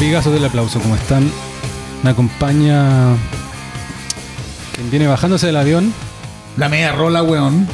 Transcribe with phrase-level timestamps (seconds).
[0.00, 1.30] Amigazos del aplauso, ¿cómo están?
[2.02, 3.14] Me acompaña
[4.74, 5.92] quien viene bajándose del avión.
[6.56, 7.68] La media rola, weón.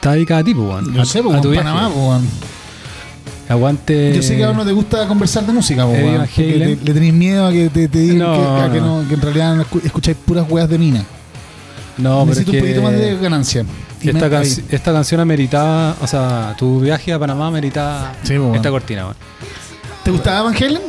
[0.00, 0.94] Está dedicada a ti, pues, weón.
[0.94, 1.68] Yo A- sé, weón, tu viaje.
[1.68, 2.26] Panamá, weón.
[3.48, 4.14] Aguante.
[4.14, 6.26] Yo sé que a uno te gusta conversar de música, Eddie weón.
[6.34, 9.04] Te- Le tenéis miedo a que te, te digan No, que, a que, no.
[9.08, 11.04] que en realidad escucháis puras weas de mina.
[11.98, 13.64] No, pero es Necesito un poquito más de ganancia.
[14.02, 14.64] Esta, ahí.
[14.70, 19.16] esta canción ameritaba, o sea, tu viaje a Panamá meritaba Sí, esta cortina, weón.
[20.04, 20.80] ¿Te gustaba Van Halen?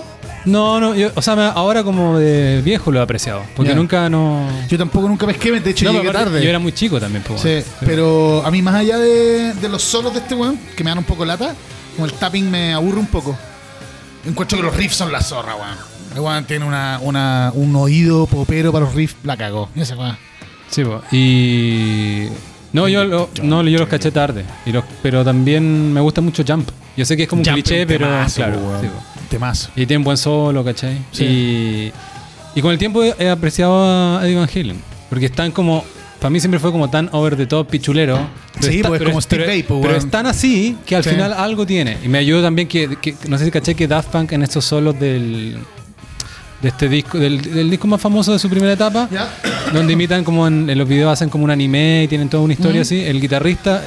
[0.46, 3.76] No, no, yo, o sea, me- ahora como de viejo lo he apreciado, porque Ya.
[3.76, 4.48] nunca no...
[4.68, 6.44] Yo tampoco nunca pesqué, de hecho No, llegué aparte, tarde.
[6.44, 9.84] Yo era muy chico también, pues, Sí, pero a mí más allá de, de los
[9.84, 11.54] solos de este weón, que me dan un poco lata,
[11.96, 13.38] como el tapping me aburre un poco.
[14.26, 15.78] Encuentro que los riffs son la zorra, weón.
[16.16, 19.70] El weón tiene una, una, un oído popero para los riffs, la cagó.
[19.76, 20.18] Ese weón.
[20.70, 21.02] Sí, po.
[21.12, 22.28] y...
[22.74, 26.44] No, yo, lo- no, yo los caché tarde, y los, pero también me gusta mucho
[26.48, 26.70] Jump.
[26.96, 28.58] Yo sé que es como un Jump cliché, un pero temazo, claro.
[28.60, 28.82] weón.
[28.82, 29.11] sí, po.
[29.32, 29.70] Temazo.
[29.76, 30.98] Y tiene un buen solo, ¿cachai?
[31.12, 31.24] Sí.
[31.24, 31.92] Y,
[32.60, 34.80] y con el tiempo he, apreciado a Eddie Van Halen.
[35.10, 35.84] Porque están como.
[36.20, 38.20] Para mí siempre fue como tan over the top, pichulero.
[38.60, 39.96] Sí, está- pues, como Steve pero weón.
[39.96, 41.10] es tan así que al Sí.
[41.12, 41.98] final algo tiene.
[42.04, 44.64] Y me ayudó también que, que- No sé si caché que Daft Punk en estos
[44.66, 45.58] solos del.
[46.62, 49.10] De este disco, del, del disco más famoso de su primera etapa,
[49.74, 52.54] donde imitan como en, en los videos hacen como un anime y tienen toda una
[52.54, 53.02] historia así.
[53.02, 53.82] El guitarrista,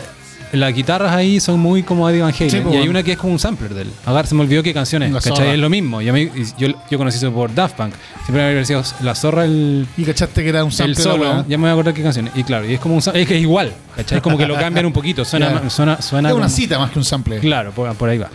[0.56, 2.50] las guitarras ahí son muy como Eddie Van Halen.
[2.50, 3.90] Sí, y pues, hay una que es como un sampler de él.
[4.06, 5.12] Agar, se me olvidó qué canción es.
[5.12, 5.50] La ¿cachai?
[5.50, 6.00] Es lo mismo.
[6.02, 7.94] Y a mí- yo, yo conocí eso por Daft Punk.
[8.24, 11.04] Siempre me había parecido la zorra el, Y cachaste que era un el sample de
[11.04, 11.44] la solo.
[11.48, 12.36] Ya me voy a acordar qué canción es.
[12.36, 13.72] Y claro, y es como un es que es igual.
[13.96, 14.18] ¿cachai?
[14.18, 15.24] Es como que lo cambian un poquito.
[15.24, 15.70] Suena, Ya.
[15.70, 17.38] suena, suena Es una como- cita más que un sample.
[17.40, 18.28] Claro, por, por ahí va.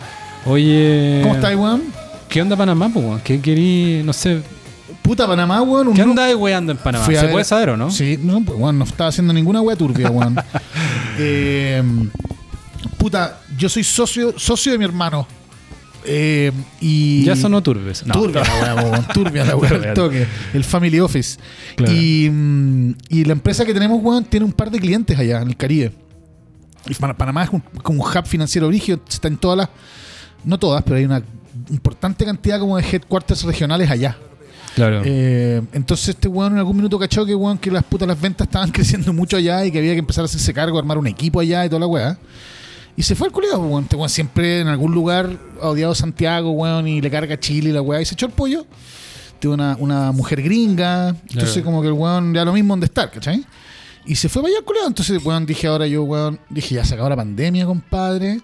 [0.46, 1.20] Oye.
[1.22, 1.82] ¿Cómo estás, weón?
[2.28, 3.20] ¿Qué onda Panamá, weón?
[3.22, 4.02] ¿Qué querí?
[4.04, 4.40] No sé.
[5.10, 5.88] Puta Panamá, weón.
[5.88, 7.04] un ¿Qué nu- andáis weando en Panamá?
[7.04, 7.90] Fui a ¿Se ver- puede saber o no?
[7.90, 10.36] Sí, no, pues, weón, no estaba haciendo ninguna wea turbia, weón.
[11.18, 11.82] Eh,
[12.96, 15.26] puta, yo soy socio, socio de mi hermano.
[16.04, 18.06] Eh, y Ya sonó turbes.
[18.06, 18.14] No.
[18.14, 19.88] Turbia la weá, weón, turbia la weá, Turbia.
[19.88, 20.26] el toque.
[20.54, 21.40] El Family Office.
[21.74, 21.92] Claro.
[21.92, 25.48] Y, mm, y la empresa que tenemos, weón, tiene un par de clientes allá en
[25.48, 25.92] el Caribe.
[26.86, 29.68] Y Pan- Panamá es un- como un hub financiero brígido, está en todas las,
[30.44, 31.20] no todas, pero hay una
[31.68, 34.16] importante cantidad como de headquarters regionales allá.
[34.74, 35.02] Claro.
[35.04, 38.46] Eh, entonces este weón en algún minuto cachó que weón que las putas las ventas
[38.46, 41.40] estaban creciendo mucho allá y que había que empezar a hacerse cargo, armar un equipo
[41.40, 42.18] allá y toda la weá.
[42.96, 43.84] Y se fue al culiado, weón.
[43.84, 45.30] Este weón siempre en algún lugar
[45.62, 48.00] ha odiado Santiago, weón, y le carga Chile y la weá.
[48.00, 48.66] Y se echó el pollo.
[49.38, 51.08] Tiene una, una mujer gringa.
[51.08, 51.64] Entonces Claro.
[51.64, 53.44] como que el weón ya lo mismo donde estar, ¿cachai?
[54.04, 54.88] Y se fue para allá el culiado.
[54.88, 58.40] Entonces, weón, dije ahora yo, weón, dije ya se acabó la pandemia, compadre.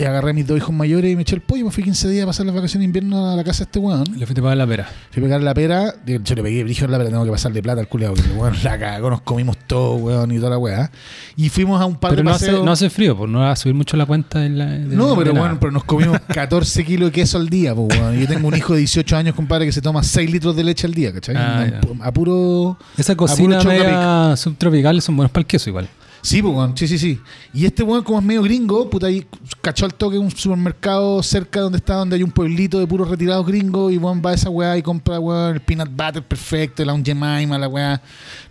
[0.00, 1.64] Y agarré a mis dos hijos mayores y me eché el pollo.
[1.64, 3.80] Me fui 15 días a pasar las vacaciones de invierno a la casa de este
[3.80, 4.04] weón.
[4.16, 4.88] Le fuiste a pagar la pera.
[5.10, 7.60] Fui a pegar la pera, hecho le pegué brillo en la pera, tengo que pasarle
[7.62, 10.88] plata al culiado, porque weón, la cagó, nos comimos todo, weón, y toda la weá.
[11.34, 13.50] Y fuimos a un par Pero de no hace, no hace frío, pues no va
[13.50, 14.66] a subir mucho la cuenta en la.
[14.66, 18.20] de- No, pero bueno, pero nos comimos 14 kilos de queso al día, pues, weón.
[18.20, 20.86] Yo tengo un hijo de 18 años, compadre, que se toma 6 litros de leche
[20.86, 21.34] al día, ¿cachai?
[21.36, 22.78] Ah, a, a puro.
[22.96, 23.82] Esa puro cocina chocapic.
[23.82, 25.88] media subtropical son buenos para el queso igual.
[26.28, 27.18] Sí, pues, sí, sí, sí.
[27.54, 29.24] Y este weón, como es medio gringo, puta, ahí
[29.62, 33.46] cachó al toque un supermercado cerca donde está, donde hay un pueblito de puros retirados
[33.46, 36.90] gringos, y weón va a esa weá y compra, weón, el peanut butter perfecto, el
[36.90, 38.02] Aunt Jemima, la weá.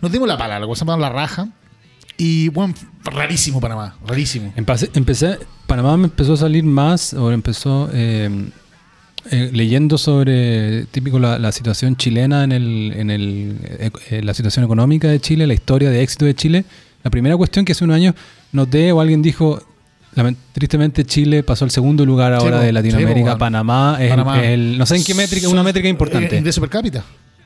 [0.02, 1.48] Nos dimos la pala, la cosa la raja.
[2.16, 2.74] Y, weón,
[3.04, 4.52] rarísimo Panamá, rarísimo.
[4.56, 8.28] Empecé- Panamá me empezó a salir más, o empezó eh,
[9.30, 14.34] eh, leyendo sobre típico la, la situación chilena en el, en el eh, eh, la
[14.34, 16.64] situación económica de Chile, la historia de éxito de Chile.
[17.02, 18.14] La primera cuestión que hace unos años
[18.52, 19.62] noté o alguien dijo,
[20.52, 23.20] tristemente Chile pasó al segundo lugar ahora de Latinoamérica.
[23.20, 23.38] Bueno.
[23.38, 24.42] Panamá es el- Panamá.
[24.42, 26.34] es el, no sé en qué métrica, una métrica importante.
[26.34, 27.04] Eh, ingreso per cápita.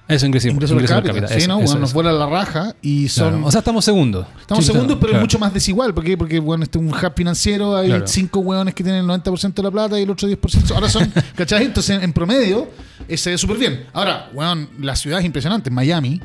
[0.08, 1.28] eso, ingreso, Ingreso, per cápita.
[1.28, 3.30] Sí, eso, no, eso, weón, nos vuela la raja y son.
[3.30, 3.46] Claro.
[3.46, 4.26] O sea, estamos segundos.
[4.40, 5.22] Estamos Chile segundos, pero claro.
[5.24, 5.92] mucho más desigual.
[5.94, 6.16] ¿Por qué?
[6.16, 8.06] Porque, bueno, este es un hub financiero, hay Claro.
[8.06, 10.74] cinco hueones que tienen el 90% de la plata y el otro 10%.
[10.74, 11.64] Ahora son, ¿cachai?
[11.66, 12.68] Entonces, en, en promedio,
[13.08, 13.84] eh, se ve súper bien.
[13.92, 15.70] Ahora, weón, la ciudad es impresionante.
[15.70, 16.20] Miami,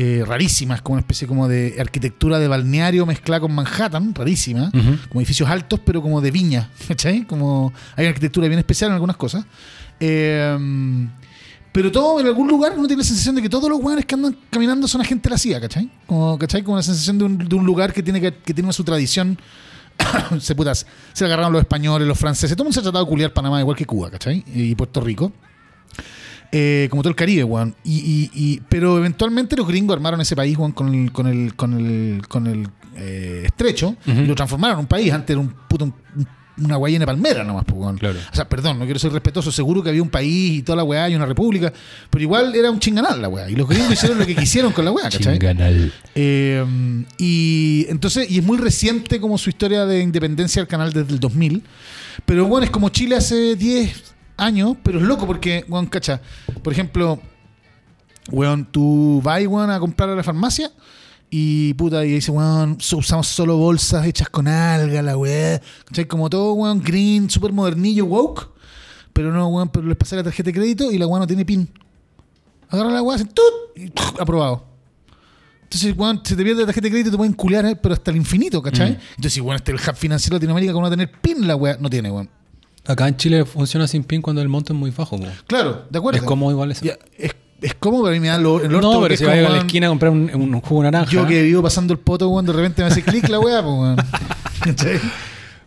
[0.00, 4.70] eh, rarísima, es como una especie como de arquitectura de balneario mezclada con Manhattan, rarísima.
[4.70, 7.24] Como edificios altos, pero como de viña, ¿cachai?
[7.26, 9.44] Como hay una arquitectura bien especial en algunas cosas.
[9.98, 10.56] Eh,
[11.72, 14.14] pero todo en algún lugar uno tiene la sensación de que todos los hueones que
[14.14, 15.90] andan caminando son agentes de la CIA, ¿cachai?
[16.06, 16.62] Como, ¿cachai?
[16.62, 19.36] Como la sensación de un, de un lugar que tiene que, que tiene su tradición.
[20.38, 23.08] se putas, se agarraron los españoles, los franceses, todo el mundo se ha tratado de
[23.10, 24.44] culiar Panamá igual que Cuba, ¿cachai?
[24.46, 25.32] Y Puerto Rico.
[26.50, 27.74] Eh, como todo el Caribe, weón.
[27.84, 31.54] Y, y- y- pero eventualmente los gringos armaron ese país, weón, con el, con el,
[31.54, 35.12] con el, con el eh, estrecho y lo transformaron en un país.
[35.12, 35.94] Antes era un puto, un-
[36.60, 37.98] una guayena palmera nomás, pues, weón.
[37.98, 38.18] Claro.
[38.32, 40.82] O sea, perdón, no quiero ser respetuoso, seguro que había un país y toda la
[40.84, 41.72] weá y una república,
[42.10, 43.48] pero igual era un chinganal la weá.
[43.48, 45.34] Y los gringos hicieron lo que quisieron con la weá, ¿cachai?
[45.38, 45.92] Chinganal.
[46.16, 51.12] Eh, y entonces, y es muy reciente como su historia de independencia del canal desde
[51.12, 51.62] el 2000.
[52.26, 56.20] Pero bueno, es como Chile hace 10 años, pero es loco porque, weón, cacha,
[56.62, 57.20] por ejemplo,
[58.30, 60.70] weón, tú vas, weón, a comprar a la farmacia
[61.30, 65.60] y puta, y dice, weón, usamos solo bolsas hechas con alga, la weá.
[65.84, 66.06] ¿Cachai?
[66.06, 68.48] Como todo, weón, green, super modernillo, woke.
[69.12, 71.44] Pero no, weón, pero les pasé la tarjeta de crédito y la weá no tiene
[71.44, 71.68] pin.
[72.70, 73.44] Agarra la weá, hace tut
[73.76, 74.66] y aprobado.
[75.64, 78.10] Entonces, weón, se te pierde la tarjeta de crédito, te pueden culiar, eh, pero hasta
[78.10, 78.92] el infinito, ¿cachai?
[78.92, 78.98] Mm.
[79.16, 81.76] Entonces, weón, este es el hub financiero de Latinoamérica, como no tener PIN, la weá,
[81.78, 82.30] no tiene, weón.
[82.88, 85.16] Acá en Chile funciona sin pin cuando el monto es muy bajo.
[85.18, 85.26] po.
[85.46, 86.18] Claro, de acuerdo.
[86.18, 86.84] Es como igual eso.
[86.84, 89.36] Ya, es, es como, pero me da lo, el orto no, pero es si vas
[89.38, 91.10] a la esquina a comprar un, un jugo naranja.
[91.12, 94.80] Yo que vivo pasando el poto, weón, de repente me hace clic la weá, pues.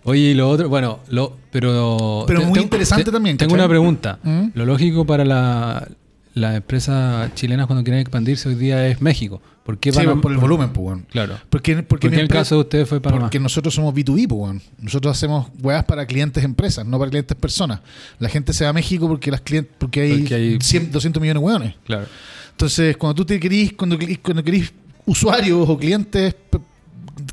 [0.03, 2.23] Oye, y lo otro, bueno, lo, pero.
[2.25, 3.65] Pero te- muy tengo- interesante te- también, Tengo ¿cachai?
[3.65, 4.19] una pregunta.
[4.23, 4.47] ¿Mm?
[4.55, 5.87] Lo lógico para la,
[6.33, 9.41] las empresas chilenas cuando quieren expandirse hoy día es México.
[9.65, 10.21] ¿Por qué Sí, Panamá?
[10.21, 10.99] por el volumen, pues.
[11.11, 11.37] Claro.
[11.49, 13.23] Porque, porque, Porque mi en el empresa- caso de ustedes fue Panamá.
[13.23, 14.61] Porque nosotros somos B2B, pues.
[14.79, 17.79] Nosotros hacemos weas para clientes empresas, no para clientes personas.
[18.19, 21.21] La gente se va a México porque las clientes, porque hay, Porque hay- 100, 200
[21.21, 21.75] millones de weones.
[21.85, 22.05] Claro.
[22.51, 24.73] Entonces, cuando tú te querís, cuando, cuando querís
[25.05, 26.35] usuarios o clientes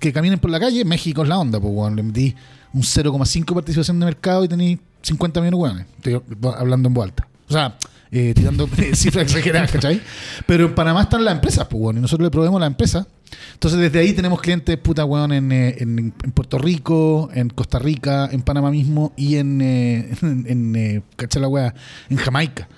[0.00, 1.96] que caminen por la calle, México es la onda, pues, weón.
[1.96, 2.34] Le metí
[2.74, 5.86] un 0,5 participación de mercado y tenés 50 millones de weones.
[5.96, 6.20] Estoy
[6.58, 7.26] hablando en voz alta.
[7.48, 7.76] O sea,
[8.10, 10.00] eh, tirando cifras exageradas, ¿cachai?
[10.46, 13.06] Pero en Panamá están las empresas, pues, weón, y nosotros le proveemos a las empresas.
[13.54, 17.78] Entonces, desde ahí tenemos clientes, puta, weón, en, eh, en, en Puerto Rico, en Costa
[17.78, 21.74] Rica, en Panamá mismo y en, eh, en, en, eh, ¿cachai la weá?
[22.08, 22.68] En Jamaica.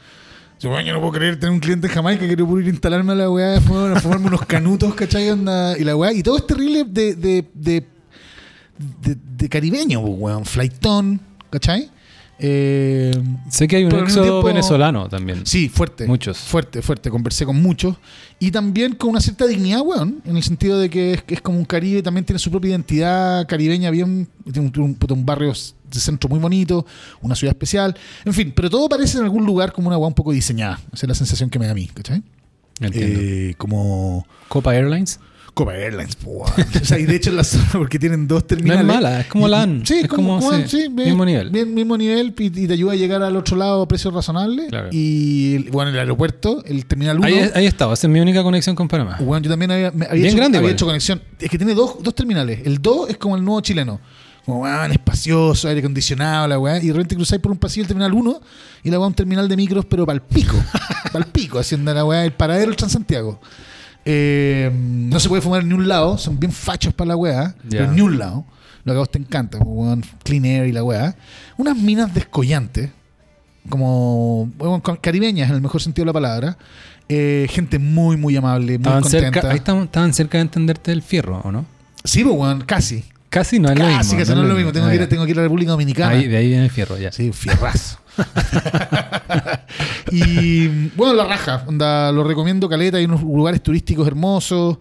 [0.59, 3.13] Yo, weón, yo no puedo creer tener un cliente en Jamaica, quiero poder a instalarme
[3.13, 5.31] a la weá, fumar- fumarme unos canutos, ¿cachai?
[5.31, 7.87] Onda, y la weá, y todo es terrible de, de, de,
[9.03, 11.91] de, de caribeño, pues, weón, flightón, ¿cachai?
[12.43, 13.13] Eh,
[13.51, 15.45] Sé que hay un éxodo tiempo- venezolano también.
[15.45, 16.07] Sí, fuerte.
[16.07, 16.39] Muchos.
[16.39, 17.11] Fuerte, fuerte.
[17.11, 17.97] Conversé con muchos.
[18.39, 20.23] Y también con una cierta dignidad, weón.
[20.25, 23.47] En el sentido de que es, es como un Caribe, también tiene su propia identidad
[23.47, 24.27] caribeña, bien.
[24.51, 26.87] Tiene un, un- un barrio de centro muy bonito,
[27.21, 27.95] una ciudad especial.
[28.25, 30.81] En fin, pero todo parece en algún lugar como una weá un poco diseñada.
[30.93, 32.23] Esa es la sensación que me da a mí, ¿cachai?
[32.81, 34.27] Eh, como.
[34.49, 35.21] Copa Airlines.
[35.55, 36.45] Copa Airlines, po.
[36.45, 38.85] O sea, y de hecho en la zona, porque tienen dos terminales.
[38.85, 39.83] mala, es como LAN.
[39.85, 41.51] Sí, Es como, como, como- sí, sí, bien- mismo nivel.
[41.51, 44.69] bien- mismo nivel y, y te ayuda a llegar al otro lado a precios razonables.
[44.69, 44.89] Claro.
[44.93, 47.27] Y bueno, el aeropuerto, el terminal 1.
[47.27, 49.17] Ahí, ahí estaba, esa es mi única conexión con Panamá.
[49.21, 51.21] Bueno, yo también había, Bien hecho, grande había hecho conexión.
[51.39, 52.61] Es que tiene dos, dos terminales.
[52.65, 54.01] El 2 es como el nuevo chileno.
[54.47, 56.83] Como, weón, espacioso, aire acondicionado, la weá.
[56.83, 58.41] Y de repente cruzáis por un pasillo el terminal 1
[58.85, 60.57] y la weá un terminal de micros, pero para el pico.
[61.13, 63.41] para el pico, haciendo la weá el paradero del Transantiago.
[64.13, 67.55] Eh, no se puede fumar en ni un lado, son bien fachos para la weá,
[67.69, 68.45] pero en ni un lado.
[68.83, 71.15] Lo que a vos te encanta, weón, clean air y la weá.
[71.59, 72.91] Unas minas descollantes,
[73.69, 76.57] como weón, caribeñas en el mejor sentido de la palabra.
[77.09, 79.33] Eh, gente muy, muy amable, muy Estaban contenta.
[79.33, 81.67] cerca, ahí estaban, estaban cerca de entenderte el fierro, ¿o no?
[82.05, 83.05] Sí, pues, weón, casi.
[83.29, 83.99] Casi no es lo mismo.
[83.99, 84.73] Casi, casi no es lo mismo.
[84.73, 86.11] Tengo, Ah, que ir, tengo que ir a la República Dominicana.
[86.17, 87.13] Ahí, de ahí viene el fierro, ya.
[87.13, 87.99] Sí, un fierrazo.
[90.11, 94.79] y bueno, la raja, onda, lo recomiendo, Caleta, hay unos lugares turísticos hermosos,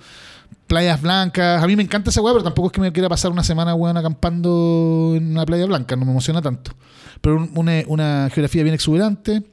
[0.68, 1.64] playas blancas.
[1.64, 3.74] A mí me encanta esa weá, pero tampoco es que me quiera pasar una semana,
[3.76, 6.72] weón, acampando en una playa blanca, no me emociona tanto.
[7.22, 9.44] Pero un- una, una geografía bien exuberante.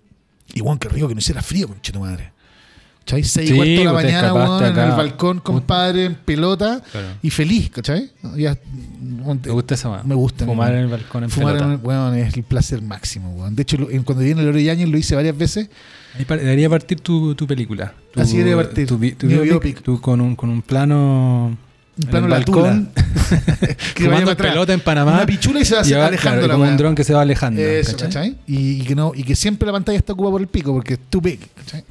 [0.54, 2.32] Y weón, qué rico que no hiciera frío, conche tu madre.
[3.06, 3.22] ¿Cachai?
[3.22, 7.06] Seis Sí, cuarto de la pues mañana, weón, en el balcón, compadre, en pelota Claro.
[7.22, 8.10] y feliz, ¿cachai?
[8.36, 8.58] Ya,
[9.00, 10.02] Me gusta esa.
[10.02, 11.74] Me gusta, Fumar en el balcón en Fumar pelota.
[11.74, 13.54] en, weón, es el placer máximo, weón.
[13.54, 15.68] De hecho, en- cuando viene el Oro Yáñez lo hice varias veces.
[16.18, 17.94] Ahí debería partir tu, tu película.
[18.12, 18.88] Tu- Así debería partir.
[18.88, 21.56] Tu, tu biopic, tú con un, con un plano.
[21.98, 22.90] Un en plano el la balcón.
[23.94, 24.50] que fumando vaya atrás.
[24.52, 25.12] pelota en Panamá.
[25.14, 27.14] Una pichula y se va y va- alejando claro, la como un dron que se
[27.14, 27.60] va alejando.
[27.60, 28.08] Eso, ¿cachai?
[28.32, 28.36] ¿cachai?
[28.46, 30.94] Y, y que no, y que siempre la pantalla está ocupada por el pico, porque
[30.94, 31.84] es too big, ¿cachai?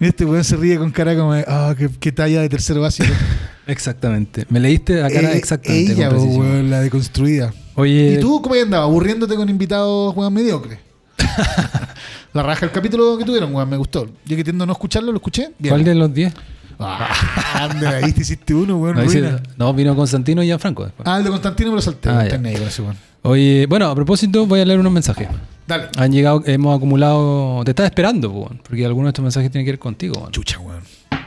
[0.00, 2.80] Y este weón se ríe con cara como de, ah, qué, qué talla de tercero
[2.80, 3.08] básico.
[3.66, 4.44] Exactamente.
[4.50, 5.92] Me leíste la cara Eh, exactamente.
[5.92, 7.52] Ella, weón, la deconstruida.
[7.74, 8.86] Oye, ¿Y tú cómo andabas?
[8.86, 10.78] Aburriéndote con invitados, weón, mediocres.
[12.32, 14.06] la raja el capítulo que tuvieron, weón, me gustó.
[14.26, 15.52] Yo que tiendo a no escucharlo, lo escuché.
[15.58, 15.72] Bien.
[15.72, 16.34] ¿cuál de los 10?
[16.78, 18.96] Ah, anda, ahí te hiciste uno, weón.
[18.96, 21.06] No, no, vino Constantino y Gianfranco después.
[21.08, 22.08] Ah, el de Constantino me lo salté.
[22.08, 22.96] Ah, ese weón.
[23.22, 25.28] Oye, bueno, a propósito, voy a leer unos mensajes.
[25.66, 25.88] Dale.
[25.96, 27.62] Han llegado, hemos acumulado.
[27.64, 30.14] Te estaba esperando, weón, porque algunos de estos mensajes tienen que ver contigo.
[30.18, 30.32] weón.
[30.32, 30.82] Chucha, weón.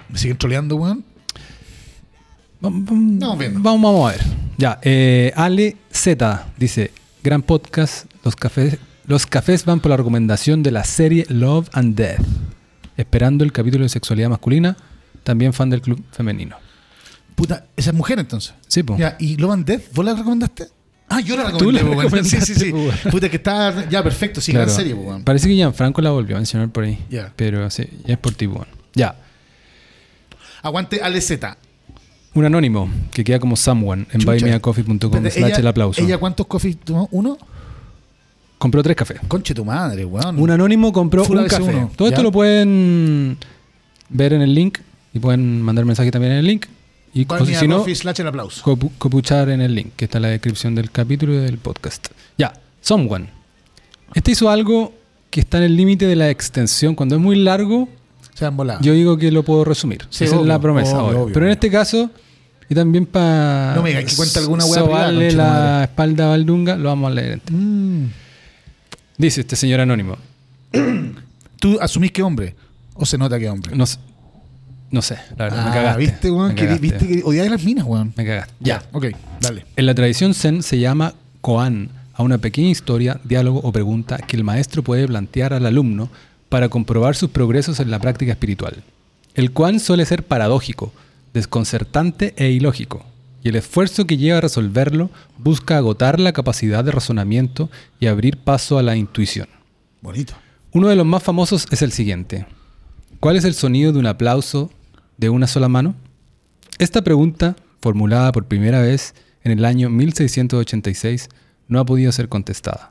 [0.10, 1.04] Me siguen troleando, weón.
[2.60, 3.60] Vamos, vamos- Vamos viendo.
[3.62, 4.25] Vamos, vamos a ver.
[4.58, 6.92] Ya, eh, Ale Z dice:
[7.24, 11.96] Gran podcast, los cafés Los cafés van por la recomendación de la serie Love and
[11.96, 12.20] Death.
[12.98, 14.75] Esperando el capítulo de sexualidad masculina.
[15.27, 16.55] También fan del club femenino.
[17.36, 18.53] Puta, esa es mujer entonces.
[18.69, 18.81] Sí.
[18.98, 19.81] Ya, ¿y Love and Death?
[19.93, 20.67] ¿Vos la recomendaste?
[21.10, 22.24] Ah, yo la Tú recomendé, la po, weón.
[22.24, 22.72] Sí, sí, sí.
[22.72, 22.96] weón.
[23.12, 23.89] Puta, que está.
[23.89, 24.77] Ya, perfecto, sí, gran Claro.
[24.79, 25.24] serie, po, weón.
[25.25, 26.98] Parece que Gianfranco la volvió a mencionar por ahí.
[27.10, 27.34] Ya.
[27.36, 28.67] Pero sí, ya es por ti, bueno.
[28.93, 29.17] Ya.
[30.62, 31.31] Aguante ALZ.
[32.34, 36.01] Un anónimo que queda como someone en buymeacoffee.com slash el aplauso.
[36.01, 37.10] ¿Ella cuántos coffees tomó?
[37.12, 37.38] ¿Uno?
[38.57, 39.19] Compró tres cafés.
[39.27, 40.39] Conche tu madre, weón.
[40.39, 41.63] Un anónimo compró un café.
[41.63, 43.38] uno, Todo esto lo pueden
[44.10, 44.77] ver en el link
[45.14, 46.66] y pueden mandar mensaje también en el link.
[47.14, 47.22] Y
[47.56, 51.38] si no, copu- copuchar en el link que está en la descripción del capítulo y
[51.38, 52.08] del podcast.
[52.38, 53.30] Ya, Someone.
[54.14, 54.94] Este hizo algo
[55.30, 56.94] que está en el límite de la extensión.
[56.96, 57.90] Cuando es muy largo,
[58.36, 58.82] Se han volado.
[58.82, 60.06] yo digo que lo puedo resumir.
[60.10, 60.92] Sí, Esa es la promesa.
[60.98, 61.22] obvio, obvio.
[61.24, 62.12] obvio, Pero en este caso,
[62.70, 65.84] y también para No me digas que cuenta alguna hueá sobarle la madre.
[65.86, 67.42] espalda a Valdunga, lo vamos a leer.
[67.52, 68.06] Mm.
[69.18, 70.18] Dice este señor anónimo.
[71.60, 72.56] ¿Tú asumís que hombre?
[72.94, 73.76] ¿O se nota que hombre?
[73.76, 73.98] No sé,
[74.91, 76.00] no sé, la verdad, me Ah, cagaste.
[76.01, 76.56] ¿viste, weón?
[76.56, 76.82] Que, cagaste.
[76.82, 78.13] ¿Viste que odiáis las minas, weón?
[78.15, 78.53] Me cagaste.
[78.60, 78.84] Ya.
[78.94, 79.08] Ok,
[79.41, 79.65] dale.
[79.75, 84.36] En la tradición zen se llama koan a una pequeña historia, diálogo o pregunta que
[84.38, 86.10] el maestro puede plantear al alumno
[86.50, 88.84] para comprobar sus progresos en la práctica espiritual.
[89.36, 90.91] El koan suele ser paradójico,
[91.34, 93.06] desconcertante e ilógico,
[93.44, 98.38] y el esfuerzo que lleva a resolverlo busca agotar la capacidad de razonamiento y abrir
[98.38, 99.48] paso a la intuición.
[100.01, 100.34] Bonito.
[100.72, 102.46] Uno de los más famosos es el siguiente.
[103.20, 104.72] ¿Cuál es el sonido de un aplauso
[105.18, 105.96] de una sola mano?
[106.80, 111.30] Esta pregunta, formulada por primera vez en el año 1686,
[111.68, 112.90] no ha podido ser contestada.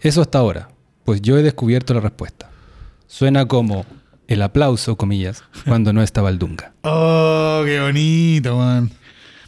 [0.00, 0.68] Eso hasta ahora,
[1.04, 2.50] pues yo he descubierto la respuesta.
[3.06, 3.86] Suena como
[4.28, 6.72] el aplauso, comillas, cuando no está Valdunga.
[6.82, 8.90] Oh, qué bonito, weón.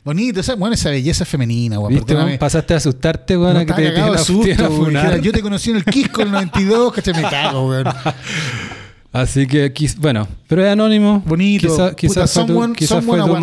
[0.03, 2.39] Bonito, esa, bueno, esa belleza femenina, weón.
[2.39, 5.05] Pasaste a asustarte, weón, No a que estaba te te susto, funar.
[5.05, 7.85] Dijera, Yo te conocí en el Quisco en el 92, caché, me cago, weón.
[9.21, 11.23] Así que, bueno, pero es anónimo.
[11.27, 11.67] Bonito.
[11.69, 12.75] Quizá- quizás quizás fue someone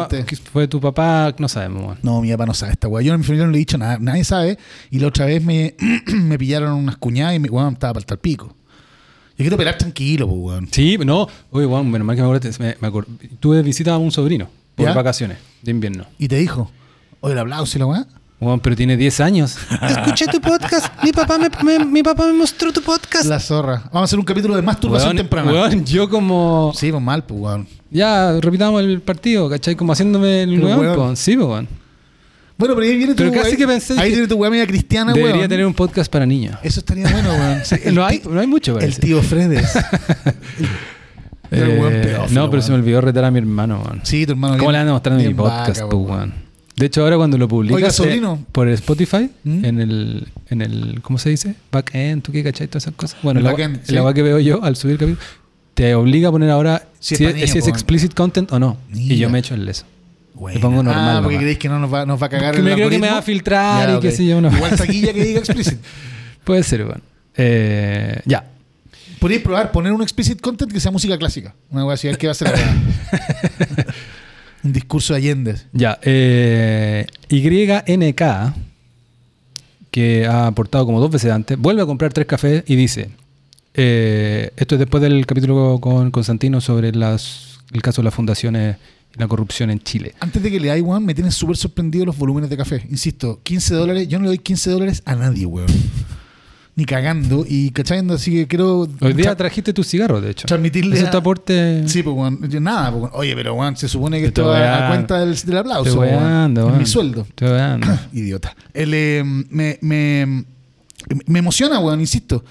[0.07, 1.83] tu fue tu papá, no sabemos.
[1.83, 1.97] weón.
[2.01, 3.03] No, mi papá no sabe esta weá.
[3.03, 4.57] Yo a mi familia no le he dicho nada, nadie sabe.
[4.89, 5.75] Y la otra vez me,
[6.07, 8.47] me pillaron unas cuñadas y mi weón estaba para el pico.
[9.37, 10.67] Yo quiero operar tranquilo, pues, weón.
[10.71, 11.27] Sí, no.
[11.51, 12.63] Oye, Juan, menos mal que me acordaste.
[12.63, 13.05] Me, me acor-
[13.41, 14.93] Tuve visita a un sobrino por ¿Ya?
[14.93, 16.05] vacaciones de invierno.
[16.17, 16.71] Y te dijo,
[17.19, 18.07] oye, el aplauso y la weá.
[18.39, 19.57] Juan, pero tiene 10 años.
[19.81, 20.87] Escuché tu podcast.
[21.03, 23.25] Mi papá me, me- mi papá me mostró tu podcast.
[23.25, 23.83] La zorra.
[23.85, 25.51] Vamos a hacer un capítulo de masturbación Weón, temprana.
[25.51, 26.71] weón, yo como...
[26.75, 27.67] Sí, pues mal, pues, weón.
[27.89, 29.75] Ya, repitamos el partido, ¿cachai?
[29.75, 30.79] Como haciéndome el El weón.
[30.79, 30.95] weón.
[30.95, 31.15] po.
[31.15, 31.67] Sí, po, weón.
[32.57, 34.65] Bueno, pero ahí viene tu Pero casi que pensé Ahí que tiene tu weá media
[34.67, 35.49] cristiana, Debería weón.
[35.49, 36.57] tener un podcast para niños.
[36.61, 37.59] Eso estaría bueno, weón.
[37.65, 39.01] Sí, el no, hay, no hay mucho, El parece.
[39.01, 39.75] tío Fredes.
[41.51, 44.01] El Eh, weón pedófilo, no, pero se me olvidó retar a mi hermano, weón.
[44.03, 44.57] Sí, tu hermano.
[44.57, 46.44] ¿Cómo le van a mostrar en mi podcast, po, weón.
[46.75, 49.65] De hecho, ahora cuando lo publicas Oiga, eh, por Spotify, ¿Mm?
[49.65, 51.55] en el, en el, ¿cómo se dice?
[51.71, 52.67] Backend, ¿tú qué cachai?
[52.67, 53.17] Todas esas cosas.
[53.23, 54.15] Bueno, El el, backend, agua- sí.
[54.15, 55.25] que veo yo al subir el capítulo,
[55.73, 58.77] te obliga a poner ahora Si si, es si explicit content o no.
[58.93, 59.85] Y yo me echo el eso.
[60.33, 60.55] Buena.
[60.55, 62.59] Le pongo normal Ah, porque creéis que no nos va, nos va a cagar Porque
[62.59, 64.13] el me creo que me va a filtrar y qué ok.
[64.13, 64.53] sé yo, no.
[64.53, 65.79] Igual taquilla que diga explicit.
[66.43, 67.01] Puede ser, bueno.
[67.37, 68.45] Eh, ya.
[69.19, 71.55] Podríais probar poner un explicit content que sea música clásica.
[71.69, 72.57] Una weá así, qué va a ser la.
[74.65, 75.55] Un discurso de Allende.
[75.73, 75.99] Ya.
[76.01, 78.21] Eh, YNK,
[79.91, 83.11] que ha aportado como dos veces antes, vuelve a comprar tres cafés y dice:
[83.75, 88.77] eh, Esto es después del capítulo con Constantino sobre las, el caso de las fundaciones
[89.15, 90.15] y la corrupción en Chile.
[90.19, 92.87] Antes de que le weón, me tienen súper sorprendido los volúmenes de café.
[92.89, 94.07] Insisto, 15 dólares.
[94.07, 95.67] Yo no le doy 15 dólares a nadie, weón.
[96.77, 97.45] Ni cagando.
[97.47, 100.45] Y cachando, así que quiero Hoy día tra- trajiste tus cigarros, de hecho.
[100.45, 100.97] transmitirle.
[100.97, 101.87] Eso a- te aporte.
[101.87, 103.11] Sí, pues, Nada, pues.
[103.13, 104.87] Oye, pero, weón, se supone que esto va a, weando.
[104.89, 106.01] cuenta del, del aplauso.
[106.01, 107.25] Te Es mi sueldo.
[107.33, 107.87] Te voy dando.
[108.13, 108.55] Idiota.
[108.73, 110.45] El, eh, me, me,
[111.27, 112.43] me emociona, weón, insisto.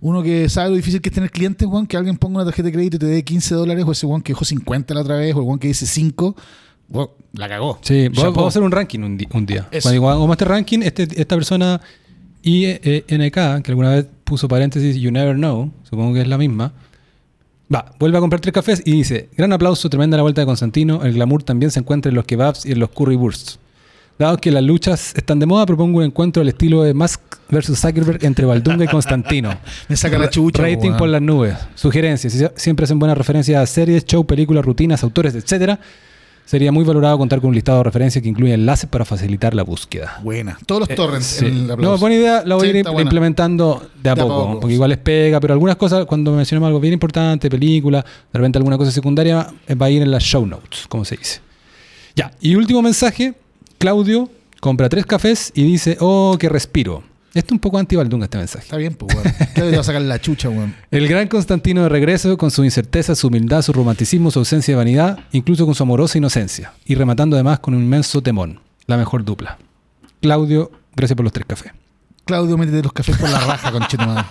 [0.00, 2.66] Uno que sabe lo difícil que es tener clientes, weón, que alguien ponga una tarjeta
[2.66, 5.16] de crédito y te dé 15 dólares, o ese weón que dejó 50 la otra
[5.16, 6.36] vez, o el weón que dice 5,
[6.88, 7.78] weón, la cagó.
[7.82, 9.66] Sí, vamos a hacer un ranking un día.
[9.70, 9.88] Eso.
[9.88, 11.80] Cuando hagamos este ranking, este, esta persona
[12.42, 16.72] INK, que alguna vez puso paréntesis, you never know, supongo que es la misma,
[17.72, 21.02] va, vuelve a comprar tres cafés y dice, gran aplauso, tremenda la vuelta de Constantino,
[21.04, 23.58] el glamour también se encuentra en los kebabs y en los currywursts.
[24.18, 27.80] Dado que las luchas están de moda, propongo un encuentro al estilo de Musk versus
[27.80, 29.58] Zuckerberg entre Valdunga y Constantino.
[29.88, 30.62] Me saca la chucha.
[30.62, 31.56] Rating por las nubes.
[31.74, 32.32] Sugerencias.
[32.32, 35.80] Si siempre hacen buenas referencias a series, show, películas, rutinas, autores, etcétera.
[36.52, 39.62] Sería muy valorado contar con un listado de referencias que incluye enlaces para facilitar la
[39.62, 40.20] búsqueda.
[40.22, 40.58] Buena.
[40.66, 41.46] Todos los torrents Eh, Sí.
[41.46, 41.98] en el No, aplauso.
[42.00, 43.00] buena idea, la voy Sí, a ir buena.
[43.00, 46.66] implementando de a De a poco, porque igual les pega, pero algunas cosas, cuando mencionemos
[46.66, 50.22] algo bien importante, película, de repente alguna cosa secundaria, eh, va a ir en las
[50.22, 51.40] show notes, como se dice.
[52.14, 53.32] Ya, y último mensaje,
[53.78, 54.28] Claudio
[54.60, 57.02] compra tres cafés y dice, oh, qué respiro.
[57.34, 58.64] Esto es un poco anti-Baldunga este mensaje.
[58.64, 59.34] Está bien, pues, weón.
[59.54, 60.74] Claro, te va a sacar la chucha, weón.
[60.90, 64.76] El gran Constantino de regreso, con su incerteza, su humildad, su romanticismo, su ausencia de
[64.76, 66.74] vanidad, incluso con su amorosa inocencia.
[66.84, 68.60] Y rematando además con un inmenso temón.
[68.86, 69.56] La mejor dupla.
[70.20, 71.72] Claudio, gracias por los tres cafés.
[72.24, 74.24] Claudio, métete los cafés por la raja, conchito madre.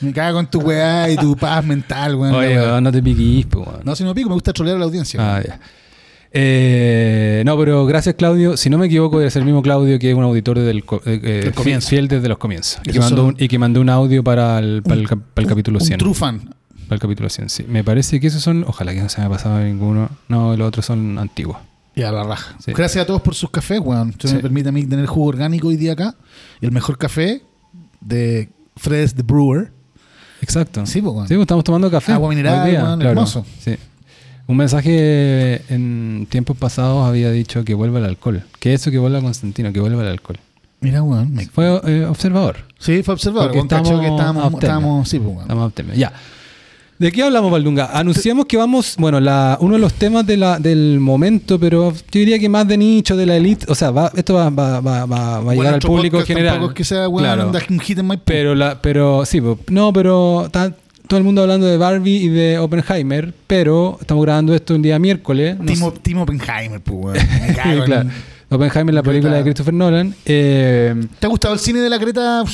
[0.00, 2.34] Me cago con tu weá y tu paz mental, weón.
[2.34, 3.80] Oye, weón, no te piquís, pues, weón.
[3.84, 5.36] No, si no pico, me gusta trolear a la audiencia.
[5.36, 5.60] Ah, ya.
[6.32, 8.56] Eh, no, pero gracias Claudio.
[8.56, 11.20] Si no me equivoco, es el mismo Claudio que es un auditor del co- eh,
[11.22, 11.88] eh, comienzo.
[11.88, 12.80] fiel desde los comienzos.
[12.84, 15.42] Y que, mandó un, y que mandó un audio para el, para el, cap- para
[15.44, 15.98] el capítulo un 100.
[15.98, 16.38] true fan.
[16.86, 17.64] Para el capítulo 100, sí.
[17.68, 18.64] Me parece que esos son.
[18.66, 20.08] Ojalá que no se me haya pasado ninguno.
[20.28, 21.56] No, los otros son antiguos.
[21.94, 22.56] Y a la raja.
[22.64, 22.72] Sí.
[22.72, 24.14] Gracias a todos por sus cafés, weón.
[24.22, 24.32] Sí.
[24.34, 26.14] me permite a mí tener jugo orgánico hoy día acá.
[26.60, 27.42] Y el mejor café
[28.00, 29.72] de Fred's the Brewer.
[30.42, 30.86] Exacto.
[30.86, 31.28] Sí, pues, weón.
[31.28, 32.12] Sí, pues, estamos tomando café.
[32.12, 33.44] Agua mineral, hermoso.
[33.58, 33.76] Sí.
[34.50, 38.42] Un mensaje en tiempos pasados había dicho que vuelva el alcohol.
[38.58, 40.38] Que eso que vuelva Constantino, que vuelva el alcohol.
[40.80, 41.32] Mira, weón.
[41.32, 42.56] me- Fue eh, observador.
[42.78, 43.48] Sí, fue observador.
[43.52, 44.62] Porque estamos que estábamos, abstemios.
[44.64, 45.68] estábamos, sí, pues, weón.
[45.68, 45.96] Estamos.
[45.96, 46.12] Ya.
[46.98, 47.90] ¿De qué hablamos, Valdunga?
[47.92, 51.98] Anunciamos que vamos, bueno, la, uno de los temas de la, del momento, pero yo
[52.10, 53.66] diría que más de nicho, de la elite.
[53.70, 56.62] O sea, va, esto va, va, va, va- va a Bueno, llegar al público general.
[56.64, 57.52] Es que sea, Claro.
[57.70, 60.48] un hit en my Pero, la, pero sí, no, pero
[61.10, 64.96] todo el mundo hablando de Barbie y de Oppenheimer, pero estamos grabando esto un día
[65.00, 65.58] miércoles.
[65.58, 67.16] no Timo, sé- Timo Oppenheimer, pues, weón.
[67.48, 68.08] Me cago en- claro.
[68.48, 69.42] Oppenheimer, la película de.
[69.42, 70.14] Christopher Nolan.
[70.24, 72.44] Eh, ¿Te ha gustado el cine de la Greta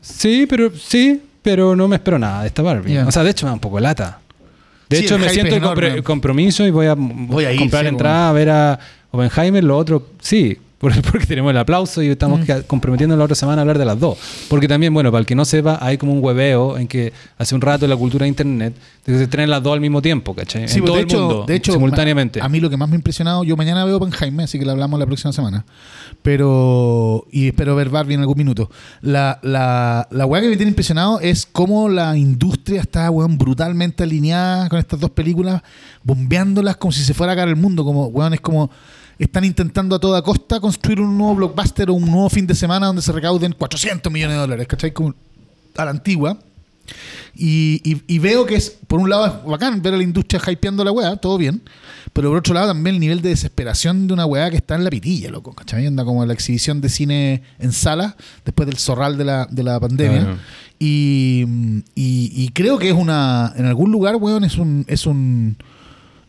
[0.00, 2.96] sí, pero sí, pero no me espero nada de esta Barbie.
[2.98, 4.18] O sea, de hecho me da un poco lata.
[4.88, 6.02] De Sí, hecho, el me siento enorme.
[6.02, 8.78] compromiso y voy a, Voy a ir, comprar sí, entrada a ver a
[9.10, 9.62] Oppenheimer.
[9.62, 10.56] Lo otro, sí,
[11.10, 12.62] porque tenemos el aplauso y estamos Mm.
[12.66, 14.18] comprometiendo la otra semana a hablar de las dos.
[14.48, 17.54] Porque también, bueno, para el que no sepa, hay como un hueveo en que hace
[17.54, 18.74] un rato en la cultura de internet
[19.06, 20.66] de que se traen las dos al mismo tiempo, ¿cachai?
[20.68, 22.40] Sí, en pues, todo de el hecho, mundo, de hecho, simultáneamente.
[22.42, 24.72] A mí lo que más me ha impresionado, yo mañana veo Oppenheimer, así que lo
[24.72, 25.64] hablamos la próxima semana.
[26.22, 28.70] Pero, y espero ver Barbie en algún minuto.
[29.02, 34.02] La, la, la weá que me tiene impresionado es cómo la industria está, weón, brutalmente
[34.02, 35.62] alineada con estas dos películas,
[36.02, 37.84] bombeándolas como si se fuera a caer el mundo.
[37.84, 38.70] Como, weón, es como
[39.18, 42.86] están intentando a toda costa construir un nuevo blockbuster o un nuevo fin de semana
[42.86, 44.92] donde se recauden 400 millones de dólares, ¿cachai?
[44.92, 45.14] Como
[45.76, 46.38] a la antigua.
[47.34, 50.40] Y, y- y veo que es, por un lado es bacán ver a la industria
[50.46, 51.62] hypeando la weá, todo bien,
[52.12, 54.84] pero por otro lado también el nivel de desesperación de una weá que está en
[54.84, 55.86] la pitilla, loco, ¿cachai?
[55.86, 59.80] Anda como la exhibición de cine en sala después del zorral de la, de la
[59.80, 60.20] pandemia.
[60.20, 60.38] Claro.
[60.78, 61.44] Y,
[61.94, 64.84] y- y creo que es una, en algún lugar, weón, es un...
[64.86, 65.56] Es un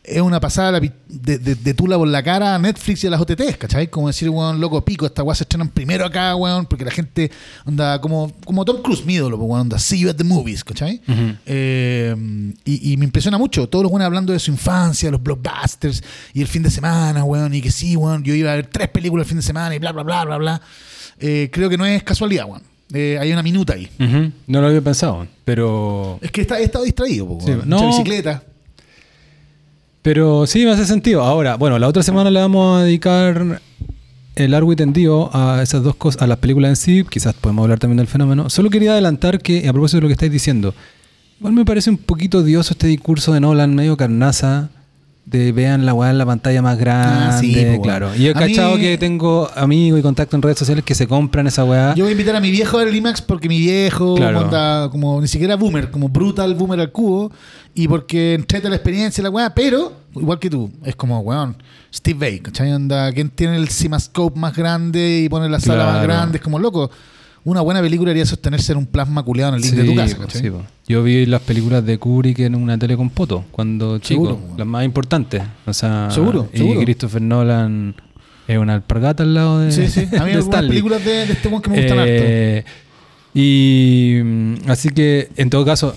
[0.06, 3.10] es una pasada la de, de, de tula por la cara a Netflix y a
[3.10, 3.88] las OTTs, ¿cachai?
[3.88, 7.30] Como decir, weón, loco, pico, esta weá se estrenan primero acá, weón, porque la gente
[7.64, 10.62] anda como, como Tom Cruise, mi ídolo, pues, weón, anda, see you at the movies,
[10.64, 11.00] ¿cachai?
[11.46, 12.14] Eh,
[12.64, 16.02] y, y me impresiona mucho, todos los buenos hablando de su infancia, los blockbusters,
[16.34, 18.88] y el fin de semana, weón, y que sí, weón, yo iba a ver tres
[18.88, 20.60] películas el fin de semana y bla, bla, bla, bla, bla.
[21.18, 22.62] Eh, creo que no es casualidad, weón.
[22.92, 23.88] Eh, hay una minuta ahí.
[24.46, 26.18] No lo había pensado, pero...
[26.22, 27.68] Es que está, he estado distraído, po, Sí, weón.
[27.68, 27.76] no.
[27.78, 28.42] Mucha bicicleta.
[30.06, 31.22] Pero sí, me hace sentido.
[31.22, 33.60] Ahora, bueno, la otra semana le vamos a dedicar
[34.36, 37.04] el largo y tendido a esas dos cosas, a las películas en sí.
[37.10, 38.48] Quizás podemos hablar también del fenómeno.
[38.48, 40.76] Solo quería adelantar que, a propósito de lo que estáis diciendo,
[41.40, 44.70] igual me parece un poquito odioso este discurso de Nolan, medio carnaza,
[45.26, 47.24] de vean la weá en la pantalla más grande.
[47.34, 47.82] Ah, sí, weón.
[47.82, 48.14] claro.
[48.14, 51.08] Y yo he mí- cachado que tengo amigos y contacto en redes sociales que se
[51.08, 51.94] compran esa weá.
[51.96, 54.88] Yo voy a invitar a mi viejo a ver el IMAX porque mi viejo Claro.
[54.90, 57.32] como ni siquiera boomer, como brutal boomer al cubo,
[57.74, 61.56] y porque entrete la experiencia la weá, pero igual que tú, es como weón,
[61.92, 62.72] Steve Vai, ¿cachai?
[62.72, 66.38] Onda, ¿quién tiene el CineMascope más grande y pone la sala más grande?
[66.38, 66.88] Es como loco.
[67.46, 70.16] Una buena película debería sostenerse en un plasma culeado en el link de tu casa,
[70.16, 70.42] po, ¿cachai?
[70.42, 70.62] sí, po.
[70.88, 74.54] Yo vi las películas de Kubrick en una tele con poto cuando chico, Seguro, po.
[74.58, 75.42] las más importantes.
[75.64, 76.80] O sea, Seguro, y seguro.
[76.80, 77.94] Christopher Nolan
[78.48, 80.00] es una alpargata al lado de, Sí, sí.
[80.18, 82.10] A mí hay algunas películas de, de este weón que me gustan harto.
[82.16, 82.64] Eh,
[83.32, 85.94] Y mm, así que, en todo caso,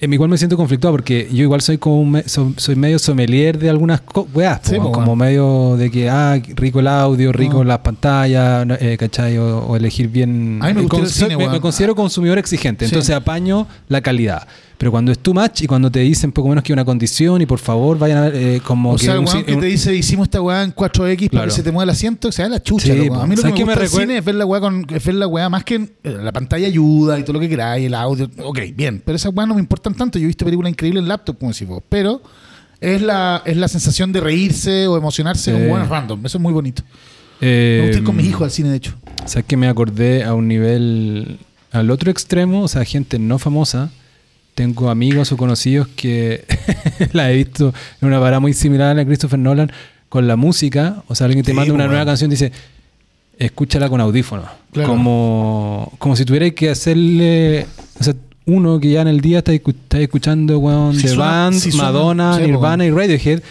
[0.00, 3.70] igual me siento conflictuado porque yo igual soy como me- so- soy medio sommelier de
[3.70, 7.64] algunas co- weas, po, Sí, como medio de que, ah, rico el audio, rico No.
[7.64, 9.38] las pantallas, eh, ¿cachai?
[9.38, 10.58] O, o elegir bien.
[10.62, 12.90] A mí me eh, cine, considero consumidor exigente, Sí.
[12.92, 14.46] entonces apaño la calidad.
[14.78, 17.46] Pero cuando es too much y cuando te dicen poco menos que una condición y
[17.46, 19.60] por favor vayan a ver eh, como O que sea, el un weón que un-
[19.60, 21.46] te dice, hicimos esta weá en 4X para Claro.
[21.48, 22.92] que se te mueva el asiento, o sea, la chucha, Sí.
[22.92, 23.88] A mí lo que ¿Sabes me me recuerda?
[24.06, 26.66] cine es ver la weá con, es ver la weá más que eh, la pantalla
[26.66, 28.30] ayuda y todo lo que queráis, el audio.
[28.44, 29.00] Ok, bien.
[29.02, 30.18] Pero esas weas no me importan tanto.
[30.18, 31.82] Yo he visto películas increíbles en laptop, como decís vos.
[31.88, 32.20] Pero
[32.78, 36.26] es la, es la sensación de reírse o emocionarse con weones random.
[36.26, 36.82] Eso es muy bonito.
[37.40, 38.94] eh, Me gusta ir con mis hijos al cine, de hecho.
[39.24, 41.38] ¿Sabes que me acordé a un nivel,
[41.72, 43.90] al otro extremo, o sea, gente no famosa?
[44.56, 46.44] Tengo amigos o conocidos que
[47.12, 49.70] la he visto en una parada muy similar a la de Christopher Nolan
[50.08, 51.02] con la música.
[51.06, 52.10] O sea, alguien te Sí, manda una pues, nueva bueno.
[52.10, 52.52] canción y dice,
[53.38, 54.46] escúchala con audífonos.
[54.72, 54.88] Claro.
[54.88, 57.66] Como, como si tuvierais que hacerle.
[58.00, 58.14] O sea,
[58.46, 61.54] uno que ya en el día está, escu- está escuchando weón, Si The suena- Band,
[61.58, 63.42] si Madonna, sí, Nirvana y Radiohead.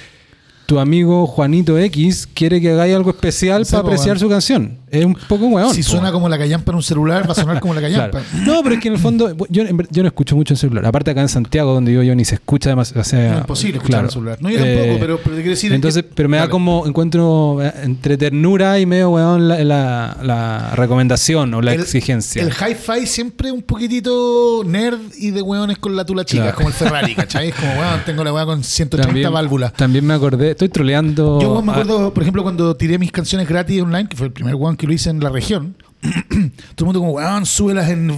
[0.65, 4.80] Tu amigo Juanito X quiere que hagáis algo especial Sí, para apreciar su canción.
[4.89, 5.73] Es un poco weón.
[5.73, 5.89] si po.
[5.89, 8.12] suena como la callampa en un celular, va a sonar como la Claro.
[8.12, 8.21] callampa.
[8.45, 10.86] No, pero es que en el fondo yo, yo no escucho mucho en celular.
[10.86, 13.01] Aparte acá en Santiago, donde vivo yo, ni se escucha demasiado.
[13.01, 14.01] O sea, Es imposible escuchar claro.
[14.01, 14.38] en el celular.
[14.41, 15.71] No, yo tampoco, Eh, pero, pero te quiero decir.
[15.71, 19.63] es Entonces, que- pero me da como, encuentro eh, entre ternura y medio weón la,
[19.63, 22.41] la- la recomendación o la El- exigencia.
[22.41, 26.56] El hi-fi siempre un poquitito nerd y de weones con la tula chica, Claro.
[26.58, 27.49] como el Ferrari, ¿cachai?
[27.49, 29.73] Es como, weón, tengo la weá con 130 válvulas.
[29.73, 31.39] También me acordé, estoy troleando.
[31.41, 34.34] Yo me a- acuerdo, por ejemplo, cuando tiré mis canciones gratis online, que fue el
[34.34, 35.76] primer weón que lo hice en la región.
[36.02, 38.12] Todo el mundo como, weón, súbelas en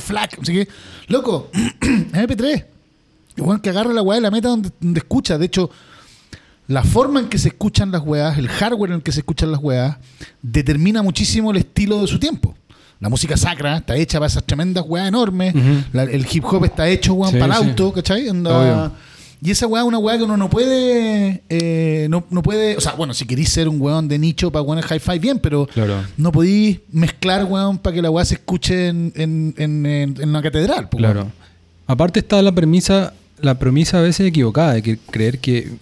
[0.00, 0.30] Flag.
[0.40, 0.68] Así que,
[1.08, 1.50] loco,
[1.82, 2.64] MP3.
[3.36, 5.38] El weón que agarra la weá de la meta donde, donde escucha.
[5.38, 5.70] De hecho,
[6.68, 9.50] la forma en que se escuchan las weas, el hardware en el que se escuchan
[9.50, 9.96] las weas,
[10.42, 12.54] determina muchísimo el estilo de su tiempo.
[13.00, 15.54] La música sacra está hecha para esas tremendas weas enormes.
[15.92, 17.68] La- el hip hop está hecho, weón, Sí, para el sí.
[17.70, 18.28] auto, ¿cachai?
[18.28, 18.92] Onda- Obvio.
[19.44, 21.42] Y esa weá es una weá que uno no puede.
[21.48, 22.76] eh, no, no puede.
[22.76, 25.66] O sea, bueno, si queréis ser un weón de nicho para weones hi-fi, bien, pero
[25.66, 25.96] Claro.
[26.16, 30.42] no podéis mezclar, weón, para que la weá se escuche en, en, en, en- una
[30.42, 30.88] catedral.
[30.88, 31.20] pues, Claro.
[31.20, 31.32] weón.
[31.88, 35.72] Aparte está la premisa, la premisa a veces equivocada de que creer que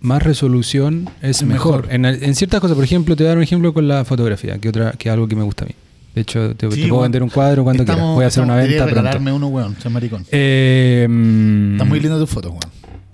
[0.00, 1.88] más resolución es mejor.
[1.88, 2.22] mejor.
[2.22, 4.68] En, ciertas cosas, por ejemplo, te voy a dar un ejemplo con la fotografía, que
[4.68, 5.74] otra, que es algo que me gusta a mí.
[6.14, 8.14] De hecho, te, puedo vender un cuadro cuando Estamos- quieras.
[8.14, 8.94] Voy a hacer una venta pronto.
[8.94, 10.24] regalarme uno, weón, soy maricón.
[10.30, 12.60] Eh, mm, Está muy linda tu foto, weón.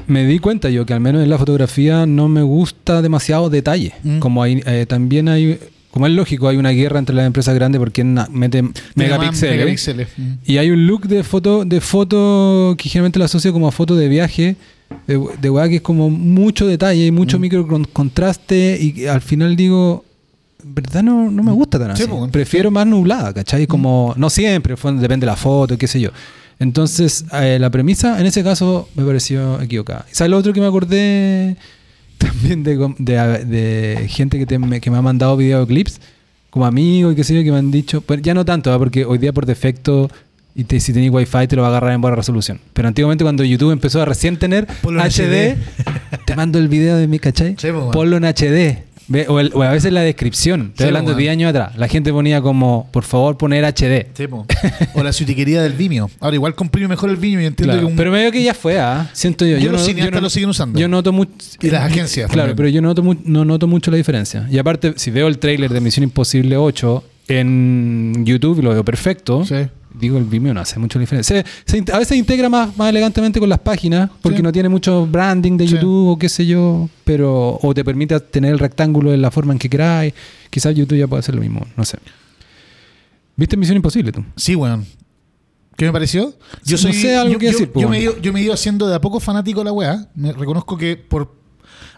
[0.06, 3.92] Me di cuenta yo que al menos en la fotografía no me gusta demasiado detalle.
[4.02, 4.18] Mm.
[4.18, 5.58] Como hay, eh, también hay,
[5.90, 7.80] como es lógico, hay una guerra entre las empresas grandes
[8.30, 9.56] meten Tiene más megapíxeles.
[9.56, 10.08] megapíxeles.
[10.16, 10.32] Mm.
[10.46, 13.96] Y hay un look de foto, de foto que generalmente lo asocio como a foto
[13.96, 14.56] de viaje,
[15.06, 17.40] de, de weá que es como mucho detalle y mucho Mm.
[17.40, 20.04] micro con- contraste y al final digo,
[20.62, 22.12] verdad no, no me gusta tan Sí, así.
[22.12, 23.66] pues, Prefiero más nublada, ¿cachai?
[23.66, 26.10] Como, no siempre, fue- depende de la foto, qué sé yo.
[26.58, 30.06] Entonces, eh, la premisa en ese caso me pareció equivocada.
[30.12, 31.56] ¿Sabes lo otro que me acordé
[32.18, 36.00] también de, com- de- de gente que, te- me, que me ha mandado videoclips?
[36.50, 38.78] Como amigos y qué sé yo, que me han dicho, pues ya no tanto, ¿ah?
[38.78, 40.08] porque hoy día por defecto,
[40.54, 42.60] y te- si tenéis wifi te lo va a agarrar en buena resolución.
[42.72, 45.56] Pero antiguamente cuando YouTube empezó a recién tener Ponlo en HD,
[46.24, 47.56] te mando el video de mi, ¿cachai?
[47.58, 47.86] Sí, pues.
[47.92, 48.84] Ponlo en HD.
[49.28, 51.20] O, el- o a veces la descripción, estoy Sí, hablando de bueno.
[51.20, 54.06] 10 años atrás, la gente ponía como, por favor, poner HD.
[54.14, 54.46] Sí, po.
[54.94, 56.10] O la sutiquería del Vimeo.
[56.20, 58.54] Ahora, igual comprime mejor el Vimeo y entiendo Claro, que un- Pero medio que ya
[58.54, 59.10] fue, ¿ah?
[59.12, 59.58] Siento yo.
[59.58, 60.78] Yo los no- cineastas no- lo siguen usando.
[60.80, 61.32] Yo noto mucho.
[61.60, 62.56] Y las agencias Claro, también.
[62.56, 64.46] pero yo noto mu- no noto mucho la diferencia.
[64.50, 69.44] Y aparte, si veo el tráiler de Misión Imposible 8 en YouTube, lo veo perfecto.
[69.44, 69.54] Sí.
[69.94, 71.42] Digo, el Vimeo no hace mucha diferencia.
[71.42, 74.42] Se- se in- a veces integra más, más elegantemente con las páginas, porque Sí.
[74.42, 75.74] no tiene mucho branding de Sí.
[75.74, 79.52] YouTube o qué sé yo, pero o te permite tener el rectángulo en la forma
[79.52, 80.12] en que queráis.
[80.50, 81.98] Quizás YouTube ya puede hacer lo mismo, no sé.
[83.36, 84.24] ¿Viste Misión Imposible tú?
[84.36, 84.84] Sí, weón.
[85.76, 86.34] ¿Qué me pareció?
[86.70, 88.54] No sé, algo yo, que yo- decir, yo me he ido, yo me he ido
[88.54, 90.08] haciendo de a poco fanático de la weá.
[90.14, 91.34] Me reconozco que por.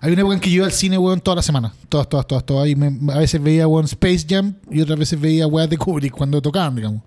[0.00, 1.72] Hay una época en que yo iba al cine, weón, toda la semana.
[1.88, 2.68] Todas, todas, todas, todas.
[2.68, 6.12] Y me- a veces veía, weón, Space Jam y otras veces veía weas de Kubrick
[6.12, 7.02] cuando tocaban, digamos.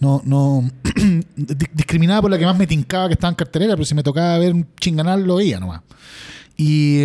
[0.00, 0.68] No, no.
[1.36, 4.02] di- discriminaba por la que más me tincaba que estaba en cartelera, pero si me
[4.02, 5.80] tocaba ver un chinganal, lo veía nomás.
[6.56, 7.04] Y.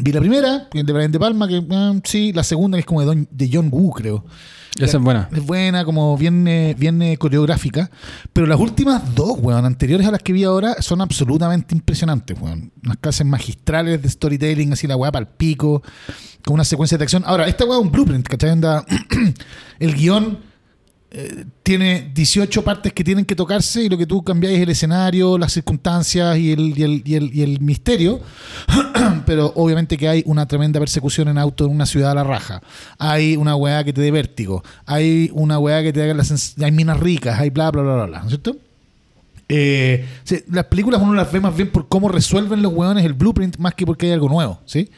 [0.00, 2.32] vi la primera, de Brian De Palma, que ah, sí.
[2.32, 4.24] La segunda, que es como de, Don- de John Woo, creo.
[4.78, 5.28] Esa es buena.
[5.32, 7.92] Es buena, como bien, eh, bien eh, coreográfica.
[8.32, 12.72] Pero las últimas dos, weón, anteriores a las que vi ahora, son absolutamente impresionantes, weón.
[12.84, 15.80] Unas clases magistrales de storytelling, así la weá para el pico,
[16.44, 17.22] con una secuencia de acción.
[17.24, 18.50] Ahora, esta weá es un blueprint, ¿cachai?
[18.50, 18.84] Onda,
[19.78, 20.38] el guion
[21.62, 25.38] tiene 18 partes que tienen que tocarse y lo que tú cambiáis es el escenario,
[25.38, 28.20] las circunstancias y el, misterio.
[29.26, 32.60] Pero obviamente que hay una tremenda persecución en auto en una ciudad a la raja.
[32.98, 34.62] Hay una weá que te dé vértigo.
[34.86, 37.94] Hay una weá que te haga la sens- Hay minas ricas, hay bla, bla, bla,
[37.94, 38.18] bla, bla.
[38.18, 38.56] ¿no es cierto?
[39.48, 40.06] Eh,
[40.50, 43.74] las películas uno las ve más bien por cómo resuelven los weones el blueprint más
[43.74, 44.90] que porque hay algo nuevo, ¿sí?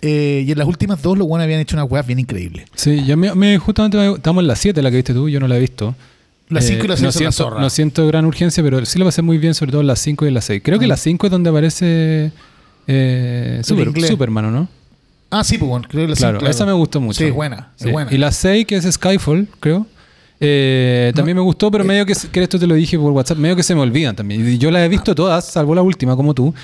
[0.00, 2.66] Eh, y en las últimas dos los weones habían hecho unas weas bien increíbles.
[2.74, 5.40] Sí, ya me, me- justamente me- estamos en la 7, la que viste tú, yo
[5.40, 5.94] no la he visto.
[6.50, 7.60] Las 5 y las 6 no son la siento, zorra.
[7.60, 10.24] no siento gran urgencia, pero sí lo pasé muy bien, sobre todo en las 5
[10.24, 10.62] y en las 6.
[10.64, 10.88] Creo que Mm.
[10.88, 12.30] la 5 es donde aparece
[12.86, 14.06] eh, Super-.
[14.06, 14.68] Superman, ¿o no?
[15.30, 17.18] Ah, sí, pues bueno, creo que la Claro, cinco, esa me gustó mucho.
[17.18, 17.86] Sí, es buena, Sí.
[17.88, 18.10] es buena.
[18.14, 19.86] Y la 6, que es Skyfall, creo.
[20.40, 23.56] eh, también me gustó, pero medio que, que esto te lo dije por WhatsApp, medio
[23.56, 24.48] que se me olvidan también.
[24.48, 26.54] Y yo las he visto todas, salvo la última, como tú.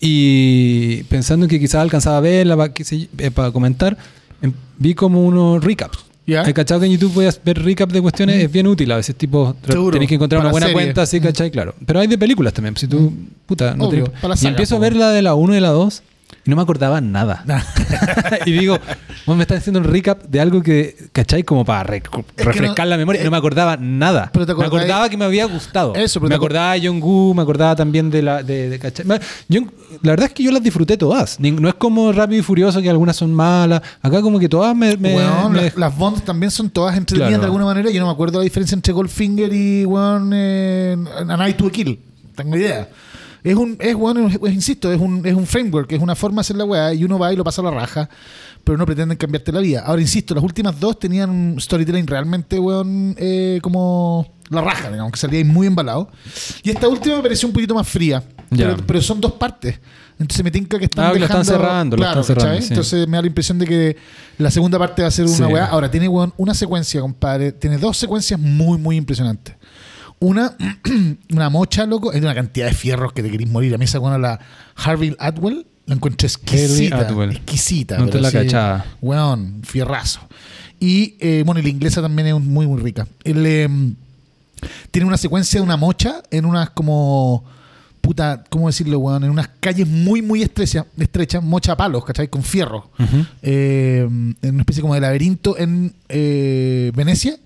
[0.00, 2.72] Y pensando en que quizás alcanzaba a verla para,
[3.18, 3.96] eh, para comentar,
[4.42, 5.98] em, vi como unos recaps.
[6.26, 6.42] Ya.
[6.42, 9.14] Hay cachado que en YouTube puedes ver recap de cuestiones, es bien útil a veces,
[9.14, 9.54] tipo,
[9.92, 10.74] tenés que encontrar para una buena serie.
[10.82, 11.52] cuenta, sí, ¿cachai?
[11.52, 11.74] Claro.
[11.86, 13.12] Pero hay de películas también, si tú,
[13.46, 14.14] puta, no te Obvio, digo.
[14.20, 16.02] para la Y empiezo a ver la de la 1 y la 2,
[16.46, 17.44] y no me acordaba nada.
[18.46, 18.78] y digo,
[19.26, 21.42] vos me estás haciendo un recap de algo que, ¿cachai?
[21.42, 22.02] Como para re-
[22.36, 23.20] refrescar no- la memoria.
[23.20, 24.30] eh, no me acordaba nada.
[24.32, 25.94] pero te me acordaba que me había gustado.
[25.94, 28.42] Eso, pero me acordaba de Jong-Gu, me acordaba también de la.
[28.42, 29.04] De, de- ¿cachai?
[29.48, 29.62] Yo-
[30.02, 31.38] la verdad es que yo las disfruté todas.
[31.40, 33.82] No es como Rápido y Furioso, que algunas son malas.
[34.02, 34.96] Acá, como que todas me.
[34.96, 37.40] me- me- las, las Bonds también son todas entretenidas Claro.
[37.42, 37.90] de alguna manera.
[37.90, 40.96] Yo no me acuerdo la diferencia entre Goldfinger y weón, eh,
[41.28, 41.98] A Night to a Kill.
[42.34, 42.88] Tengo idea.
[43.48, 46.36] Es un, es, weón, es- es- insisto, es un, es un framework, es una forma
[46.36, 48.08] de hacer la weá y uno va y lo pasa a la raja,
[48.64, 49.82] pero no pretenden cambiarte la vida.
[49.86, 55.12] Ahora, insisto, las últimas dos tenían un storytelling realmente, weón, eh, como la raja, digamos,
[55.12, 56.10] que salía ahí muy embalado.
[56.64, 59.78] Y esta última me pareció un poquito más fría, pero, pero son dos partes.
[60.18, 61.42] Entonces me tinca que están Ah, que lo dejando...
[61.42, 62.66] están cerrando, lo claro, están cerrando, ¿cachai?
[62.66, 62.72] sí.
[62.72, 63.96] Entonces me da la impresión de que
[64.38, 65.42] la segunda parte va a ser una Sí.
[65.52, 65.66] weá.
[65.66, 67.52] Ahora, tiene weón, una secuencia, compadre.
[67.52, 69.55] Tiene dos secuencias muy, muy impresionantes.
[70.26, 70.56] Una,
[71.30, 73.72] una mocha, loco, es de una cantidad de fierros que te querís morir.
[73.74, 74.40] A mí esa weón, la
[74.74, 76.98] Harvey Atwell, la encuentro exquisita.
[76.98, 77.30] Atwell.
[77.30, 77.96] Exquisita.
[77.98, 78.84] No te la así, cachaba.
[79.00, 80.20] Weón, fierrazo.
[80.80, 83.06] Y, eh, bueno, y la inglesa también es muy, muy rica.
[83.22, 83.94] El, em,
[84.90, 87.44] tiene una secuencia de una mocha en unas como
[88.00, 89.22] puta, ¿cómo decirlo, weón?
[89.22, 92.26] En unas calles muy, muy estrechas, estrechas mocha a palos, ¿cachai?
[92.26, 92.90] Con fierro.
[93.42, 94.06] Eh,
[94.42, 97.36] en una especie como de laberinto en eh, Venecia,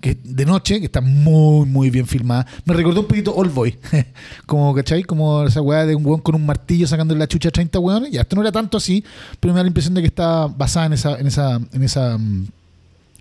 [0.00, 2.46] que de noche, que está muy, muy bien filmada.
[2.64, 3.76] Me recordó un poquito All Boy,
[4.46, 5.02] como, ¿cachai?
[5.02, 8.12] Como esa weá de un weón con un martillo sacando la chucha a 30 weones.
[8.12, 9.02] Ya, esto no era tanto así,
[9.40, 12.16] pero me da la impresión de que está basada en esa, en esa, en esa
[12.16, 12.46] mm,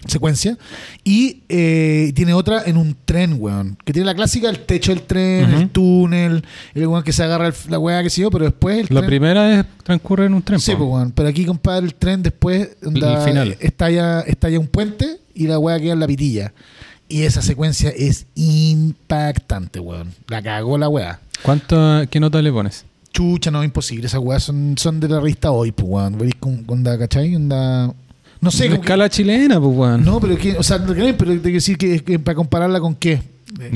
[0.06, 0.58] secuencia.
[1.04, 3.78] Y eh, tiene otra en un tren, weón.
[3.84, 6.44] Que tiene la clásica, el techo del tren, el túnel,
[6.76, 9.02] el weón que se agarra el- la weá que sé yo, pero después el La
[9.02, 10.60] tren- primera es transcurre en un tren.
[10.60, 11.12] Sí, pues, weón.
[11.12, 13.58] Pero aquí, compadre, el tren después onda, El final.
[14.60, 16.54] Un puente y la weá queda en la pitilla.
[17.10, 20.14] Y esa secuencia es impactante, weón.
[20.28, 21.20] La cagó la weá.
[21.42, 22.86] ¿Cuánto, ¿Qué nota le pones?
[23.14, 24.08] Chucha, no, imposible.
[24.08, 26.18] Esas weas son, son de la revista hoy, pues, weón.
[26.18, 27.36] Venís con, con onda, ¿cachai?
[27.36, 27.94] Onda...
[28.40, 30.04] No sé, Una como que- escala chilena, pues, weón.
[30.06, 32.94] No, pero que, o sea, no pero tengo que decir que, que para compararla con
[32.96, 33.22] qué.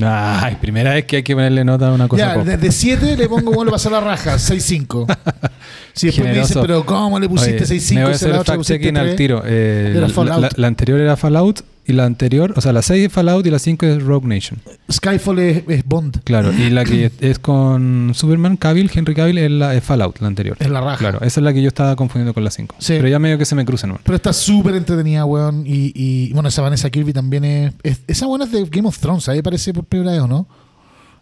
[0.04, 2.44] Ay, primera vez que hay que ponerle nota a una cosa Ya, pop.
[2.44, 5.06] de 7 le pongo, bueno, le pasó la raja, 6-5.
[5.94, 6.60] Si después me dicen, Generoso.
[6.66, 7.94] pero ¿cómo le pusiste Oye, 6-5?
[7.94, 9.42] Me voy a hacer el fact checking al tiro.
[9.44, 10.40] Eh, Era la, Fallout.
[10.40, 13.50] la- la anterior era Fallout y la anterior, o sea, la 6 es Fallout y
[13.50, 14.60] la 5 es Rogue Nation.
[14.90, 16.20] Skyfall es, es Bond.
[16.22, 20.28] Claro, y la que es con Superman, Cavill, Henry Cavill, es, la, es Fallout, la
[20.28, 20.56] anterior.
[20.60, 20.96] Es la raja.
[20.98, 22.76] Claro, esa es la que yo estaba confundiendo con la 5.
[22.78, 22.94] Sí.
[22.96, 23.98] Pero ya medio que se me cruzan.
[24.04, 25.64] Pero está súper entretenida, weón.
[25.66, 28.96] Y, y, bueno, esa Vanessa Kirby también es, es- Esa buena es de Game of
[28.98, 30.46] Thrones, ahí aparece por primera vez, ¿o no?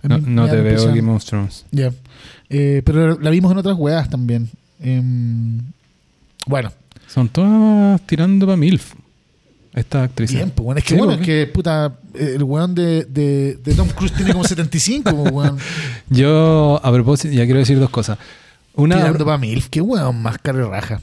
[0.02, 0.86] No, Me- me te veo.
[0.94, 1.64] Game of Thrones.
[1.72, 1.90] Ya.
[2.48, 4.48] Eh, pero la vimos en otras weas también.
[4.82, 5.60] Em,
[6.46, 6.72] bueno,
[7.06, 8.94] Son todas tirando para MILF.
[9.74, 10.32] Esta actriz.
[10.32, 10.78] bien, pues bueno.
[10.80, 14.32] Es que bueno, pues, es que puta, el weón de, de, de Tom Cruise tiene
[14.32, 15.58] como 75, pues, weón.
[16.10, 18.18] Yo, a propósito, ya quiero decir dos cosas.
[18.74, 19.62] Una, Tirando para mil.
[19.70, 21.00] Qué weón, más cara y raja.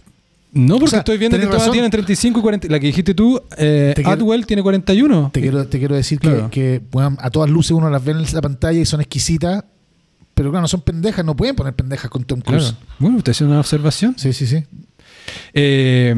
[0.51, 2.67] no, porque O sea, estoy viendo que todas tienen 35 y 40.
[2.69, 5.29] La que dijiste tú, eh, quiero- Atwell tiene 41.
[5.33, 6.49] Te quiero, te quiero decir que- Claro.
[6.49, 9.63] que, weón, a todas luces uno las ve en la pantalla y son exquisitas.
[10.37, 12.69] Pero claro, no son pendejas, no pueden poner pendejas con Tom Cruise.
[12.69, 12.77] Claro.
[12.99, 14.13] Bueno, usted hace una observación.
[14.19, 14.63] Sí, sí, sí.
[15.51, 16.13] Eh,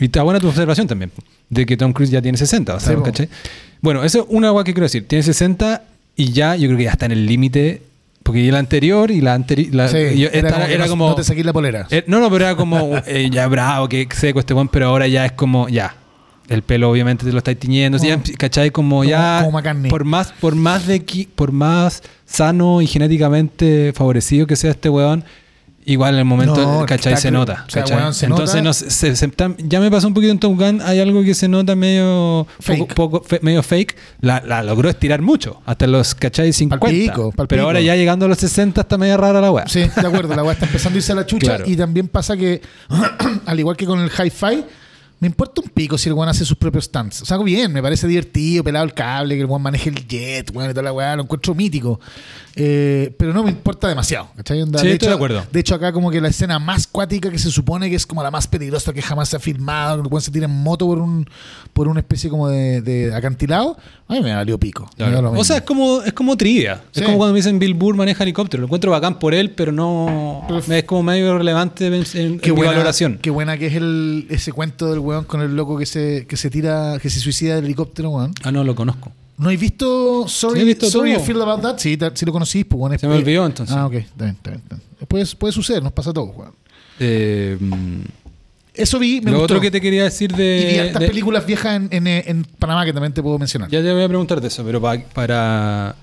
[0.00, 1.12] y está buena tu observación también,
[1.48, 3.04] de que Tom Cruise ya tiene 60, o sea, Sí, po.
[3.04, 3.28] ¿cachai?
[3.80, 5.06] Bueno, eso es una agua que quiero decir.
[5.06, 5.84] Tiene 60
[6.16, 7.82] y ya, yo creo que ya está en el límite,
[8.24, 9.88] porque la anterior y la anterior...
[9.88, 9.96] Sí,
[10.32, 11.08] era, que era no, como...
[11.10, 11.86] no te la polera.
[11.88, 15.06] eh, no, no, pero era como, eh, ya bravo, que seco este buen, pero ahora
[15.06, 15.94] ya es como, ya.
[16.48, 18.72] El pelo obviamente te lo estáis tiñendo, Como- ya, ¿cachai?
[18.72, 19.42] Como, como- ya...
[19.44, 24.88] como por más, por más de por más sano y genéticamente favorecido que sea este
[24.88, 25.24] weón,
[25.84, 27.16] igual en el momento, No, ¿cachai?
[27.16, 27.64] Se nota.
[27.66, 27.96] o sea, ¿cachai?
[27.98, 28.62] weón, se Entonces nota.
[28.62, 31.74] no se- ya me pasó un poquito en Top Gun, hay algo que se nota
[31.74, 32.94] medio Fake.
[32.94, 33.96] poco, poco- fe- medio fake.
[34.20, 36.52] La, la logró estirar mucho, hasta los, ¿cachai?
[36.52, 36.86] 50.
[36.86, 39.66] pico, pal Pero ahora ya llegando a los 60 está media rara la weá.
[39.66, 41.64] Sí, de acuerdo, la weá está empezando a irse a la chucha Claro.
[41.66, 42.60] y también pasa que,
[43.46, 44.64] al igual que con el hi-fi,
[45.20, 47.20] me importa un pico si el weón hace sus propios stunts.
[47.20, 50.50] O sea, bien, me parece divertido, pelado el cable, que el weón maneje el jet,
[50.54, 52.00] weón, y toda la weá, lo encuentro mítico.
[52.56, 54.62] Eh, pero no me importa demasiado, ¿cachai?
[54.62, 55.46] Onda, Sí, de estoy hecho, de acuerdo.
[55.52, 58.22] De hecho, acá como que la escena más cuática que se supone que es como
[58.22, 60.86] la más peligrosa que jamás se ha filmado, que el weón se tira en moto
[60.86, 61.28] por un
[61.74, 63.76] por una especie como de, de acantilado,
[64.08, 64.90] a mí me valió pico.
[64.98, 66.80] Me da lo O sea, es como, es como trivia.
[66.92, 67.00] Sí.
[67.00, 68.62] Es como cuando me dicen Bill Burr maneja helicóptero.
[68.62, 70.44] Lo encuentro bacán por él, pero no.
[70.48, 73.18] Pero- es como medio relevante en, en Qué mi buena, valoración.
[73.22, 76.36] Qué buena que es el, ese cuento del weón con el loco que se, que
[76.36, 78.32] se tira, que se suicida del helicóptero, weón.
[78.42, 79.12] Ah, no, lo conozco.
[79.38, 81.22] ¿No has visto Sorry, Sí, visto Sorry todo.
[81.22, 81.78] I Feel About That?
[81.78, 82.98] Sí, ta- sí lo conocís, pues, weón.
[82.98, 83.74] Se me olvidó, entonces.
[83.74, 83.94] Ah, ok.
[83.94, 84.80] Está bien, está bien, bien.
[85.08, 86.52] Puede, suceder, nos pasa a todos, weón.
[86.98, 87.56] Eh,
[88.74, 89.54] Eso vi, me lo gustó.
[89.54, 90.60] otro que te quería decir de.
[90.60, 93.70] y vi hartas de- películas viejas en, en, en Panamá que también te puedo mencionar.
[93.70, 95.96] Ya te voy a preguntar de eso, pero pa- para.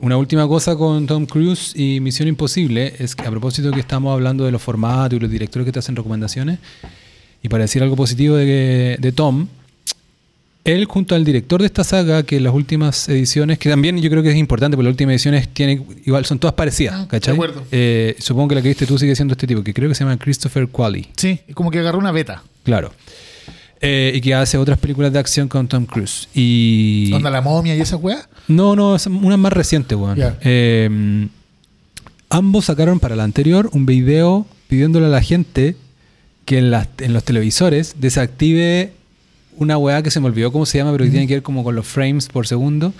[0.00, 4.12] una última cosa con Tom Cruise y Misión Imposible es que a propósito que estamos
[4.12, 6.58] hablando de los formatos y los directores que te hacen recomendaciones,
[7.42, 9.48] y para decir algo positivo de, de Tom,
[10.64, 14.08] él junto al director de esta saga, que en las últimas ediciones, que también yo
[14.08, 17.32] creo que es importante, porque las últimas ediciones tienen, igual son todas parecidas, Ah, ¿cachai?
[17.32, 17.64] de acuerdo.
[17.72, 20.04] Eh, supongo que la que viste tú sigue siendo este tipo, que creo que se
[20.04, 21.08] llama Christopher Qualley.
[21.16, 22.44] Sí, como que agarró una beta.
[22.62, 22.92] Claro.
[23.80, 26.28] Eh, y que hace otras películas de acción con Tom Cruise.
[26.32, 27.10] Y.
[27.12, 28.28] Onda la momia y esa weá.
[28.46, 30.16] No, no, es una más reciente, weón.
[30.42, 31.26] Eh,
[32.28, 35.74] ambos sacaron para la anterior un video pidiéndole a la gente
[36.44, 38.92] que en, las- en los televisores desactive
[39.56, 41.62] una weá que se me olvidó cómo se llama, pero que tiene que ver como
[41.62, 42.92] con los frames por segundo.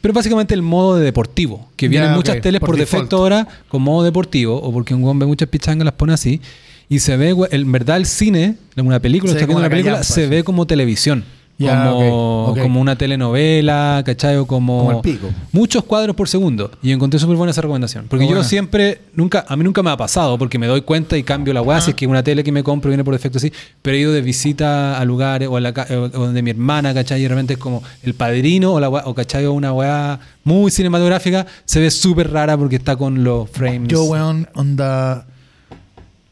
[0.00, 3.46] Pero básicamente el modo de deportivo, que viene Ya, en muchas teles por defecto ahora
[3.68, 6.40] con modo deportivo, o porque un weón ve muchas pichangas las pone así.
[6.88, 10.12] Y se ve, en verdad, el cine, en una película, Se está una película, callampa,
[10.14, 10.28] se sí.
[10.30, 11.24] ve como televisión.
[11.64, 12.58] Ya, como, ok, ok.
[12.62, 14.36] como una telenovela, ¿cachai?
[14.36, 15.28] O como, Como el pico.
[15.52, 16.70] muchos cuadros por segundo.
[16.82, 18.06] Y encontré súper buena esa recomendación.
[18.08, 18.44] Porque yo buena.
[18.44, 21.62] siempre, nunca, a mí nunca me ha pasado, porque me doy cuenta y cambio la
[21.62, 24.00] weá, si es que una tele que me compro viene por defecto así, pero he
[24.00, 27.20] ido de visita a lugares o, a la, o donde mi hermana, ¿cachai?
[27.20, 29.46] Y de repente es como el padrino o, la weá- o ¿cachai?
[29.46, 33.88] O una weá muy cinematográfica, se ve súper rara porque está con los frames.
[33.88, 35.26] Yo, weón, onda.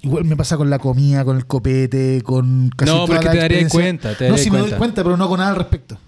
[0.03, 3.31] Igual me pasa con la comida, con el copete, con casi No, toda porque la
[3.33, 3.81] te experiencia.
[3.81, 5.03] cuenta, te No, sí me doy cuenta.
[5.05, 5.99] pero no hago nada al respecto.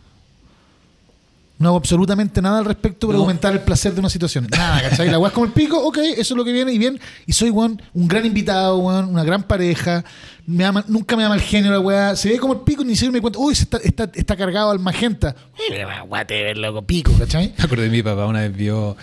[1.58, 3.22] No hago absolutamente nada al respecto para No.
[3.22, 4.48] aumentar el placer de una situación.
[4.50, 5.08] Nada, ¿cachai?
[5.10, 6.98] La weá es como el pico, ok, eso es lo que viene y bien.
[7.24, 10.04] Y soy, weón, un gran invitado, weón, una gran pareja.
[10.44, 12.16] Me ama- nunca me llama el genio la weá.
[12.16, 14.72] Se ve como el pico, ni siquiera me cuenta, uy, se está, está, está cargado
[14.72, 15.36] al magenta.
[15.70, 15.76] Uy,
[16.08, 17.52] whatever, loco, pico, ¿cachai?
[17.58, 18.96] Me acuerdo de mi papá una vez vio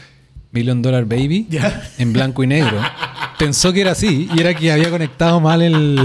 [0.52, 1.90] Million Dollar Baby Ya.
[1.98, 2.82] en blanco y negro.
[3.38, 6.00] Pensó que era así y era que había conectado mal el.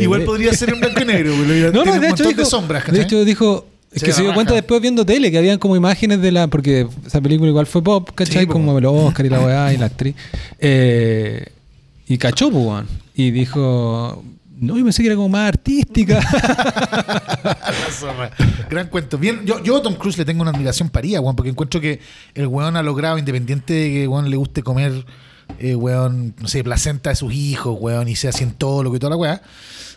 [0.00, 1.72] Igual podría ser en blanco y negro, boludo.
[1.72, 4.34] No, no, un de hecho, dijo, de sombras, de hecho dijo, es que se dio
[4.34, 7.82] cuenta después viendo tele que habían como imágenes de la, porque esa película igual fue
[7.82, 8.42] pop, ¿cachai?
[8.42, 10.14] Sí, como el Oscar y la weá y la actriz.
[10.58, 11.44] Eh,
[12.08, 12.86] y cachó, pues.
[13.14, 14.24] Y dijo,
[14.58, 16.20] no, yo pensé que era como más artística.
[18.68, 19.18] Gran cuento.
[19.18, 22.00] Bien, yo, yo a Tom Cruise le tengo una admiración paría, weón, porque encuentro que
[22.34, 25.04] el weón ha logrado, independiente de que weón le guste comer,
[25.58, 29.16] eh, weón, no sé, placenta de sus hijos, weón, y sea cientólogo y toda la
[29.16, 29.42] weá,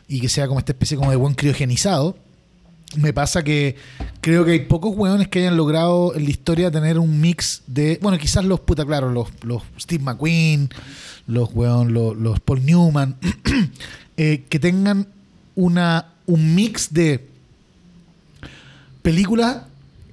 [0.08, 2.18] y que sea como esta especie como de buen criogenizado.
[2.96, 3.76] Me pasa que
[4.22, 7.98] creo que hay pocos weones que hayan logrado en la historia tener un mix de.
[8.02, 10.70] Bueno, quizás los puta, claro, los, los Steve McQueen,
[11.26, 13.18] los weón, los, los Paul Newman,
[14.18, 15.08] eh, que tengan
[15.56, 17.33] una, un mix de
[19.04, 19.58] películas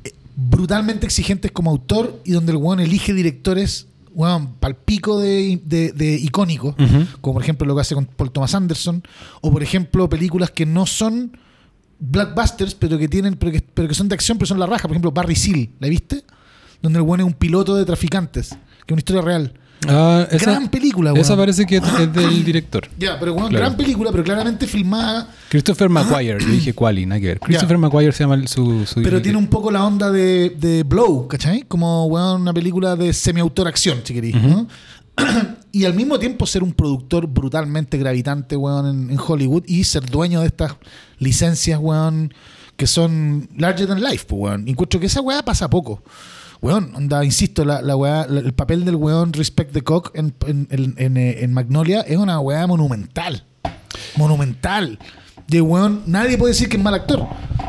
[0.05, 5.93] eh, brutalmente exigentes como autor y donde el weón elige directores, weón, palpico de, de,
[5.93, 6.75] de icónicos,
[7.23, 9.03] como por ejemplo lo que hace con Paul Thomas Anderson,
[9.41, 11.33] o por ejemplo películas que no son
[12.01, 14.83] blockbusters, pero que tienen, pero que, pero que son de acción, pero son la raja.
[14.83, 16.25] Por ejemplo, Barry Seal, ¿la viste?
[16.83, 18.57] Donde el weón es un piloto de traficantes, que
[18.89, 19.53] es una historia real.
[19.89, 21.25] Ah, esa, Gran película, weón.
[21.25, 22.87] esa parece que es, del director.
[22.99, 23.65] Ya, pero weón, Claro.
[23.65, 27.41] gran película, pero claramente filmada Christopher Maguire, yo dije Quali, nada que ver.
[27.41, 30.83] Christopher Maguire se llama el- su, su Pero tiene un poco la onda de, de
[30.83, 31.63] Blow, ¿cachai?
[31.63, 34.67] Como weón, una película de semi-autor acción, si queréis, ¿no?
[35.73, 40.05] y al mismo tiempo ser un productor brutalmente gravitante, weón, en, en Hollywood y ser
[40.05, 40.77] dueño de estas
[41.19, 42.33] licencias, weón,
[42.77, 44.69] que son larger than life, pues, weón.
[44.69, 46.03] Y Encuentro que esa weá pasa poco.
[46.63, 50.35] Weón, onda, insisto, la, la weá- la- el papel del weón Respect the Cock en,
[50.47, 53.45] en, en- en, eh, Magnolia es una weá monumental.
[54.17, 54.99] Monumental.
[55.47, 57.27] De weón, nadie puede decir que es mal actor.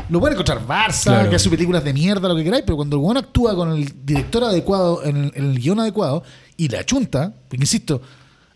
[0.08, 1.30] Lo pueden encontrar Barça, Claro.
[1.30, 3.90] que hace películas de mierda, lo que queráis, pero cuando el weón actúa con el
[4.04, 6.22] director adecuado, en el, en el guion adecuado,
[6.56, 8.02] y la chunta, porque insisto,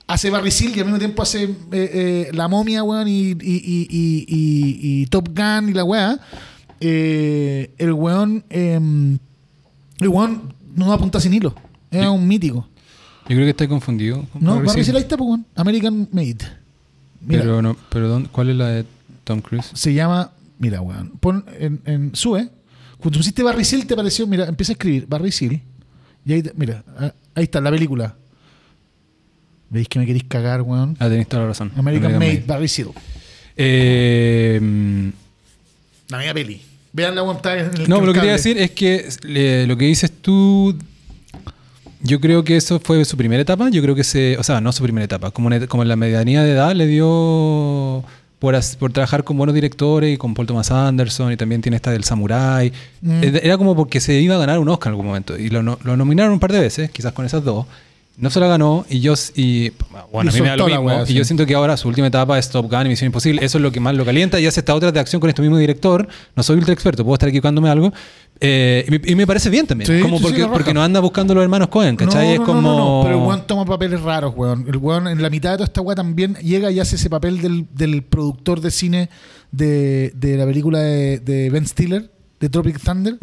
[0.06, 3.34] hace Barry Seal y al mismo tiempo hace eh, eh, La Momia, weón, y, y,
[3.40, 6.20] y- y- y- y Top Gun y la weá,
[6.80, 8.44] eh, el weón,
[10.00, 11.54] el weón no apunta sin hilo.
[11.90, 12.68] Es un mítico.
[13.28, 14.24] Yo creo que está confundido.
[14.32, 14.96] con No, Barry Seal.
[14.96, 15.46] Ahí está, pues, weón.
[15.54, 16.36] American Made.
[17.20, 18.84] Mira, Pero, no, pero ¿dónde- ¿cuál es la de
[19.24, 19.70] Tom Cruise?
[19.74, 22.48] se llama, mira, weón, pon en, en sube.
[22.98, 25.60] Cuando pusiste Barry Seal te pareció, mira, empieza a escribir Barry Seal.
[26.24, 28.14] Y ahí, mira, ah, ahí está la película.
[29.70, 30.96] ¿Veis que me queréis cagar, weón?
[31.00, 31.72] Ah, tenéis toda la razón.
[31.76, 32.90] American, Made, Barry Seal.
[33.56, 35.08] Eh, mm,
[36.10, 36.60] La media peli.
[36.96, 39.76] Vean la está en el no, pero lo que quería decir es que eh, lo
[39.76, 40.74] que dices tú,
[42.02, 43.68] yo creo que eso fue su primera etapa.
[43.68, 45.96] Yo creo que se, o sea, no su primera etapa, como, en- como en la
[45.96, 48.02] medianía de edad le dio
[48.38, 51.76] por, as- por trabajar con buenos directores y con Paul Thomas Anderson y también tiene
[51.76, 52.72] esta del Samurai.
[53.02, 53.22] Mm.
[53.24, 55.62] Eh, Era como porque se iba a ganar un Oscar en algún momento y lo
[55.62, 57.66] nominaron un par de veces, quizás con esas dos.
[58.18, 59.72] No se la ganó y yo y
[60.10, 61.14] bueno, Y a mí me da lo mismo wea, y sí.
[61.14, 63.62] yo siento que ahora su última etapa es Top Gun y Misión Imposible, eso es
[63.62, 66.08] lo que más lo calienta y hace esta otra de acción con este mismo director,
[66.34, 67.92] no soy ultra experto, puedo estar equivocándome algo
[68.40, 71.34] eh, y, me, y me parece bien también, Sí, como sí, porque, no anda buscando
[71.34, 72.26] los hermanos Cohen, ¿cachai?
[72.26, 74.66] No, es no, como no, Pero el weón toma papeles raros, weón.
[74.68, 77.40] El weón en la mitad de toda esta weá también llega y hace ese papel
[77.40, 79.08] del, del productor de cine
[79.52, 82.10] de, de la película de, de Ben Stiller,
[82.40, 83.18] de Tropic Thunder.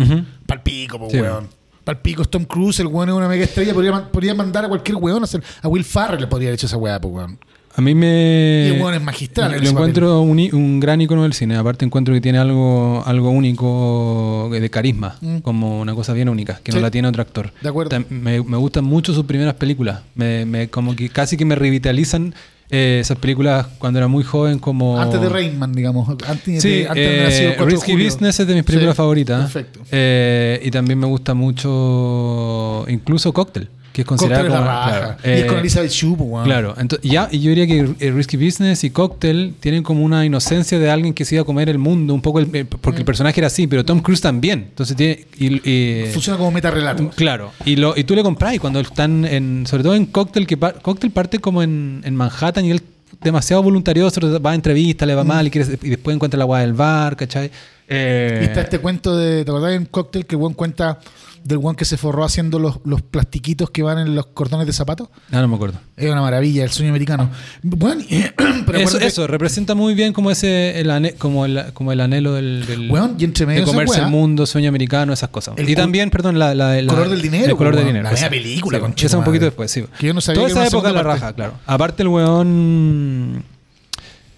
[0.47, 1.62] Palpico, weón.
[1.83, 3.73] Palpico Tom Cruise, el weón es una mega estrella.
[3.73, 5.43] Podría, podría mandar a cualquier weón a hacer.
[5.61, 7.37] A Will Farrell le podría haber hecho esa weá, po, weón.
[7.75, 8.67] A mí me.
[8.69, 11.55] Y el weón es magistral Lo encuentro un, un gran icono del cine.
[11.55, 15.17] Aparte, encuentro que tiene algo, algo único de carisma.
[15.21, 15.37] Mm.
[15.39, 16.77] Como una cosa bien única, que Sí.
[16.77, 17.51] no la tiene otro actor.
[17.61, 17.97] De acuerdo.
[18.09, 20.01] Me, me gustan mucho sus primeras películas.
[20.13, 22.35] Me, me- como que casi que me revitalizan
[22.73, 24.99] eh, esas películas cuando era muy joven, como.
[24.99, 26.09] Antes de Rainman, digamos.
[26.27, 27.93] Antes, Sí, de, antes eh, 4 de Risky.
[28.03, 29.41] Business es de mis películas Sí, favoritas.
[29.51, 29.79] Perfecto.
[29.91, 34.63] Eh, y también me gusta mucho, incluso Cocktail, que es considerada como.
[34.63, 36.45] claro, y es con eh, Elizabeth Shue, po, weón.
[36.45, 40.25] Claro, entonces, ya, y yo diría que eh, Risky Business y Cocktail tienen como una
[40.25, 42.99] inocencia de alguien que se iba a comer el mundo, un poco, el- eh, porque
[42.99, 44.65] el personaje era así, pero Tom Cruise también.
[44.69, 45.25] Entonces tiene.
[45.37, 47.09] Y, y- Funciona como metarrelato.
[47.11, 49.65] Claro, y, lo, y tú le compras y cuando están en.
[49.67, 52.81] Sobre todo en Cocktail, que par- Cocktail parte como en, en Manhattan y él
[53.21, 56.59] demasiado voluntarioso, va a entrevistas, le va mal y, quiere- y después encuentra la agua
[56.61, 57.51] del bar, ¿cachai?
[57.87, 59.45] Eh, Y está este cuento de.
[59.45, 60.99] ¿Te acordás un cóctel que el weón cuenta
[61.43, 64.73] del weón que se forró haciendo los, los plastiquitos que van en los cordones de
[64.73, 65.09] zapatos?
[65.31, 65.79] Ah, no me acuerdo.
[65.97, 67.29] Es una maravilla, el sueño americano.
[67.61, 68.01] Bueno,
[68.65, 72.33] pero eso, eso, representa muy bien como ese el ane- como, el, como el anhelo
[72.33, 75.55] del, del- Weón, y entre medio de comerse el mundo, sueño americano, esas cosas.
[75.57, 78.03] El y también, perdón, la, la- la- color del dinero, El color del dinero.
[78.03, 79.83] La media película, Sí, concha esa un poquito después, sí.
[79.99, 81.19] Que yo no sabía Toda que esa época la parte.
[81.21, 81.53] raja, claro.
[81.65, 83.43] Aparte el weón...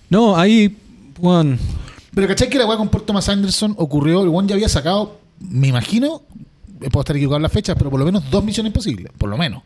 [0.09, 0.75] No, ahí...
[1.19, 1.57] Weón...
[2.13, 4.21] Pero ¿cachai que la weá con Paul Thomas Anderson ocurrió?
[4.23, 6.21] El weón ya había sacado, me imagino,
[6.89, 9.37] puedo estar equivocado en las fechas, pero por lo menos dos misiones imposibles, por lo
[9.37, 9.63] menos.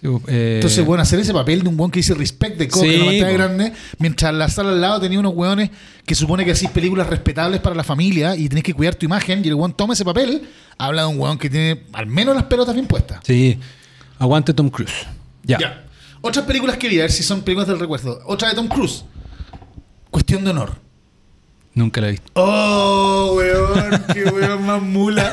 [0.00, 2.86] sí, eh, Entonces, bueno, hacer ese papel de un weón que dice respect de coca
[2.86, 5.70] Sí, en grande, mientras la sala al lado tenía unos weones
[6.04, 9.42] que supone que hacís películas respetables para la familia y tenés que cuidar tu imagen,
[9.44, 10.42] y el weón toma ese papel,
[10.78, 13.20] habla de un weón que tiene al menos las pelotas bien puestas.
[13.24, 13.58] Sí.
[14.18, 15.06] Aguante Tom Cruise.
[15.44, 15.58] Ya.
[15.58, 15.84] Ya.
[16.20, 18.20] Otras películas que vi, a ver si son películas del recuerdo.
[18.26, 19.04] Otra de Tom Cruise.
[20.10, 20.89] Cuestión de honor.
[21.72, 22.30] Nunca la he visto.
[22.34, 25.30] Oh, weón, qué weón más mula.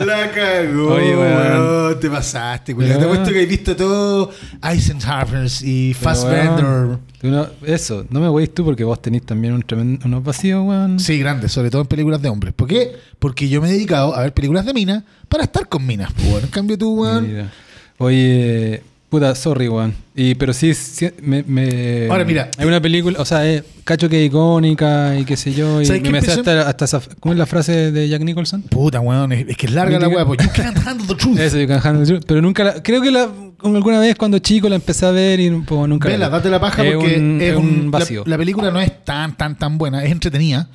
[0.00, 1.36] La cagó, Oye, weón.
[1.36, 2.00] weón.
[2.00, 2.98] Te pasaste, weón.
[2.98, 4.30] Te he puesto que he visto todo
[4.62, 6.98] Eisenhowers y Fassbender.
[7.22, 10.98] no- eso, no me voy tú porque vos tenés también un tremendo, unos vacíos, weón.
[10.98, 12.52] Sí, grandes, sobre todo en películas de hombres.
[12.52, 12.96] ¿Por qué?
[13.20, 16.12] Porque yo me he dedicado a ver películas de minas para estar con minas.
[16.28, 16.42] weón.
[16.42, 17.28] En cambio tú, weón.
[17.28, 17.52] Mira.
[17.98, 19.94] Oye, puta, sorry, weón.
[20.14, 22.50] Y, pero sí, sí, me, me- Ahora, mira.
[22.58, 25.80] Hay una película, o sea, eh, cacho que es icónica y qué sé yo.
[25.80, 26.40] Y ¿Sabes qué me empezó?
[26.40, 27.00] hasta, hasta esa.
[27.20, 28.62] ¿Cómo es la frase de Jack Nicholson?
[28.62, 29.32] Puta, weón.
[29.32, 30.24] Es, que es larga la weá.
[30.26, 31.38] Pues you can't handle the truth.
[31.38, 32.24] Eso, you can handle the truth.
[32.26, 32.82] Pero nunca la.
[32.82, 33.28] Creo que la.
[33.62, 36.08] alguna vez cuando chico la empecé a ver y pues, nunca.
[36.08, 38.22] Vela, date la paja Es porque un- es un, vacío.
[38.26, 40.68] La, la película no es tan, tan, tan buena, es entretenida,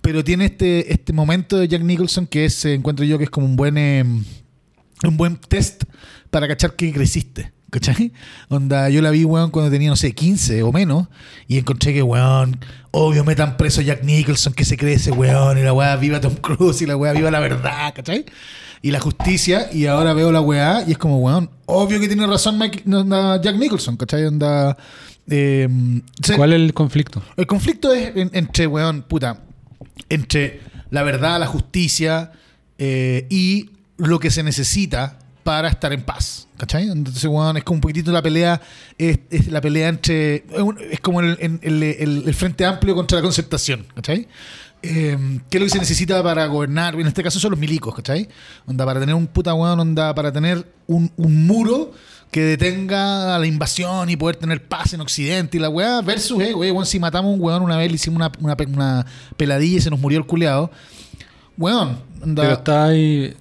[0.00, 3.30] pero tiene este, este momento de Jack Nicholson que es, eh, encuentro yo que es
[3.30, 5.84] como un buen, eh, un buen test
[6.30, 7.52] para cachar que creciste.
[7.72, 8.12] ¿Cachai?
[8.50, 11.08] Onda, yo la vi, weón, cuando tenía, no sé, 15 o menos,
[11.48, 12.58] y encontré que, weón,
[12.90, 16.34] obvio metan preso a Jack Nicholson, que se crece, weón, y la weá viva Tom
[16.34, 18.26] Cruise, y la weá viva la verdad, ¿cachai?
[18.82, 22.26] Y la justicia, y ahora veo la weá, y es como, weón, obvio que tiene
[22.26, 24.26] razón Mike- onda, Jack Nicholson, ¿cachai?
[24.26, 24.76] Onda,
[25.30, 25.66] eh,
[26.22, 27.22] se- ¿Cuál es el conflicto?
[27.38, 29.40] el conflicto es en- entre, weón, puta,
[30.10, 30.60] entre
[30.90, 32.32] la verdad, la justicia
[32.78, 36.48] eh, y lo que se necesita para estar en paz.
[36.62, 36.88] ¿Cachai?
[36.88, 38.60] Entonces, weón, es como un poquitito la pelea,
[38.96, 40.44] es, la pelea entre,
[40.92, 44.28] es como el, Frente Amplio contra la concertación, ¿cachai?
[44.80, 46.94] Eh, ¿Qué es lo que se necesita para gobernar?
[46.94, 48.28] En este caso son los milicos, ¿cachai?
[48.64, 51.90] Onda, para tener un puta weón, para tener un, muro
[52.30, 56.40] que detenga a la invasión y poder tener paz en Occidente y la weá, versus,
[56.40, 59.04] eh, weón, si matamos a un weón una vez, le hicimos una, una, pe- una
[59.36, 60.70] peladilla y se nos murió el culeado.
[61.58, 63.34] Weón, Pero está ahí.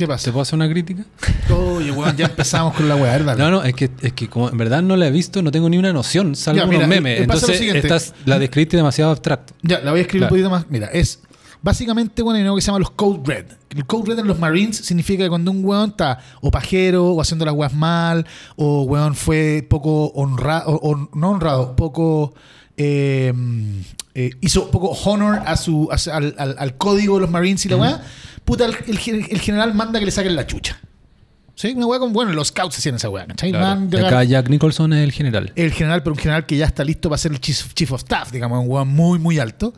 [0.00, 0.32] ¿Qué ¿Se pasa?
[0.32, 1.04] puede hacer una crítica?
[1.54, 3.36] Oye, weón, ya empezamos con la weá, ¿verdad?
[3.36, 5.68] No, no, es que, es que como en verdad no la he visto, no tengo
[5.68, 7.18] ni una noción, salvo unos memes.
[7.20, 9.54] eh, Entonces, estás, la describiste demasiado abstracto.
[9.62, 10.34] Ya, la voy a escribir Claro.
[10.34, 10.66] un poquito más.
[10.70, 11.20] Mira, es
[11.62, 13.44] básicamente bueno, hay algo que se llama los Code Red.
[13.70, 17.20] El Code Red en los Marines significa que cuando un weón está o pajero o
[17.20, 18.26] haciendo las weas mal,
[18.56, 22.32] o weón fue poco honrado, o, o no honrado, poco.
[22.76, 23.32] eh,
[24.14, 27.68] eh, hizo poco honor a su, a- al, al- al código de los Marines y
[27.68, 28.02] la wea,
[28.50, 30.78] puta, el, el gen- el general manda que le saquen la chucha.
[31.54, 31.74] ¿Sí?
[31.76, 33.52] Una wea como, bueno, los scouts hacían esa wea, ¿cachai?
[33.52, 35.52] Llegar- acá Jack Nicholson es el general.
[35.56, 38.00] el general, pero un general que ya está listo para ser el chief, chief of
[38.00, 39.74] staff, digamos, un weón muy, muy alto.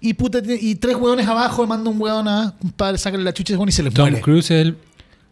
[0.00, 3.72] Y puta, y tres weones abajo, manda un weón a, compadre, sácale la chucha y
[3.72, 4.20] se les Tom muere.
[4.22, 4.76] Cruise es el.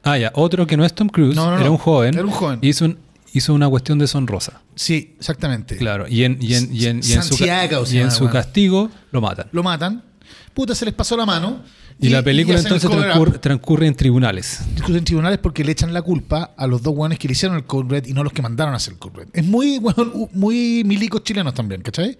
[0.02, 0.32] Ah, ya.
[0.34, 1.72] Otro que no es Tom Cruise, No, no, era no.
[1.72, 2.14] un joven.
[2.14, 2.58] Era un joven.
[2.62, 2.98] Hizo, un-
[3.32, 4.60] hizo una cuestión deshonrosa.
[4.74, 5.76] Sí, exactamente.
[5.76, 6.06] Claro.
[6.08, 9.46] Y en, y en, y en, y en su, y en castigo lo matan.
[9.52, 10.02] Lo matan.
[10.54, 11.60] Puta, se les pasó la mano.
[11.98, 14.60] Y, la película entonces transcurre, transcurre en tribunales.
[14.74, 17.56] discuten en tribunales porque le echan la culpa a los dos weones que le hicieron
[17.56, 19.28] el Code Red y no los que mandaron a hacer el Code Red.
[19.34, 19.78] Es muy,
[20.14, 22.18] u- muy milicos chilenos también, ¿cachai?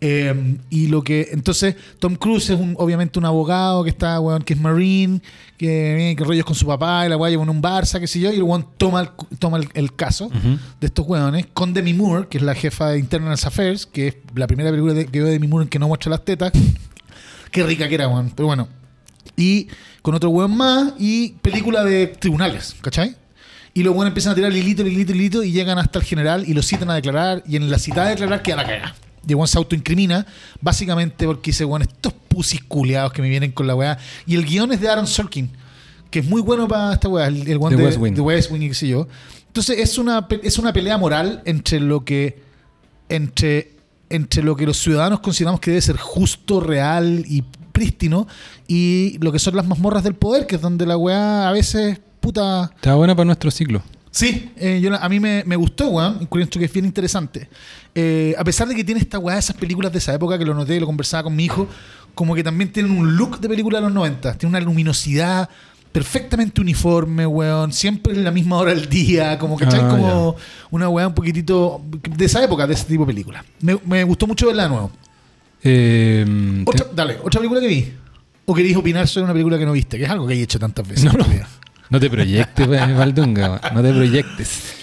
[0.00, 1.28] Eh, y lo que.
[1.32, 5.20] Entonces, Tom Cruise es un, obviamente un abogado que está, weón, que es Marine,
[5.58, 8.20] que, que rollos con su papá y la weá lleva en un Barça, qué sé
[8.20, 9.08] yo, y el weón toma el,
[9.38, 10.30] toma el, el caso
[10.80, 14.16] de estos weones con Demi Moore, que es la jefa de Internal Affairs, que es
[14.34, 16.52] la primera película de- que veo de Demi Moore en que no muestra las tetas.
[17.50, 18.32] Qué rica que era, weón.
[18.34, 18.68] Pero bueno.
[19.36, 19.68] Y
[20.02, 23.16] con otro weón más y película de tribunales, ¿cachai?
[23.72, 26.54] Y los weones empiezan a tirar hilito, hilito, hilito y llegan hasta el general y
[26.54, 27.42] lo citan a declarar.
[27.46, 28.94] Y en la cita de declarar queda la cagada.
[29.26, 30.26] Y el weón se autoincrimina,
[30.60, 33.98] básicamente porque dice, weón, estos pusis culiados que me vienen con la weá.
[34.26, 35.50] Y el guion es de Aaron Sorkin,
[36.10, 38.14] que es muy bueno para esta weá, el, el weón The de, West Wing.
[38.14, 39.06] de West Wing y qué sé yo.
[39.46, 42.42] Entonces es una, es una pelea moral entre lo que
[43.08, 43.72] entre,
[44.10, 47.42] entre lo que los ciudadanos consideramos que debe ser justo, real y
[47.72, 48.26] prístino
[48.68, 51.98] y lo que son las mazmorras del poder, que es donde la weá a veces,
[52.20, 52.70] puta...
[52.74, 53.82] Está buena para nuestro ciclo.
[54.10, 57.48] Sí, eh, yo, a mí me, me gustó, weón, encuentro que es bien interesante.
[57.94, 60.52] Eh, a pesar de que tiene esta weá, esas películas de esa época que lo
[60.52, 61.68] noté y lo conversaba con mi hijo,
[62.14, 65.48] como que también tienen un look de película de los 90, tiene una luminosidad
[65.92, 70.36] perfectamente uniforme, weón, siempre en la misma hora del día, como que Ah, como
[70.70, 71.82] una weá un poquitito
[72.16, 73.44] de esa época, de ese tipo de película.
[73.60, 74.90] Me, me gustó mucho verla de nuevo.
[75.62, 77.92] Eh, Otra, dale, otra película que vi.
[78.46, 79.98] ¿O queréis opinar sobre una película que no viste?
[79.98, 81.04] Que es algo que he hecho tantas veces.
[81.04, 81.26] No, no.
[81.90, 84.74] No te proyectes, Valdunga, no te proyectes.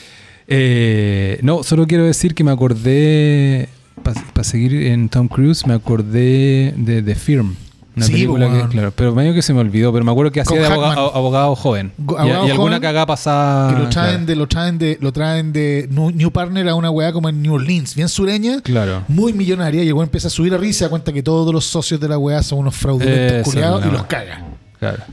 [0.48, 3.70] Eh, no, solo quiero decir que me acordé,
[4.04, 7.56] para seguir en Tom Cruise, me acordé de The Firm.
[7.98, 10.32] Una Sí, película pues, que, claro, pero medio que se me olvidó, pero me acuerdo
[10.32, 11.92] que hacía de abogado, abogado joven.
[11.98, 13.74] Y- y, alguna cagada pasada.
[13.74, 14.26] que lo traen claro.
[14.28, 17.56] de, lo traen de, lo traen de New Partner a una weá como en New
[17.56, 19.04] Orleans, bien sureña, Claro.
[19.08, 21.66] muy millonaria, weón empieza a subir a risa y se da cuenta que todos los
[21.66, 23.92] socios de la weá son unos fraudulentos Eso, culiados y no.
[23.94, 24.46] los caga.
[24.80, 25.04] Claro.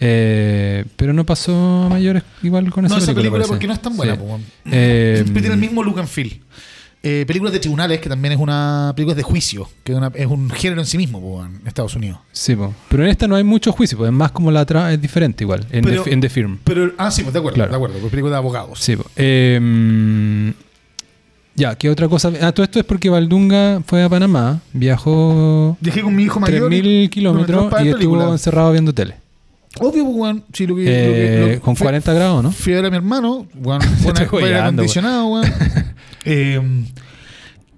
[0.00, 3.22] Eh, pero no pasó a mayores igual con esa No, esa película.
[3.22, 3.48] película parece.
[3.52, 4.20] porque no es tan buena, Sí.
[4.20, 4.44] weón.
[4.70, 6.40] Eh, tiene el mismo look and feel.
[7.04, 10.26] Eh, películas de tribunales, que también es una película de juicio, que es, una- es
[10.26, 12.18] un género en sí mismo po, en Estados Unidos.
[12.30, 12.72] Sí, po.
[12.88, 15.66] pero en esta no hay mucho juicio, es más como la trama, es diferente igual,
[15.72, 16.58] en, Pero- the, en The Firm.
[16.62, 17.70] Pero, ah, sí, pues de acuerdo, Claro.
[17.70, 18.78] de acuerdo, película de abogados.
[18.78, 18.96] Sí.
[19.16, 20.52] Eh,
[21.54, 22.30] ya, ¿qué otra cosa?
[22.40, 26.72] Ah, todo esto es porque Valdunga fue a Panamá, viajó Dejé con mi hijo mayor.
[26.72, 29.16] y- 3.000 kilómetros y estuvo encerrado viendo tele.
[29.80, 30.44] Obvio, pues, weón.
[30.52, 31.06] Sí, lo que, Eh,
[31.40, 32.50] lo que- lo- con fui- 40 grados, ¿no?
[32.52, 33.80] Fui a ver a mi hermano, weón.
[34.04, 35.46] Un aire acondicionado, weón.
[36.24, 36.60] Eh,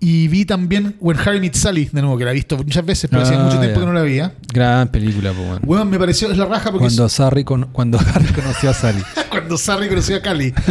[0.01, 3.09] y vi también When Harry Met Sally, de nuevo, que la he visto muchas veces,
[3.11, 4.35] pero hacía Ah, mucho tiempo que no la veía.
[4.53, 5.33] Gran película.
[5.63, 9.03] Weón, me pareció, es la raja porque Cuando, Sarri con- cuando Harry conoció a Sally.
[9.31, 10.53] cuando Sarri conoció a Cali.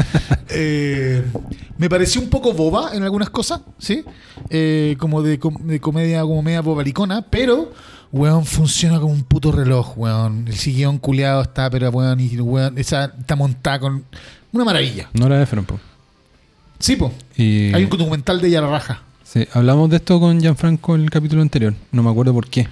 [0.55, 1.23] Eh,
[1.79, 4.03] me pareció un poco boba en algunas cosas, ¿sí?
[4.51, 7.71] Eh, como de, com- de comedia, como media bobalicona, pero,
[8.11, 10.47] weón, funciona como un puto reloj, weón.
[10.47, 14.03] El sillón culeado está, pero, weón, y, weón, esa está montada con
[14.51, 15.09] una maravilla.
[15.13, 15.79] No la de Firm, po.
[16.83, 17.13] Sí, po.
[17.37, 19.01] Y, Hay un documental de la raja.
[19.23, 21.73] sí, hablamos de esto con Gianfranco en el capítulo anterior.
[21.93, 22.67] No me acuerdo por qué.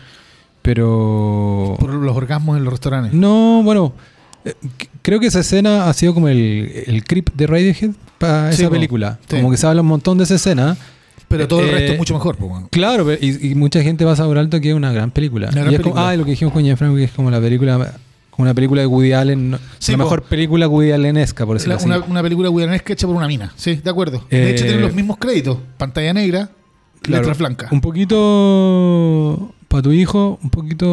[0.61, 1.75] Pero.
[1.79, 3.13] Por los orgasmos en los restaurantes.
[3.13, 3.93] No, bueno.
[4.45, 4.53] eh,
[5.01, 8.69] Creo que esa escena ha sido como el, el creep de Radiohead para Sí, esa
[8.69, 8.73] po.
[8.75, 9.17] película.
[9.29, 9.37] Sí.
[9.37, 10.75] Como que se habla un montón de esa escena.
[11.29, 12.67] Pero todo el Eh, resto es mucho mejor, po.
[12.69, 15.47] Claro, pero- y, y mucha gente pasa por alto que es una gran película.
[15.53, 17.39] Una gran y es como, ah, lo que dijimos con Gianfranco, que es como la
[17.39, 17.93] película,
[18.31, 20.03] como una película de Woody Allen, Sí, la po.
[20.05, 21.85] mejor película Woody Allenesca, por decirlo La- así.
[21.85, 23.51] una, una película guianesca hecha por una mina.
[23.55, 24.23] Sí, de acuerdo.
[24.29, 25.57] De Eh, hecho, tienen los mismos créditos.
[25.77, 26.49] Pantalla negra,
[27.01, 27.71] Claro, letras blancas.
[27.71, 30.85] Un poquito para tu hijo, un poquito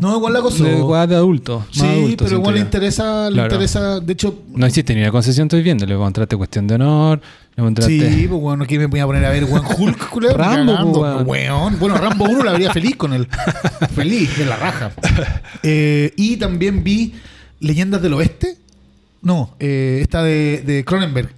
[0.00, 0.64] No, igual la gozó.
[0.64, 1.64] de de adulto.
[1.70, 3.54] Sí, adulto, pero igual le interesa, le Claro.
[3.54, 5.86] interesa, de hecho, No hiciste ni una concesión, estoy viendo.
[5.86, 7.20] Le encontraste cuestión de honor.
[7.80, 11.00] Sí, pues bueno, aquí me voy a poner a ver weón Hulk, culero, Rambo, cagando,
[11.00, 11.26] pues, weón.
[11.28, 11.78] weón.
[11.78, 13.26] Bueno, Rambo 1 la vería feliz con él.
[13.94, 14.92] feliz, de la raja.
[15.62, 17.14] Eh, y también vi
[17.60, 18.56] Leyendas del Oeste.
[19.22, 21.30] No, eh, esta de, de Cronenberg.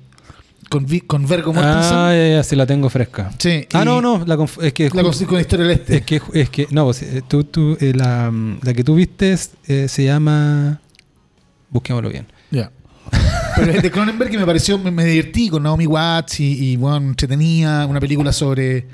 [0.69, 1.97] Con, con Vergo Mortensen.
[1.97, 3.33] Ah, ya, ya, sí la tengo fresca.
[3.39, 5.97] Sí, Ah, no, no, la es que La con, Historia del Este.
[5.97, 9.37] es que es que no, pues, eh, tú, tú, eh, la, la que tú viste
[9.67, 10.81] eh, se llama
[11.71, 12.27] busquémoslo bien.
[13.57, 16.77] Pero es de Cronenberg que me pareció, me, me divertí con Naomi Watts y, y
[16.77, 18.87] bueno, entretenía una película sobre,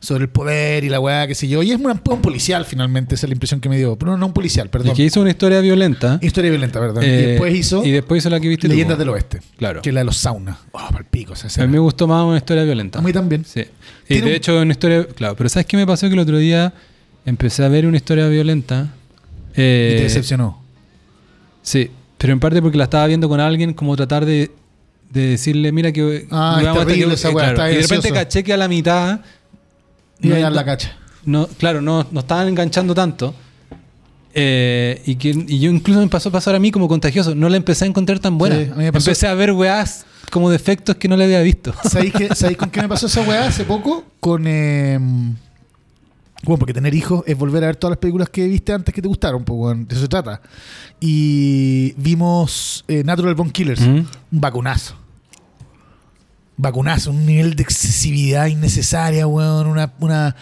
[0.00, 1.62] sobre el poder y la weá, qué sé yo.
[1.62, 3.96] Y es un policial finalmente, esa es la impresión que me dio.
[3.96, 4.94] Pero no, no un policial, Y perdón.
[4.94, 6.18] que hizo una historia violenta.
[6.22, 7.02] Historia violenta, ¿verdad?
[7.02, 9.82] y eh, después hizo y después hizo la que viste Leyendas del Oeste, Claro.
[9.82, 10.58] que es la de los saunas.
[10.72, 12.98] Oh, el A mí me gustó más una historia violenta.
[12.98, 13.44] A mí también.
[13.44, 13.64] Sí.
[14.08, 15.06] Y de un- hecho, una historia.
[15.06, 16.06] Claro, pero ¿sabes qué me pasó?
[16.08, 16.72] Que el otro día
[17.26, 18.88] empecé a ver una historia violenta.
[19.56, 20.62] Y eh, te decepcionó.
[21.62, 21.90] Sí,
[22.24, 24.50] Pero en parte porque la estaba viendo con alguien, como tratar de,
[25.10, 26.26] de decirle, mira que...
[26.30, 27.70] Ah, es vamos hasta terrible que- esa eh, claro.
[27.70, 29.20] Y de repente caché que a la mitad...
[30.22, 30.96] Y no- la cacha.
[31.26, 33.34] no, claro, no, no estaban enganchando tanto.
[34.32, 37.34] Eh, y, que, y yo incluso me pasó a pasar a mí como contagioso.
[37.34, 38.56] No la empecé a encontrar tan buena.
[38.56, 41.42] Sí, a mí me pasó- Empecé a ver weás como defectos que no le había
[41.42, 41.74] visto.
[41.90, 44.02] ¿Sabéis, sabéis con qué me pasó esa weá hace poco?
[44.18, 44.44] Con.
[44.46, 44.98] eh,
[46.44, 49.00] bueno, porque tener hijos es volver a ver todas las películas que viste antes que
[49.02, 50.40] te gustaron, pues, weón, de eso se trata.
[51.00, 53.94] Y vimos eh, Natural Born Killers, ¿Mm?
[53.96, 54.94] un vacunazo.
[56.56, 59.92] Vacunazo, un nivel de excesividad innecesaria, weón, una.
[60.00, 60.36] una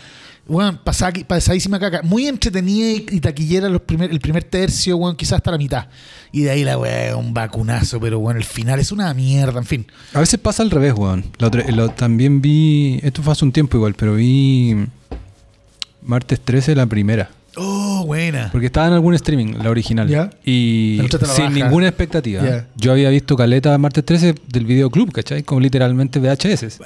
[0.46, 2.02] weón, pasada- pasadísima caca.
[2.02, 5.86] Muy entretenida y, y taquillera los primer, el primer tercio, weón, quizás hasta la mitad.
[6.30, 9.64] Y de ahí la weá, un vacunazo, pero bueno, el final es una mierda, en
[9.64, 9.86] fin.
[10.12, 11.24] A veces pasa al revés, weón.
[11.38, 14.76] La otra- lo- también vi, esto fue hace un tiempo igual, pero vi
[16.04, 17.30] martes 13 la primera.
[17.54, 18.48] Oh, buena.
[18.50, 20.08] Porque estaba en algún streaming, la original.
[20.08, 20.30] Ya.
[20.42, 22.42] Y la sin ninguna expectativa.
[22.42, 22.66] Ya.
[22.76, 25.42] Yo había visto Caleta martes 13 del videoclub, ¿cachai?
[25.42, 26.78] Como literalmente VHS.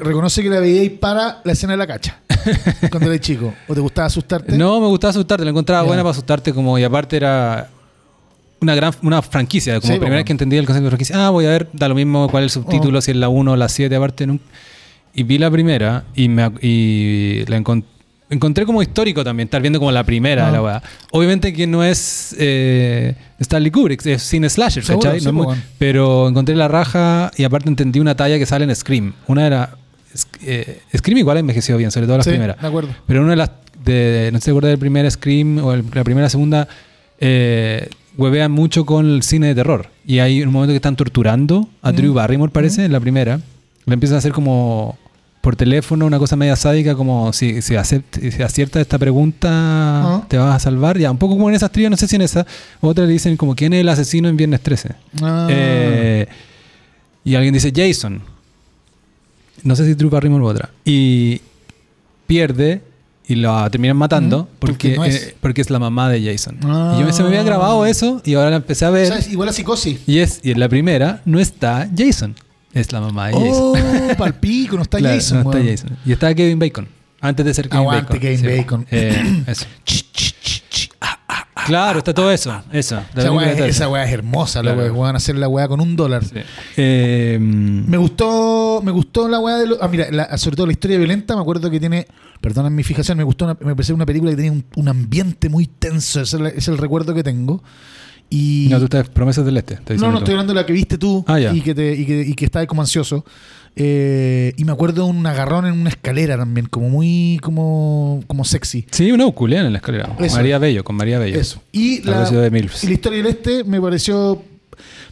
[0.00, 2.20] reconoce que la veíais para la escena de la cacha.
[2.90, 3.52] cuando eras chico.
[3.68, 4.56] ¿O te gustaba asustarte?
[4.56, 5.86] No, me gustaba asustarte, la encontraba Ya.
[5.88, 7.68] buena para asustarte como y aparte era
[8.60, 11.26] una gran una franquicia, como Sí, primera vez que entendí el concepto de franquicia.
[11.26, 13.02] Ah, voy a ver, da lo mismo cuál es el subtítulo, Oh.
[13.02, 14.40] si es la 1 o la 7, aparte nun-
[15.12, 17.84] y vi la primera y me y la encon-
[18.30, 20.82] encontré como histórico también, estar viendo como la primera de la weá.
[21.12, 25.20] Obviamente que no es eh, Stanley Kubrick, es cine slasher, Seguro, ¿cachai?
[25.20, 25.62] sí, No es po, muy- weón.
[25.78, 29.12] pero encontré la raja y aparte entendí una talla que sale en Scream.
[29.26, 29.76] Una era
[30.42, 32.60] eh, Scream igual envejeció bien, sobre todo las Sí, primeras.
[32.60, 32.90] de acuerdo.
[33.06, 33.50] Pero una de las,
[33.84, 36.66] de, no sé si te acuerdas del primer Scream o el- la primera, segunda,
[37.20, 39.88] eh, huevean mucho con el cine de terror.
[40.06, 41.96] Y hay un momento que están torturando a Mm.
[41.96, 43.40] Drew Barrymore, parece, en la primera.
[43.86, 44.96] Le empiezan a hacer como
[45.44, 50.24] por teléfono una cosa media sádica, como si, si, acept- si aciertas esta pregunta, Ah.
[50.26, 50.98] te vas a salvar.
[50.98, 52.46] Ya, un poco como en esas trías, no sé si en esa.
[52.80, 54.92] Otra le dicen como, ¿quién es el asesino en Viernes 13?
[55.22, 55.46] Ah.
[55.50, 56.26] Eh,
[57.24, 58.22] y alguien dice Jason.
[59.62, 60.70] No sé si Drew Barrymore u otra.
[60.84, 61.40] Y
[62.26, 62.80] pierde
[63.26, 65.14] y la terminan matando Mm, porque porque, no es.
[65.28, 66.58] eh, porque es la mamá de Jason.
[66.64, 66.94] Ah.
[66.96, 69.06] Y yo me, se me había grabado eso y ahora la empecé a O ver.
[69.08, 70.00] sea, es igual a psicosis.
[70.06, 72.34] Y, es, y en la primera no está Jason.
[72.74, 73.52] Es la mamá de Jason.
[73.52, 75.42] Oh, palpico, no está Claro, Jason.
[75.44, 75.70] no está weón.
[75.76, 75.98] Jason.
[76.04, 76.88] Y está Kevin Bacon.
[77.20, 78.20] Antes de ser Kevin Aguante Bacon.
[78.20, 78.86] Kevin Bacon.
[78.90, 79.66] Eh, eso.
[81.00, 81.64] Ah, ah, ah.
[81.66, 82.62] Claro, está todo eso.
[82.72, 83.00] Eso.
[83.16, 84.82] Esa weá, está esa weá es hermosa, Claro.
[84.82, 85.00] la weá.
[85.02, 86.24] Van a hacer la weá con un dólar.
[86.24, 86.34] Sí.
[86.76, 90.72] Eh, Me gustó, me gustó la weá de lo- Ah, mira, la- sobre todo la
[90.72, 92.06] historia violenta, me acuerdo que tiene,
[92.40, 95.48] perdón mi fijación, me gustó, una- me pareció una película que tenía un, un ambiente
[95.48, 97.62] muy tenso, ese es, el, es el recuerdo que tengo.
[98.30, 99.78] Y no, tú estás Promesas del Este.
[99.96, 102.20] no, no, estoy hablando de la que viste tú Ah, y, que te, y, que,
[102.22, 103.24] y que estaba como ansioso.
[103.76, 108.86] Eh, y me acuerdo un agarrón en una escalera también, como muy, como, como sexy.
[108.90, 110.16] Sí, una ukulele en la escalera.
[110.20, 110.36] Eso.
[110.36, 111.38] María Bello, con María Bello.
[111.40, 111.60] Eso.
[111.72, 112.84] Y La la, versión de Mills.
[112.84, 114.42] y la historia del este me pareció.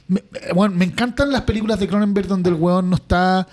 [0.09, 3.49] Me, eh, bueno, me encantan las películas de Cronenberg donde el weón no está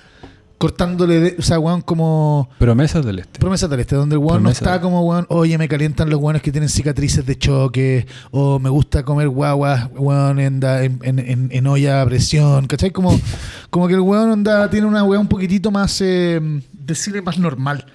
[0.59, 1.19] cortándole.
[1.19, 2.47] de- o sea, weón, como.
[2.59, 3.39] Promesas del Este.
[3.39, 6.43] Promesa del este, donde el weón no está como weón, oye, me calientan los weones
[6.43, 11.67] que tienen cicatrices de choque, o me gusta comer guaguas, weón, en, da- en, en-
[11.67, 12.91] olla a presión, ¿cachai?
[12.91, 13.19] Como,
[13.71, 16.39] como que el weón anda, tiene una weá un poquitito más, eh,
[16.73, 17.85] de cine más normal.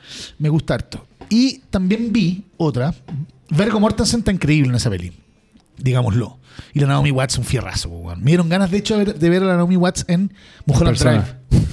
[0.40, 1.06] Me gusta harto.
[1.28, 2.92] Y también vi otra,
[3.50, 5.12] Vergo Mortensen está increíble en esa peli,
[5.78, 6.38] digámoslo.
[6.72, 8.20] Y la Naomi Watts un fierrazo, weón.
[8.22, 10.32] Me dieron ganas, de hecho, de ver, a la Naomi Watts en
[10.66, 11.36] Mulholland Persona.
[11.50, 11.64] Drive.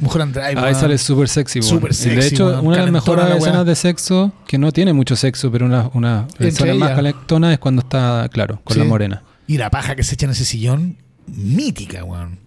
[0.00, 0.74] Mulholland Drive, Ahí weón.
[0.74, 1.62] sale súper sexy.
[1.62, 5.16] Súper sexy, de hecho, una de las mejores escenas de sexo, que no tiene mucho
[5.16, 8.80] sexo, pero una, una escena más calentona es cuando está, claro, con Sí.
[8.80, 9.22] la morena.
[9.46, 12.38] Y la paja que se echa en ese sillón, mítica, weón.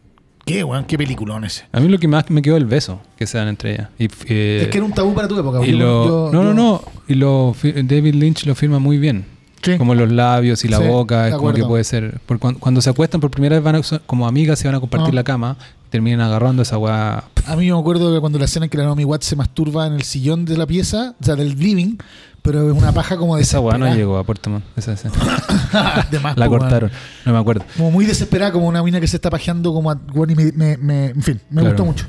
[0.46, 1.66] Qué, weón, qué peliculón ese.
[1.72, 3.90] A mí lo que más me quedó el beso que se dan entre ellas.
[4.00, 5.64] Y, eh, es que era un tabú para tu época.
[5.66, 6.82] y yo- lo, yo- no, no, yo- no.
[7.08, 9.26] Y lo, David Lynch lo firma muy bien.
[9.62, 9.78] Sí.
[9.78, 12.20] Como los labios y la Sí, boca, es como que puede ser.
[12.40, 15.12] Cuando, cuando se acuestan por primera vez, van a- como amigas, se van a compartir
[15.12, 15.16] Ah.
[15.16, 15.58] la cama,
[15.90, 17.24] terminan agarrando esa weá.
[17.48, 19.88] A mí me acuerdo que cuando la escena en que la Naomi Watts se masturba
[19.88, 21.98] en el sillón de la pieza, o sea, del living,
[22.42, 24.64] pero es una paja como Esa weá no llegó a Puerto Montt.
[24.78, 25.14] Esa escena.
[26.12, 26.62] De más, La weón.
[26.62, 26.92] cortaron.
[27.26, 27.66] No me acuerdo.
[27.76, 30.78] Como muy desesperada, como una mina que se está pajeando como a, y me, me-
[30.78, 31.70] me- en fin, me Claro.
[31.70, 32.06] gustó mucho.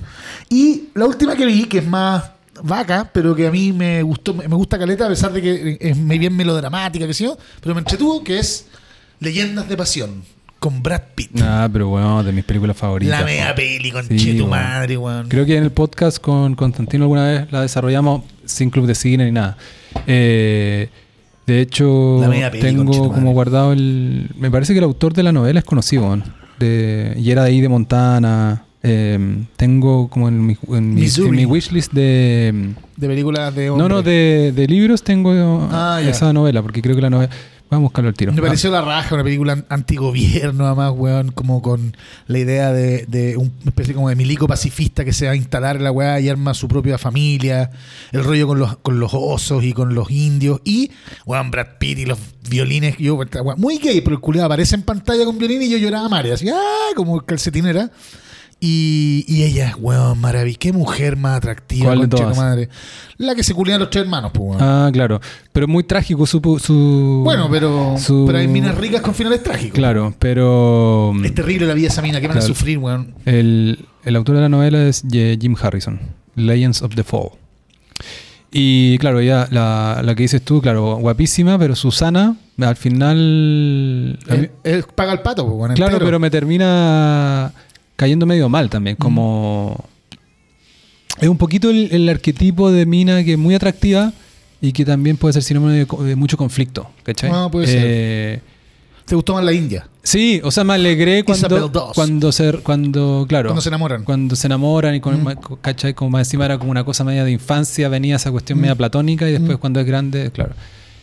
[0.48, 2.30] Y la última que vi, que es más
[2.62, 5.96] vaca, pero que a mí me gustó, me gusta caleta, a pesar de que es
[5.96, 8.66] muy bien melodramática, que sé yo, pero me entretuvo, que es
[9.18, 10.22] Leyendas de Pasión,
[10.60, 11.30] con Brad Pitt.
[11.42, 13.18] Ah, pero bueno, de mis películas favoritas.
[13.18, 15.26] la mea peli, con Sí, tu madre, weón.
[15.28, 19.24] Creo que en el podcast con Constantino alguna vez la desarrollamos sin club de cine
[19.24, 19.56] ni nada.
[20.06, 20.88] Eh,
[21.46, 24.30] de hecho, peli, tengo como guardado el.
[24.38, 26.16] Me parece que el autor de la novela es conocido,
[26.58, 28.64] de, y era de ahí de Montana.
[28.82, 29.18] Eh,
[29.56, 31.28] tengo como en mi, en mi, Missouri.
[31.30, 32.70] en mi wishlist de.
[32.96, 33.88] de películas de No, hombre.
[33.88, 37.30] no, de, de libros tengo Ah, esa novela, porque creo que la novela.
[37.70, 38.32] Vamos a buscarlo al tiro.
[38.32, 41.96] Me pareció la raja, una película an- antigobierno, además, weón, como con
[42.26, 45.36] la idea de, de un- una especie como de milico pacifista que se va a
[45.36, 47.70] instalar en la weá y arma su propia familia,
[48.12, 50.90] el rollo con los, con los osos y con los indios, y,
[51.26, 52.18] weón, Brad Pitt y los
[52.48, 55.78] violines, yo, weá, muy gay, pero el culiado aparece en pantalla con violín y yo
[55.78, 57.90] lloraba a así, ah, como calcetinera.
[58.62, 60.58] Y, y ella, weón, maravillosa.
[60.58, 62.36] Qué mujer más atractiva, ¿Cuál de todas?
[62.36, 62.68] madre.
[63.16, 64.62] La que se culían los tres hermanos, pues, weón.
[64.62, 65.18] Ah, claro.
[65.52, 66.40] Pero muy trágico su...
[66.62, 69.74] su bueno, pero, su- pero hay minas ricas con finales trágicos.
[69.78, 71.12] Claro, pero...
[71.24, 73.14] Es terrible la vida de esa mina, que van a sufrir, weón.
[73.24, 75.98] El, el autor de la novela es Ye- Jim Harrison,
[76.36, 77.30] Legends of the Fall.
[78.52, 84.18] Y claro, ya la, la que dices tú, claro, guapísima, pero Susana, al final...
[84.28, 84.34] a
[84.68, 85.74] es- paga el pato, pues, weón.
[85.76, 86.04] claro, entero.
[86.06, 87.52] pero me termina
[88.00, 89.02] cayendo medio mal también, Mm.
[89.02, 89.84] como...
[91.20, 94.10] Es un poquito el, el arquetipo de mina que es muy atractiva
[94.62, 97.30] y que también puede ser sinónimo de, mucho conflicto, ¿cachai?
[97.30, 97.82] Ah, puede ser.
[97.84, 98.40] Eh,
[99.04, 99.86] ¿Te gustó más la India?
[100.02, 104.04] Sí, o sea, me alegré cuando, cuando, se, cuando, claro, Cuando se enamoran.
[104.04, 105.34] cuando se enamoran y con, Mm.
[105.60, 105.92] ¿cachai?
[105.92, 108.62] Como más encima era como una cosa media de infancia, venía esa cuestión Mm.
[108.62, 109.60] media platónica y después Mm.
[109.60, 110.54] cuando es grande, claro.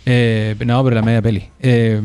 [0.08, 1.44] Eh, no, pero la media peli.
[1.60, 2.02] Eh,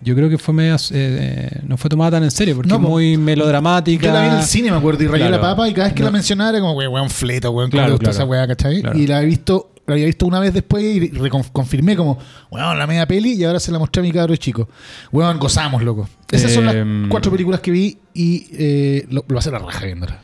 [0.00, 2.80] yo creo que fue media, eh, no fue tomada tan en serio porque No, es
[2.80, 4.06] muy melodramática.
[4.06, 5.36] Yo la vi en el cine, me acuerdo, y rayé Claro.
[5.42, 6.06] la papa y cada vez que No.
[6.06, 8.80] la mencionara era como, weón, fleto, weón, Claro, claro, esa weá, ¿cachai?
[8.80, 8.98] Claro.
[8.98, 11.10] Y la he visto, la había visto una vez después y
[11.52, 12.18] confirmé como,
[12.50, 14.68] weón, la media peli y ahora se la mostré a mi cabro chico.
[15.12, 16.08] Weón, gozamos, loco.
[16.30, 17.08] Esas son las Em.
[17.08, 20.20] cuatro películas que vi y eh, lo, lo hacer la raja viéndola.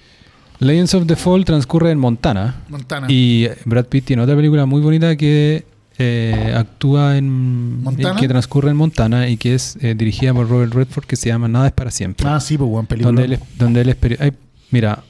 [0.61, 3.07] Legends of the Fall transcurre en Montana Montana.
[3.11, 5.65] y Brad Pitt tiene otra película muy bonita que
[5.99, 8.19] eh, actúa en ¿Montana?
[8.19, 11.47] que transcurre en Montana y que es eh, dirigida por Robert Redford que se llama
[11.49, 12.27] Nada es para siempre.
[12.29, 13.09] ah, sí, pues, weón, película.
[13.09, 14.33] donde él es, donde él es peri- hay-
[14.71, 15.03] mira,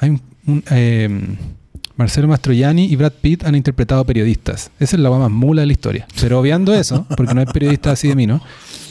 [0.00, 1.08] hay un, un, eh,
[1.96, 4.70] Marcelo Mastroianni y Brad Pitt han interpretado periodistas.
[4.78, 6.06] Esa es la más mula de la historia.
[6.20, 8.40] Pero obviando eso, porque no hay periodistas así de mí, ¿no?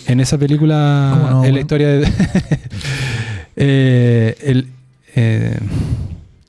[0.07, 2.07] En esa película ¿Cómo no, es la historia de
[3.55, 4.67] el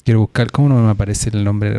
[0.05, 1.71] quiero buscar cómo no me aparece el nombre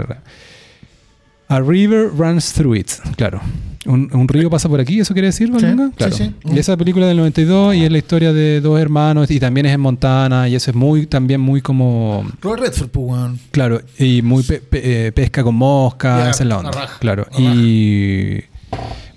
[1.50, 3.41] A river runs through it, claro.
[3.86, 5.88] Un, un río pasa por aquí, ¿eso quiere decir, Valonga?
[5.88, 6.16] sí, Claro.
[6.16, 6.34] sí.
[6.54, 9.74] Y esa película del 92 y es la historia de dos hermanos y también es
[9.74, 14.43] en Montana y eso es muy, también muy como, Robert Redford, pues, claro, y muy
[14.43, 16.72] pe- pe- eh, pesca con mosca, esa es la onda.
[17.00, 17.26] claro.
[17.32, 18.43] la Y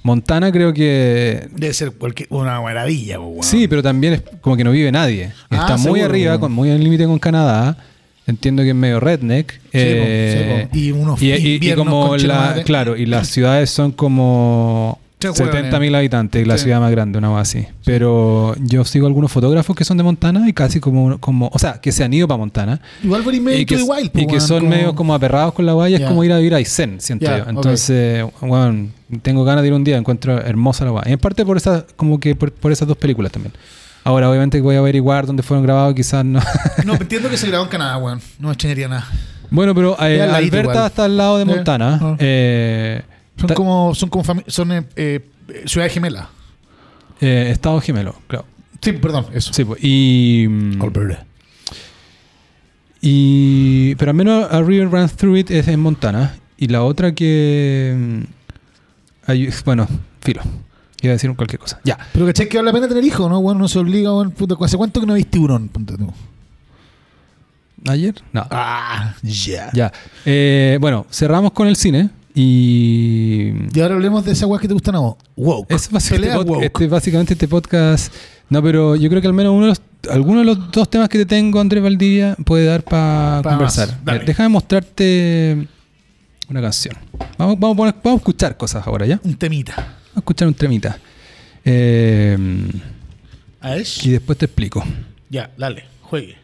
[0.04, 1.48] Montana creo que...
[1.54, 3.42] Debe ser cualquier, una maravilla, pues, weón.
[3.42, 5.32] Sí, pero también es como que no vive nadie.
[5.50, 7.76] Ah, Está muy seguro, arriba, con, muy al límite con Canadá.
[8.26, 9.52] Entiendo que es medio redneck.
[9.52, 10.78] Sí, eh, sí.
[10.88, 15.90] Y unos y, y- como la, claro, y las ciudades son como Tres 70 mil
[15.90, 15.94] hueones.
[15.98, 16.64] habitantes, la Sí.
[16.64, 17.66] ciudad más grande, una cosa así.
[17.84, 21.80] Pero yo sigo algunos fotógrafos que son de Montana y casi como, como o sea,
[21.80, 22.80] que se han ido para Montana.
[23.04, 26.22] Igual por medio Y que, y son medio como aperrados con la guaya, es como
[26.24, 27.44] ir a vivir a Aysén, siento yo.
[27.48, 28.88] Entonces, bueno,
[29.22, 31.10] tengo ganas de ir un día, encuentro hermosa la guaya.
[31.10, 33.52] Y en parte por esas, como que por, por esas dos películas también.
[34.04, 36.40] Ahora, obviamente voy a averiguar dónde fueron grabados, quizás no.
[36.84, 38.20] No, entiendo que se grabó en Canadá, weón.
[38.38, 39.06] No me extrañaría nada.
[39.50, 40.86] bueno, pero eh, al Alberta igual.
[40.86, 41.44] está al lado de.
[41.44, 41.98] Montana.
[42.02, 42.16] Ah.
[42.18, 43.02] Eh,
[43.36, 45.30] Son ta- como, son como fami- son eh, eh,
[45.66, 46.26] ciudades gemelas.
[47.20, 48.46] eh, Estado gemelo, claro.
[48.80, 49.52] Sí, perdón, eso.
[49.52, 50.46] Sí, pues, y.
[50.48, 51.24] mm, Alberta.
[53.00, 53.94] Y.
[53.96, 56.34] Pero al menos A River Runs Through It es en Montana.
[56.56, 57.94] Y la otra que.
[57.96, 58.20] mm,
[59.30, 59.86] hay- bueno,
[60.20, 60.42] filo.
[61.02, 61.80] Iba a decir cualquier cosa.
[61.84, 61.98] Ya.
[62.12, 63.40] Pero ¿cachai que vale la pena tener hijos, no?
[63.42, 64.30] Bueno, no se obliga, weón.
[64.30, 65.68] Puta, ¿Hace cuánto que no veis tiburón?
[65.68, 66.12] Ponte tú.
[67.88, 68.14] ¿Ayer?
[68.32, 68.46] No.
[68.50, 69.70] Ah, ya.
[69.72, 69.92] Ya.
[70.24, 72.10] Eh, bueno, cerramos con el cine.
[72.34, 73.52] Y.
[73.74, 75.16] Y ahora hablemos de esa weá que te gustan a vos.
[75.36, 75.72] Woke.
[75.74, 76.64] Es básicamente, woke.
[76.64, 78.14] este- básicamente este podcast.
[78.48, 81.08] No, pero yo creo que al menos uno de los, alguno de los dos temas
[81.08, 83.88] que te tengo, Andrés Valdivia, puede dar para Pa conversar.
[84.06, 85.66] Eh, Déjame mostrarte
[86.48, 86.96] una canción.
[87.38, 89.20] Vamos, vamos, vamos a escuchar cosas ahora, ¿ya?
[89.24, 89.96] Un temita.
[90.14, 90.98] A escuchar un tremita.
[91.64, 92.36] Eh,
[93.60, 94.84] ¿A y después te explico.
[95.30, 96.36] Ya, dale, juegue.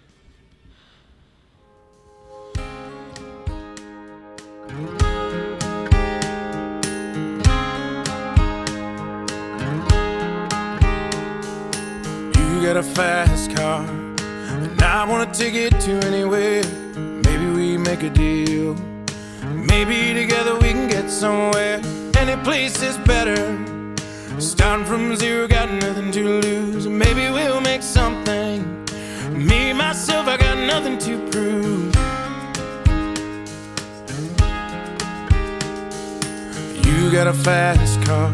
[12.34, 16.62] You got a fast car, and I wanna take it to anywhere.
[17.24, 18.74] Maybe we make a deal.
[19.52, 21.80] Maybe together we can get somewhere.
[22.20, 23.38] Any place is better.
[24.40, 26.86] Starting from zero, got nothing to lose.
[26.88, 28.84] Maybe we'll make something.
[29.32, 31.94] Me, myself, I got nothing to prove.
[36.84, 38.26] You got a fast car.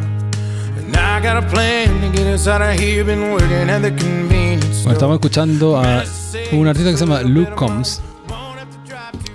[0.79, 3.05] And I got a plan to get us out of here.
[3.05, 6.05] Been working at the convenience Bueno, estamos escuchando a
[6.53, 8.01] un artista que se llama Luke Combs.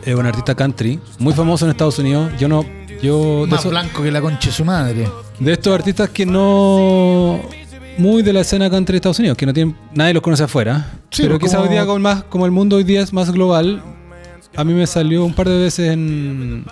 [0.03, 2.31] Es un artista country, muy famoso en Estados Unidos.
[2.39, 5.07] Yo no Yo, de, Más eso- blanco que la concha de su madre.
[5.39, 7.39] de estos artistas que no.
[7.97, 9.75] Muy de la escena country de Estados Unidos, que no tienen.
[9.93, 10.93] Nadie los conoce afuera.
[11.11, 13.29] Sí, pero pues quizá hoy día, como, más, como el mundo hoy día es más
[13.31, 13.83] global,
[14.55, 16.63] a mí me salió un par de veces en.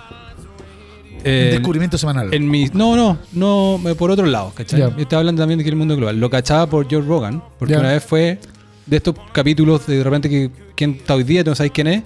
[1.24, 2.34] en- Descubrimiento semanal.
[2.34, 4.80] en mi, no, no, no, por otro lado, ¿cachai?
[4.80, 4.94] Ya.
[4.98, 6.18] Y Estaba hablando también de que el mundo global.
[6.20, 8.40] Lo cachaba por George Rogan, porque una vez fue
[8.86, 12.04] de estos capítulos de, de repente que quién está hoy día, no sabes quién es.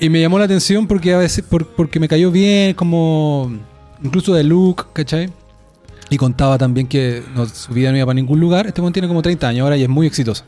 [0.00, 3.52] Y me llamó la atención porque a veces, por- porque me cayó bien, como
[4.02, 5.28] incluso de look, ¿cachai?
[6.08, 8.66] Y contaba también que no, su vida no iba para ningún lugar.
[8.66, 10.44] Este tiene como 30 años ahora y es muy exitoso.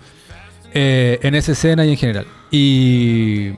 [0.74, 2.26] Eh, en esa escena y en general.
[2.50, 3.50] Y,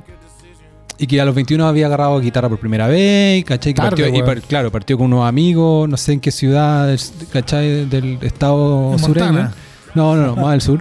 [0.99, 3.73] y que a los 21 había agarrado guitarra por primera vez, ¿cachai?
[3.73, 6.95] Que Tarde, partió, y par- claro, partió con unos amigos, no sé en qué ciudad,
[7.33, 7.87] ¿cachai?
[7.87, 9.51] Del estado sureño.
[9.95, 10.81] No, no, no, más del sur.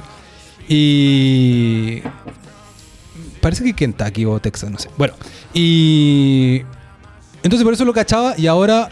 [0.68, 2.01] Y.
[3.44, 4.89] Parece que Kentucky o Texas, no sé.
[4.98, 5.14] Bueno,
[5.54, 6.62] y.
[7.44, 8.89] Entonces por eso lo cachaba y ahora.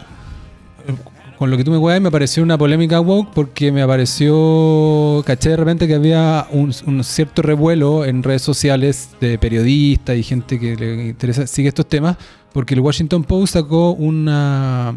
[0.86, 0.94] eh,
[1.38, 5.24] Con lo que tú me weas, me pareció una polémica woke porque me apareció.
[5.26, 10.22] Caché de repente que había un, un cierto revuelo en redes sociales de periodistas y
[10.22, 12.16] gente que le interesa, sigue estos temas.
[12.52, 14.94] Porque el Washington Post sacó una,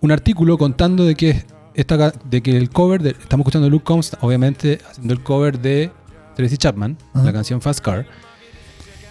[0.00, 1.42] un artículo contando de que
[1.74, 5.90] esta, de que el cover de, estamos escuchando Luke Combs obviamente haciendo el cover de
[6.36, 7.24] Tracy Chapman Ajá.
[7.24, 8.06] la canción Fast Car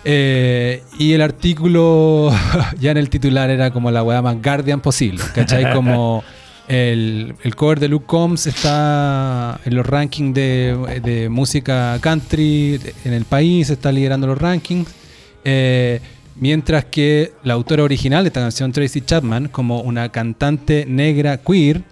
[0.06, 2.32] Eh, y el artículo
[2.80, 5.74] ya en el titular era como la weá más Guardian posible ¿cachai?
[5.76, 6.24] como
[6.70, 13.12] el, el cover de Luke Combs está en los rankings de, de música country en
[13.12, 14.88] el país está liderando los rankings
[15.44, 16.00] eh,
[16.40, 21.84] Mientras que la autora original de esta canción, Tracy Chapman, como una cantante negra queer,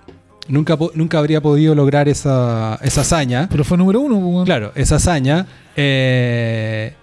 [0.48, 3.50] nunca, nunca habría podido lograr esa, esa hazaña.
[3.52, 4.46] Pero fue número uno, pues, weón.
[4.46, 5.46] Claro, esa hazaña.
[5.76, 6.94] eh,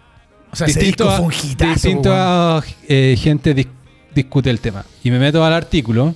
[0.55, 2.21] O sea, ese disco a, fue un hitazo, distinto weón.
[2.23, 3.69] a, eh, gente dis-
[4.15, 4.85] discute el tema.
[5.03, 6.15] Y me meto al artículo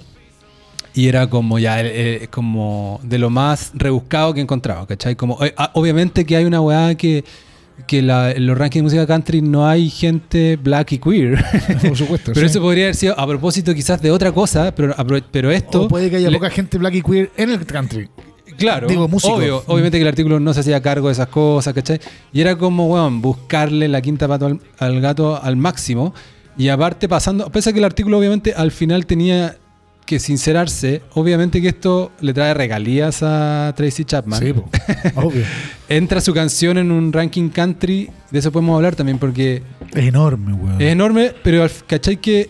[0.94, 5.14] y era como ya eh, eh, como de lo más rebuscado que he encontrado, ¿cachai?
[5.16, 7.24] Como, eh, ah, obviamente que hay una weá que,
[7.86, 11.44] que la- en los rankings de música country no hay gente black y queer.
[11.82, 12.32] Por supuesto.
[12.34, 12.52] pero sí.
[12.52, 14.94] eso podría haber sido a propósito quizás de otra cosa, pero,
[15.30, 15.82] pero esto...
[15.82, 18.08] O puede que haya le- poca gente black y queer en el country.
[18.58, 19.34] Claro, Digo, músico.
[19.34, 22.00] obvio, obviamente que el artículo no se hacía cargo de esas cosas, ¿cachai?
[22.32, 26.12] Y era como, weón, buscarle la quinta pata al, al gato al máximo.
[26.56, 29.56] Y aparte pasando, pese a que el artículo obviamente al final tenía
[30.04, 34.40] que sincerarse, obviamente que esto le trae regalías a Tracy Chapman.
[34.40, 34.54] Sí,
[35.14, 35.44] obvio.
[35.88, 39.62] Entra su canción en un ranking country, de eso podemos hablar también porque
[39.94, 40.80] Es enorme, weón.
[40.80, 42.48] es enorme, pero ¿cachai que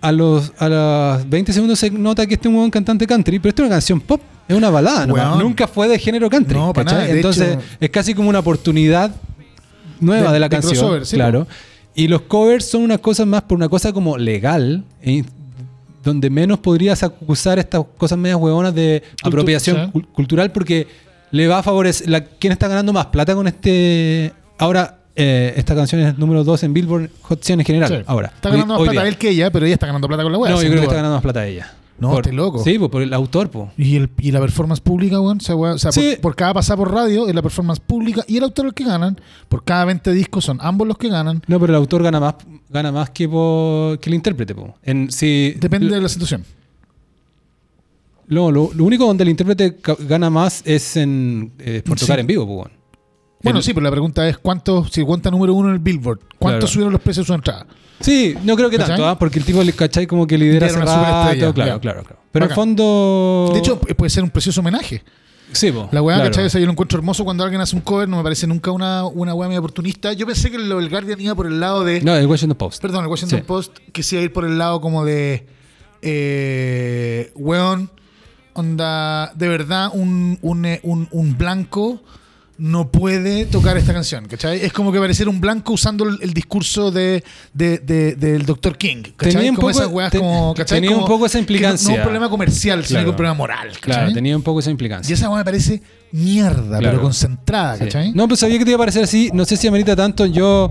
[0.00, 3.38] a los a los 20 segundos se nota que este es un buen cantante country,
[3.40, 4.20] pero esto es una canción pop,
[4.50, 6.56] es una balada, nunca fue de género country.
[6.58, 9.10] No, para nada, Entonces hecho- es casi como una oportunidad
[10.00, 11.46] nueva De- de, la de canción, crossover, sí, claro.
[11.94, 15.24] Y los covers son una cosa más por una cosa como legal, e-
[16.02, 20.02] donde menos podrías acusar estas cosas medias huevonas de Cultu- apropiación sí.
[20.12, 20.86] cultural porque
[21.30, 22.08] le va a favorecer.
[22.08, 24.32] La, ¿Quién está ganando más plata con este?
[24.58, 27.88] Ahora, eh, esta canción es número 2 en Billboard Hot 100 en general.
[27.90, 28.04] Sí.
[28.06, 30.32] Ahora, Está hoy- ganando más plata él que ella, pero ella está ganando plata con
[30.32, 30.50] la weá.
[30.52, 31.74] No, yo creo que está ganando más plata ella.
[32.00, 32.64] No, Por- esté loco.
[32.64, 33.68] Sí, pues por el autor, pues.
[33.76, 35.38] Y, el, y la performance pública, weón.
[35.38, 36.12] o sea, Sí.
[36.14, 38.84] por, por cada pasada por radio es la performance pública y el autor los que
[38.84, 39.20] ganan.
[39.48, 41.42] Por cada 20 discos son ambos los que ganan.
[41.46, 42.34] No, pero el autor gana más,
[42.70, 44.74] gana más que, por- que el intérprete, po.
[44.82, 46.44] En, si, Depende de la situación.
[48.28, 49.76] No, lo, lo único donde el intérprete
[50.06, 52.06] gana más es en eh, por Sí.
[52.06, 52.56] tocar en vivo, pues.
[52.56, 52.79] bueno.
[53.42, 56.18] Bueno, El- sí, pero la pregunta es: ¿cuánto, si cuenta número uno en el Billboard,
[56.38, 56.66] ¿cuánto Claro.
[56.66, 57.66] subieron los precios de su entrada?
[58.00, 58.96] Sí, no creo que ¿Cachai?
[58.96, 59.18] tanto, ¿ah?
[59.18, 60.06] porque el tipo, le ¿cachai?
[60.06, 61.52] Como que lidera hace rato, claro, ya.
[61.52, 62.16] claro, claro.
[62.32, 63.50] Pero en fondo...
[63.52, 65.02] De hecho, pu- puede ser un precioso homenaje.
[65.52, 66.30] sí, po, La weá, claro.
[66.30, 66.46] ¿cachai?
[66.46, 68.70] O sea, yo lo encuentro hermoso cuando alguien hace un cover, no me parece nunca
[68.70, 70.12] una, una weá medio oportunista.
[70.14, 72.00] Yo pensé que lo del Guardian iba por el lado de.
[72.00, 72.80] No, el Washington Post.
[72.80, 73.44] Perdón, el Washington Sí.
[73.46, 75.46] Post que sí iba a ir por el lado como de.
[76.02, 77.90] Eh, weón,
[78.54, 79.32] onda.
[79.34, 82.00] De verdad, un, un, eh, un- un blanco
[82.60, 84.60] no puede tocar esta canción, ¿cachai?
[84.64, 88.76] Es como que pareciera un blanco usando el, el discurso de, de- de- del Dr.
[88.76, 89.32] King, ¿cachai?
[89.34, 90.80] Tenía un como poco- esas weas te- como, ¿cachai?
[90.80, 91.94] tenía un poco esa que no- No, implicancia.
[91.94, 93.04] un problema comercial, sino Claro.
[93.06, 93.80] que un problema moral, ¿cachai?
[93.80, 95.14] Claro, tenía un poco esa Y implicancia.
[95.14, 95.80] esa weá me parece
[96.12, 96.82] mierda, Claro.
[96.96, 97.84] pero concentrada, Sí.
[97.84, 98.12] ¿cachai?
[98.12, 99.30] No, pues sabía que te iba a parecer así.
[99.32, 100.26] No sé si amerita tanto.
[100.26, 100.70] Yo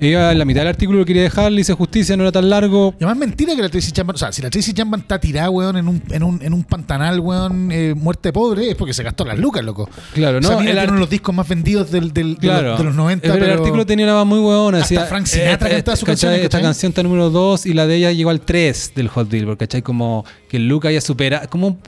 [0.00, 2.48] iba en la mitad del artículo, lo quería dejar, le hice justicia, no era tan
[2.50, 2.94] largo.
[3.00, 5.50] Y además mentira que la Tracy Chapman, o sea, si la Tracy Chapman está tirada,
[5.50, 9.02] weón, en un, en un, en un pantanal, weón, eh, muerte pobre, es porque se
[9.02, 9.88] gastó las lucas, loco.
[10.12, 12.12] Claro, O no, sea, mira, el tiene art- uno de los discos más vendidos del,
[12.12, 12.68] del- de, Claro.
[12.70, 14.78] los, de los 90, pero, pero, el artículo tenía una muy huevona.
[14.78, 16.06] Hasta Decía, Frank Sinatra eh, cantaba ¿cachai?
[16.06, 16.62] canciones, Esta ¿cachai?
[16.62, 19.82] canción está número 2 y la de ella llegó al 3 del Hot Billboard, ¿cachai?
[19.82, 21.46] Como que el Luca ya supera.
[21.46, 21.78] Como,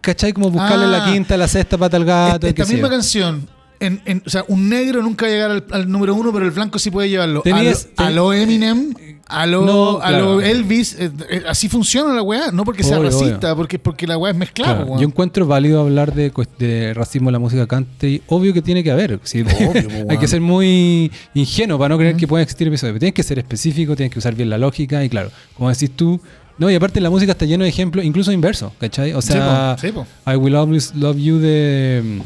[0.00, 0.32] ¿cachai?
[0.32, 0.88] Como buscarle Ah.
[0.88, 2.46] la quinta, la sexta pata al gato.
[2.46, 2.92] Esta sé misma yo.
[2.94, 3.48] canción,
[3.80, 6.44] en, en- o sea, un negro nunca va a llegar al, al número uno, pero
[6.44, 7.42] el blanco sí puede llevarlo.
[7.42, 8.94] Tenías- a, lo, a lo ten- Eminem,
[9.26, 10.40] a lo, No, a lo claro.
[10.42, 14.18] Elvis, eh, eh, así funciona la weá, no porque sea Obvio, racista, porque porque la
[14.18, 18.22] weá es mezclada, Claro, yo encuentro válido hablar de, racismo en la música country.
[18.28, 19.18] Obvio que tiene que haber.
[19.24, 19.42] sí.
[19.42, 22.92] Obvio, po, Hay que ser muy ingenuo para no creer que pueden existir episodios.
[22.92, 25.90] Pero tienes que ser específico, tienes que usar bien la lógica y claro, como decís
[25.96, 26.20] tú.
[26.56, 29.12] No, y aparte la música está lleno de ejemplos, incluso inversos, ¿cachai?
[29.12, 30.06] O Sí, sea, po, sí, po.
[30.30, 32.22] I Will Always Love You de.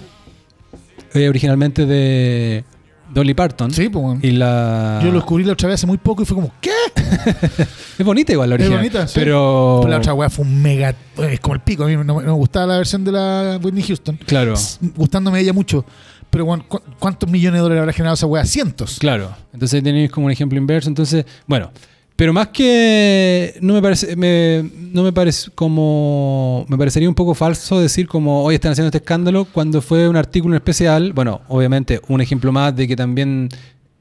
[1.15, 2.65] Eh, originalmente de
[3.13, 3.71] Dolly Parton.
[3.71, 4.19] Sí, pues.
[4.23, 5.01] Y la.
[5.03, 6.71] Yo lo descubrí la otra vez hace muy poco y fue como, ¿qué?
[7.99, 8.79] Es bonita igual la Es original.
[8.81, 9.15] bonita, sí.
[9.19, 9.79] Pero.
[9.83, 10.95] Pero la otra weá fue un mega.
[11.31, 11.85] Es como el pico.
[11.85, 14.17] A mí no, no me gustaba la versión de la Whitney Houston.
[14.27, 14.55] Claro.
[14.95, 15.85] Gustándome ella mucho.
[16.31, 18.45] Pero, weón, ¿cu- ¿cuántos millones de dólares habrá generado esa weá?
[18.45, 18.99] Cientos.
[18.99, 20.89] Claro, entonces tenéis como un ejemplo inverso.
[20.91, 21.71] Entonces, bueno,
[22.19, 27.33] pero más que no me parece, me- no me parece como, me parecería un poco
[27.33, 31.13] falso decir como hoy están haciendo este escándalo cuando fue un artículo especial.
[31.13, 33.49] Bueno, obviamente un ejemplo más de que también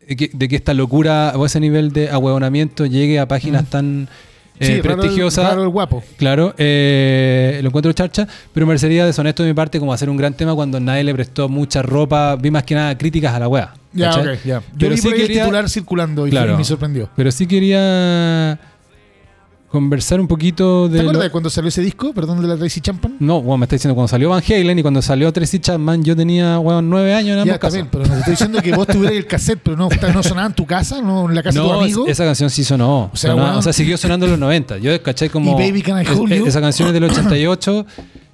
[0.07, 4.09] de que, de que esta locura o ese nivel de ahueonamiento llegue a páginas tan
[4.59, 5.45] eh, raro el- prestigiosas.
[5.49, 6.03] raro el guapo.
[6.17, 10.17] Claro, eh, lo encuentro charcha, pero me parecería deshonesto de mi parte como hacer un
[10.17, 13.47] gran tema cuando nadie le prestó mucha ropa, vi más que nada críticas a la
[13.47, 13.73] wea.
[13.93, 14.35] Ya, ¿cachai?
[14.35, 14.59] ok, ya.
[14.59, 16.53] Yo Pero vi sí por ahí quería- el titular circulando y, Claro.
[16.53, 17.09] y me sorprendió.
[17.15, 18.59] Pero sí quería
[19.69, 20.95] conversar un poquito de.
[20.95, 22.13] ¿Te acuerdas lo- de cuando salió ese disco?
[22.13, 23.17] Perdón, de la Tracy Chapman.
[23.19, 26.15] No, bueno, me está diciendo cuando salió Van Halen y cuando salió Tracy Chapman, yo
[26.15, 27.73] tenía, weón, nueve años en Ya, ambos está casos.
[27.75, 30.47] bien, pero no te estoy diciendo que vos tuvieras el cassette, pero no, no sonaba
[30.47, 32.07] en tu casa, no en la casa de tu amigo.
[32.07, 33.09] esa canción sí sonó.
[33.13, 34.77] O sea, o sea, siguió sonando en los 90.
[34.77, 35.51] Yo caché como.
[35.59, 36.45] ¿Y Baby Can I Hold es- You?
[36.47, 37.85] Esa canción es del 88.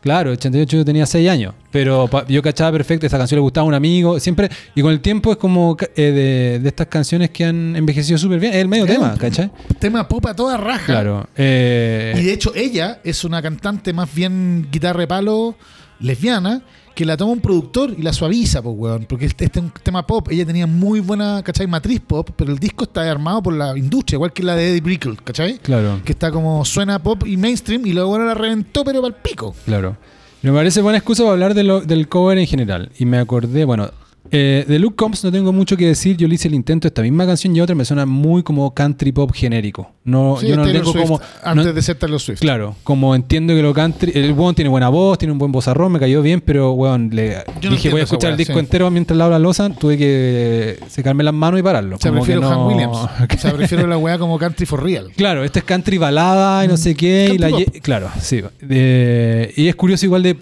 [0.03, 1.53] Claro, 88 yo tenía 6 años.
[1.71, 4.19] Pero yo cachaba perfecto, esa canción le gustaba a un amigo.
[4.19, 4.49] Siempre.
[4.75, 8.39] Y con el tiempo es como eh, de, de estas canciones que han envejecido súper
[8.39, 8.51] bien.
[8.53, 9.49] Es el medio Es tema, ¿cachai?
[9.79, 10.85] Tema pop a toda raja.
[10.85, 11.25] Claro.
[11.37, 15.55] eh, Y de hecho, ella es una cantante más bien guitarra de palo
[15.99, 16.61] lesbiana
[16.95, 19.05] que la toma un productor y la suaviza, pues, weón.
[19.09, 20.27] Porque este este es un tema pop.
[20.31, 21.65] Ella tenía muy buena, ¿cachai?
[21.67, 24.81] Matriz pop, pero el disco está armado por la industria, igual que la de Eddie
[24.81, 25.57] Brickell, ¿cachai?
[25.59, 25.99] claro.
[26.05, 29.21] Que está como suena pop y mainstream y luego bueno, la reventó, pero para el
[29.21, 29.55] pico.
[29.65, 29.97] Claro.
[30.41, 32.91] Me parece buena excusa para hablar de lo- del cover en general.
[32.99, 33.89] Y me acordé, bueno,
[34.35, 36.17] eh, de Luke Combs no tengo mucho que decir.
[36.17, 38.73] Yo le hice el intento de esta misma canción y otra me suena muy como
[38.73, 39.91] country pop genérico.
[40.03, 41.21] No, Sí, yo no tengo Swift, como.
[41.43, 42.39] Antes no- de ser Taylor Swift.
[42.39, 44.11] Claro, como entiendo que lo country.
[44.15, 47.37] El weón tiene buena voz, tiene un buen vozarrón, me cayó bien, pero weón, le
[47.61, 48.59] Yo dije voy a escuchar el disco sí.
[48.59, 49.69] entero mientras Laura Loza.
[49.69, 51.95] Tuve que secarme las manos y pararlo.
[51.97, 52.97] O sea, como que prefiero no- Han Williams.
[52.97, 55.11] O sea, prefiero la weá como country for real.
[55.15, 57.29] Claro, este es country balada y no sé qué.
[57.33, 57.41] Y Mm.
[57.41, 57.49] La
[57.81, 58.41] claro, sí.
[58.69, 60.35] Eh, y es curioso igual de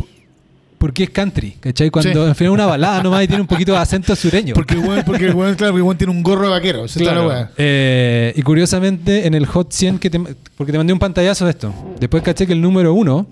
[0.82, 1.92] por qué es country, ¿cachai?
[1.92, 4.56] Cuando al final es una balada nomás y tiene un poquito de acento sureño.
[4.56, 6.86] Porque el weón, porque el weón, claro, porque el weón tiene un gorro de vaquero.
[6.86, 7.22] Esa Claro.
[7.22, 7.52] la weá.
[7.56, 10.20] Eh, y curiosamente en el Hot 100, que te,
[10.58, 11.72] porque te mandé un pantallazo de esto.
[12.00, 13.28] Después caché que el número uno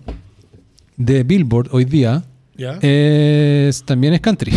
[0.95, 2.21] de Billboard hoy día
[2.55, 2.77] ¿Ya?
[2.83, 4.53] es, también es country.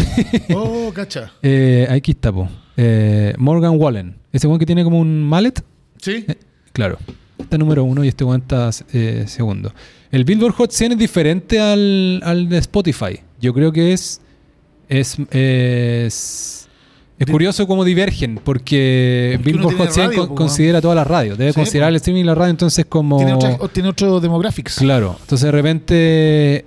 [0.54, 1.32] Oh, cacha.
[1.42, 2.46] eh, aquí está, po.
[2.76, 4.16] Eh, Morgan Wallen.
[4.34, 5.64] Ese weón que tiene como un mallet.
[5.96, 6.26] Sí.
[6.28, 6.36] Eh,
[6.74, 6.98] claro.
[7.38, 9.72] Está número uno y este weón está eh, segundo.
[10.12, 13.18] El Billboard Hot 100 es diferente al, al de Spotify.
[13.40, 14.20] Yo creo que es.
[14.88, 15.16] Es.
[15.30, 16.68] Es,
[17.18, 21.38] es curioso cómo divergen, porque Billboard Hot 100 radio, con- po, considera todas las radios.
[21.38, 23.16] Debe Sí, considerar el streaming y la radio, entonces como.
[23.16, 24.76] Tiene, otra- o tiene otro demographics.
[24.76, 25.16] Claro.
[25.20, 26.66] Entonces de repente.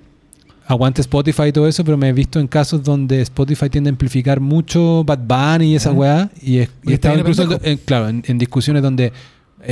[0.67, 3.91] Aguante Spotify y todo eso, pero me he visto en casos donde Spotify tiende a
[3.91, 6.31] amplificar mucho Bad Bunny y esa weá.
[6.41, 9.13] Y, he estado incluso, en- claro, en, en discusiones donde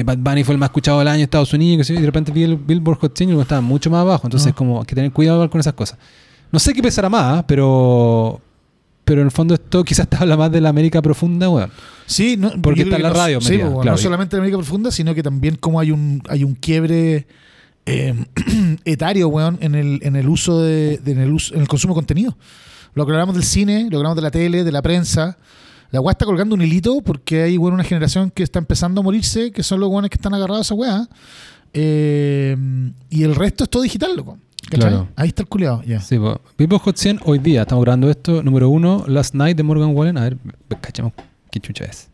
[0.03, 2.43] Bad Bunny fue el más escuchado del año en Estados Unidos y de repente vi
[2.43, 4.25] el Billboard Hot 100 y estaba mucho más abajo.
[4.25, 4.55] Entonces, Ah.
[4.55, 5.97] como hay que tener cuidado con esas cosas.
[6.51, 7.45] No sé qué pesará más, ¿ah?
[7.47, 8.41] pero
[9.05, 11.69] pero en el fondo esto quizás te habla más de la América profunda, weón.
[12.05, 13.97] Sí, no, Porque está en la no- radio sí, metida, bueno, claro.
[13.97, 17.27] no solamente en América Profunda, sino que también como hay un, hay un quiebre
[17.85, 18.13] eh,
[18.85, 21.93] etario, weón, en el, en el uso de, de- en el uso, en el consumo
[21.93, 22.37] de contenido.
[22.93, 25.37] Lo que hablamos del cine, lo que hablamos de la tele, de la prensa.
[25.93, 29.03] La weá está colgando un hilito porque hay weón, una generación que está empezando a
[29.03, 31.07] morirse, que son los weones que están agarrados a esa weá.
[31.71, 32.57] Eh,
[33.11, 34.37] y el resto es todo digital, loco.
[34.69, 35.07] Claro.
[35.15, 35.99] Ahí está el culeado, ya.
[36.01, 39.95] Sí, pues, Hot 100 hoy día, estamos grabando esto, número uno, Last Night de Morgan
[39.95, 40.17] Wallen.
[40.17, 40.37] A ver,
[40.81, 41.13] cachamos
[41.51, 42.09] qué chucha es.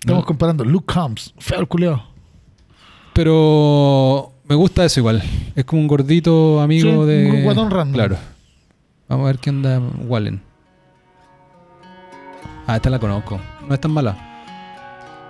[0.00, 2.02] Estamos No, comparando Luke Combs, feo el culeado.
[3.12, 5.22] pero me gusta eso igual.
[5.54, 7.30] Es como un gordito amigo Sí, de.
[7.30, 7.94] un guatón random.
[7.94, 8.16] Claro.
[9.08, 10.40] Vamos a ver qué onda Wallen.
[12.66, 13.40] Ah, esta la conozco.
[13.66, 14.16] No es tan mala.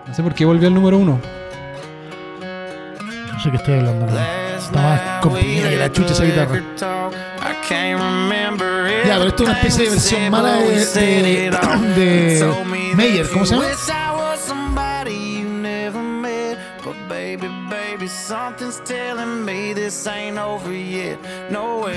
[0.07, 1.21] No sé por qué volvió al número uno.
[3.33, 4.07] No sé qué estoy hablando.
[4.07, 4.13] ¿no?
[4.57, 6.63] Está más comprimida que la chucha esa guitarra.
[9.07, 11.51] Ya, pero esto es una especie de versión mala de, de,
[11.95, 13.67] de Meyer, ¿cómo se llama?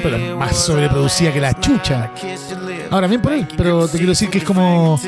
[0.03, 2.11] Pero es más sobreproducida que la chucha.
[2.91, 4.99] Ahora, bien por él, pero te quiero decir que es como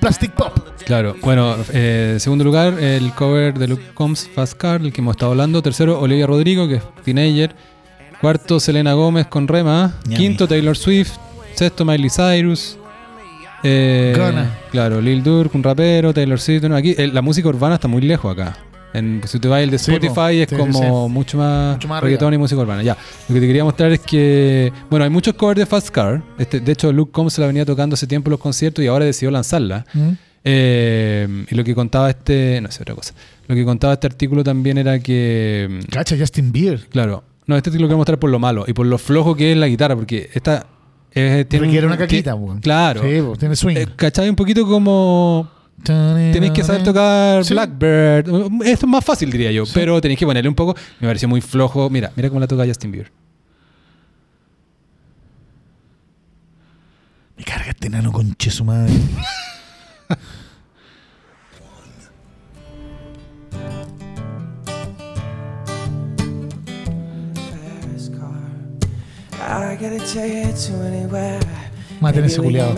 [0.00, 0.52] Plastic Pop.
[0.84, 5.16] Claro, bueno, eh, segundo lugar, el cover de Luke Combs Fast Car, el que hemos
[5.16, 5.62] estado hablando.
[5.62, 7.54] Tercero, Olivia Rodrigo, que es Teenager.
[8.20, 9.94] Cuarto, Selena Gómez con Rema.
[10.14, 11.12] Quinto, Taylor Swift.
[11.54, 12.78] Sexto, Miley Cyrus.
[13.62, 14.12] Eh.
[14.70, 16.62] Claro, Lil Durk, un rapero, Taylor Swift.
[16.64, 18.56] no, aquí eh, la música urbana está muy lejos acá.
[18.94, 19.92] En, si te vas el de Sí.
[19.92, 22.82] Spotify es Sí, sí, como mucho más, Mucho más reggaetón y música urbana.
[22.82, 22.96] Ya,
[23.28, 26.22] lo que te quería mostrar es que, bueno, hay muchos covers de Fast Car.
[26.38, 28.88] Este, de hecho, Luke Combs se la venía tocando hace tiempo en los conciertos y
[28.88, 29.84] ahora decidió lanzarla.
[29.92, 30.08] ¿Mm?
[30.48, 32.60] Eh, y lo que contaba este.
[32.60, 33.12] No sé, otra cosa.
[33.48, 35.80] Lo que contaba este artículo también era que.
[35.90, 36.86] Cacha, Justin Bieber.
[36.88, 37.24] Claro.
[37.46, 39.58] No, este artículo lo quiero mostrar por lo malo y por lo flojo que es
[39.58, 40.66] la guitarra, porque esta.
[41.12, 42.60] es- tiene Requiere un- una caquita, weón.
[42.60, 43.02] Claro.
[43.02, 43.76] Sí, pues, tiene swing.
[43.76, 44.28] Eh, ¿Cachai?
[44.30, 45.50] Un poquito como.
[45.82, 47.54] Tenéis que saber tocar Sí.
[47.54, 48.28] Blackbird.
[48.64, 49.64] Esto es más fácil, diría yo.
[49.72, 50.74] Pero tenéis que ponerle un poco.
[51.00, 51.88] Me pareció muy flojo.
[51.90, 53.12] Mira, mira cómo la toca Justin Bieber.
[57.36, 58.92] Me carga este nano conche su madre.
[69.48, 71.40] I gotta take it to anywhere.
[72.00, 72.74] Mate Maybe ese culiado.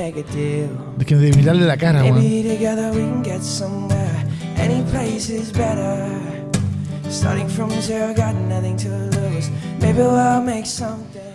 [0.98, 2.20] Es que de mirarle la cara, weón.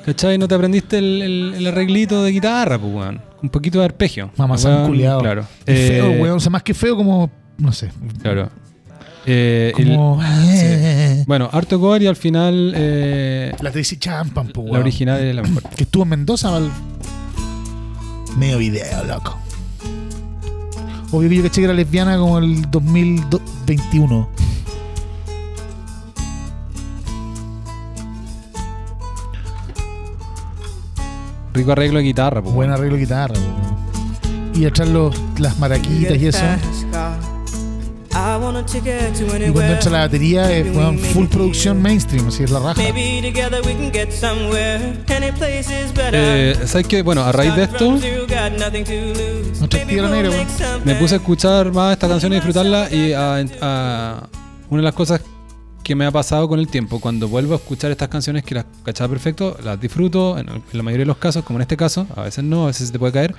[0.05, 0.37] ¿Cachai?
[0.37, 3.21] ¿No te aprendiste el, el- el arreglito de guitarra, pues, weón?
[3.41, 4.31] Un poquito de arpegio.
[4.37, 5.19] Mamazán culiado.
[5.21, 5.45] Claro.
[5.65, 6.37] Es feo, Eh, weón.
[6.37, 7.29] O sea, más que feo, como.
[7.57, 7.89] No sé.
[8.21, 8.49] Claro.
[9.25, 10.19] Eh, el- Como.
[11.27, 15.41] bueno, harto cover y al final eh, La Tracy Champan, pues, la original es la
[15.43, 15.63] mejor.
[15.75, 16.69] Que estuvo en Mendoza, mal.
[18.37, 19.37] Medio video, loco.
[21.11, 24.29] Obvio que yo caché que era lesbiana como el 2021.
[31.53, 32.55] Rico arreglo de guitarra, pues.
[32.55, 34.55] Buen arreglo de guitarra, weón.
[34.55, 36.43] Y echar los, las maraquitas y eso.
[38.13, 39.73] Y cuando anywhere.
[39.73, 42.81] entra la batería es weón, full producción mainstream, así es la raja.
[42.81, 44.99] Maybe together we can get somewhere.
[45.15, 46.13] Any place is better.
[46.13, 47.01] Eh, ¿Sabes qué?
[47.01, 48.01] Bueno, a raíz de esto weón.
[50.85, 54.29] me puse a escuchar más esta canción y disfrutarla y a, a-
[54.69, 55.21] una de las cosas
[55.83, 58.65] que me ha pasado con el tiempo, cuando vuelvo a escuchar estas canciones que las
[58.85, 62.07] cachaba perfecto, las disfruto, en, en la mayoría de los casos, como en este caso,
[62.15, 63.35] a veces no, a veces se te puede caer.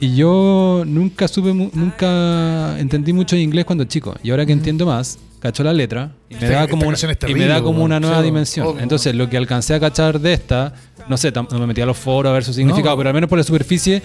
[0.00, 4.14] Y yo nunca supe, mu- nunca entendí mucho de inglés cuando chico.
[4.22, 7.16] Y ahora que entiendo más, cacho la letra y me da como, una, canción es
[7.16, 7.82] y me terrible, da como weón.
[7.84, 8.66] una nueva Sí, dimensión.
[8.66, 8.80] obvio.
[8.82, 10.74] Entonces, lo que alcancé a cachar de esta,
[11.08, 12.98] no sé, no me metí a los foros a ver su significado, No.
[12.98, 14.02] pero al menos por la superficie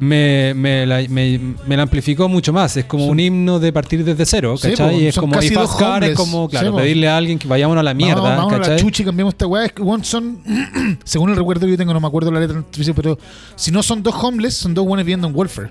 [0.00, 2.76] me, me, la, me- me la amplificó mucho más.
[2.76, 4.94] Es como un himno de partir desde cero, Sí, ¿cachai?
[4.94, 6.76] po, y es como casi dos Car es como, claro, Sí, po.
[6.78, 8.88] pedirle a alguien que vayamos a la mierda, Vamos, vamos a la ¿cachai?
[8.88, 9.64] y cambiamos esta weá.
[9.66, 10.38] Es que, weón, son,
[11.04, 12.62] según el recuerdo que yo tengo, no me acuerdo la letra,
[12.94, 13.18] pero
[13.56, 15.70] si no son dos homeless, son dos buenos viviendo en welfare.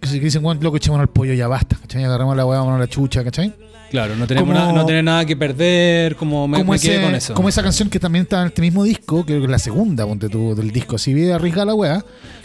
[0.00, 2.02] Que que dicen, weón, loco, echémonos al pollo, ya basta, ¿cachai?
[2.04, 3.52] Agarramos la weá, vámonos a la chucha, ¿cachai?
[3.92, 6.94] Claro, no tenemos Como- nada, no tener nada que perder, como me, como, me quedé
[6.96, 7.34] ese- con eso.
[7.34, 10.06] como esa canción que también está en este mismo disco, creo que es la segunda,
[10.06, 12.04] ponte tú, del disco, así bien arriesgada la weá,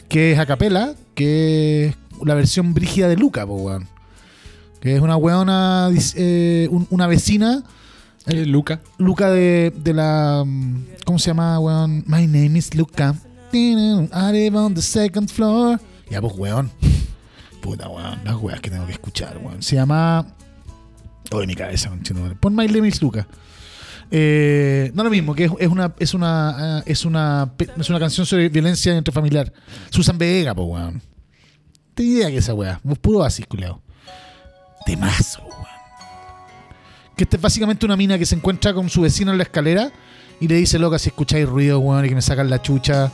[0.09, 3.87] que es a capela, que es la versión brígida de Luca, po, weón.
[4.81, 7.63] Que es una weona, eh, un- una vecina,
[8.29, 8.81] Eh, Luca.
[8.97, 10.43] Luca de, de la.
[10.45, 12.03] mm, ¿Cómo se llama, weón?
[12.07, 13.15] My name is Luca.
[13.53, 15.79] I live on the second floor.
[16.09, 16.69] Ya, pues, weón.
[17.61, 18.19] Puta, weón.
[18.25, 19.63] Las weas que tengo que escuchar, weón.
[19.63, 20.27] Se llama.
[21.31, 21.91] Oh, mi cabeza.
[22.39, 23.27] Pon My name is Luca.
[24.09, 27.99] Eh, no lo mismo, que es, una es una eh, es una pe- es una
[27.99, 29.51] canción sobre violencia intrafamiliar.
[29.89, 31.01] Susan Vega, pues weón.
[31.93, 32.79] Tengo idea que esa weá.
[33.01, 33.81] Puro así, culiao.
[34.85, 35.57] Temazo, weón.
[37.17, 39.91] Que esta es básicamente una mina que se encuentra con su vecino en la escalera
[40.39, 43.11] y le dice, loca, si escucháis ruido, weón, y que me sacan la chucha.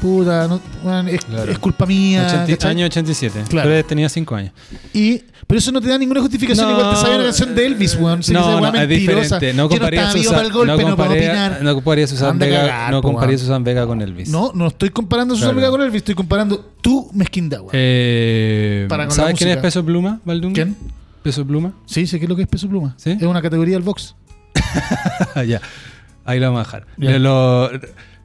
[0.00, 0.60] Puta, no,
[1.08, 1.50] es, Claro.
[1.50, 2.24] es culpa mía.
[2.26, 2.70] 80 ¿cachai?
[2.72, 3.44] año 87.
[3.48, 3.68] Claro.
[3.70, 4.52] Pero tenía 5 años.
[4.92, 6.68] Y, pero eso no te da ninguna justificación.
[6.68, 8.20] No, Igual te sabía una canción de Elvis, weón.
[8.32, 9.54] No, no, es diferente.
[9.54, 13.38] No comparía Susan, golpe, no no, comparía, comparía Susan Vega, cagar, no comparía.
[13.38, 14.28] Susan Vega con Elvis.
[14.28, 15.56] No, no estoy comparando a Susan.
[15.56, 17.70] Vega con Elvis, estoy comparando tu mezquindad, weón.
[17.72, 19.56] Eh, ¿Sabes quién es.
[19.58, 20.52] Peso Pluma, Valdum?
[20.52, 20.76] ¿Quién?
[21.22, 21.72] Peso Pluma.
[21.86, 22.94] Sí, sé qué es lo que es peso pluma.
[22.98, 23.12] ¿Sí?
[23.12, 24.14] Es una categoría del box.
[25.46, 25.60] ya.
[26.26, 26.86] Ahí lo vamos a dejar.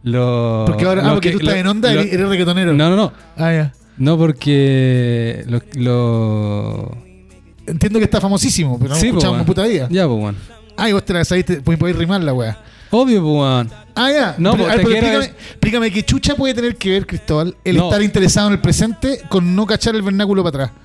[0.04, 2.74] Lo, Porque ahora, ah, lo porque que- tú estás lo- en onda, lo- eres, reggaetonero.
[2.74, 3.14] No, no, no.
[3.38, 3.74] Ah, ya.
[3.98, 5.44] No, porque
[5.74, 6.98] lo,
[7.68, 9.88] Entiendo que está famosísimo, pero no Sí, po, escuchamos en puta vida.
[9.92, 10.36] Ya, pues, weón.
[10.78, 12.58] Ah, y vos te la sabiste, pues podés rimar la weá.
[12.92, 13.68] Obvio, pues.
[13.96, 14.36] Ah, ya.
[14.40, 17.86] No, pero, ver, pero explícame, explícame qué chucha puede tener que ver, Cristóbal, el No.
[17.86, 20.78] estar interesado en el presente con no cachar el vernáculo para atrás.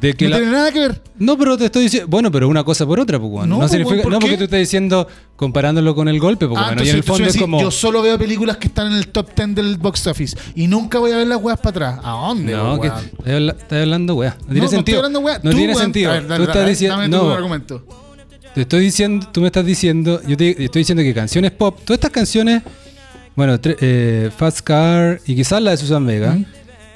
[0.00, 1.02] De que no la- tiene nada que ver.
[1.18, 2.08] No, pero te estoy diciendo.
[2.08, 3.32] Bueno, pero una cosa por otra, pues.
[3.32, 6.46] No, No, pues, significa- weón, ¿por no porque tú estás diciendo comparándolo con el golpe,
[6.46, 7.60] pues, Ah, bueno, y en el fondo es como.
[7.60, 10.98] yo solo veo películas que están en el top 10 del box office y nunca
[10.98, 12.00] voy a ver las weas para atrás.
[12.04, 12.52] ¿A dónde?
[12.52, 14.30] No, que estás habla- estás hablando, weá.
[14.40, 14.78] No tiene No, no sentido.
[14.78, 15.40] estoy hablando wea.
[15.42, 15.82] No Tú, tiene weón.
[15.84, 16.10] sentido.
[16.10, 17.08] A ver, dale, tú estás diciendo.
[17.08, 17.84] No, argumento.
[18.54, 21.98] te estoy diciendo, tú me estás diciendo, yo te estoy diciendo que canciones pop, todas
[21.98, 22.62] estas canciones,
[23.36, 26.32] bueno, tre- eh, Fast Car y quizás la de Susan Vega.
[26.32, 26.44] Ujú.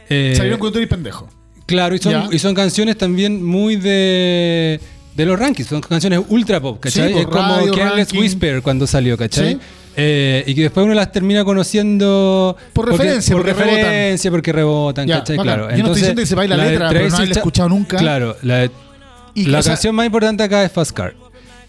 [0.09, 1.29] eh, Salieron tú eres pendejo.
[1.73, 2.29] Claro, y son, Ya.
[2.31, 4.79] y son canciones también muy de,
[5.17, 7.09] de los rankings, son canciones ultra pop, ¿cachai?
[7.09, 8.13] Sí, pues, es como Careless.
[8.13, 9.55] Whisper cuando salió, ¿cachai?
[9.55, 9.59] Sí.
[9.97, 13.77] Eh, y que después uno las termina conociendo Por porque- referencia, por porque rebotan.
[13.85, 15.37] referencia, porque rebotan, Ya, ¿cachai?
[15.37, 15.55] bacán.
[15.55, 15.71] Claro.
[15.71, 17.97] Yo no estoy diciendo que sepáis la letra, pero no haberla Cha- escuchado nunca.
[17.99, 18.71] Claro, la, de-
[19.35, 21.15] Y, la sea, canción más importante acá es Fast Car.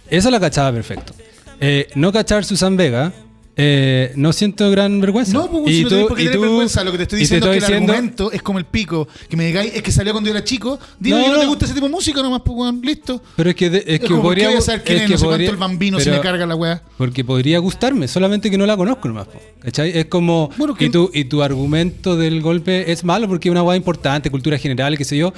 [0.10, 1.14] Esa la cachaba perfecto.
[1.60, 3.12] Eh, no cachar Susan Vega,
[3.56, 5.34] eh, no siento gran vergüenza.
[5.34, 6.84] No, pues si no tenés por qué y tener vergüenza.
[6.84, 9.08] Lo que te estoy diciendo es que el diciendo- argumento es como el pico.
[9.30, 10.80] Que me digáis, es que salió cuando yo era chico.
[11.00, 11.50] Dime No, que no te no.
[11.50, 12.82] gusta ese tipo de música nomás, pues, weón.
[12.82, 13.22] Listo.
[13.36, 14.48] Pero es que, de- es Es, que como, ¿por podría.
[14.50, 16.18] voy a saber quién es es, que no sé podría- cuánto el bambino si pero-
[16.18, 16.82] me carga la weá?
[16.98, 19.28] Porque podría gustarme, solamente que no la conozco nomás.
[19.28, 19.98] po, ¿Cachai?
[19.98, 20.50] Es como.
[20.58, 23.78] Bueno, que- y, tu, y tu argumento del golpe es malo porque es una weá
[23.78, 25.32] importante, cultura general, qué sé yo.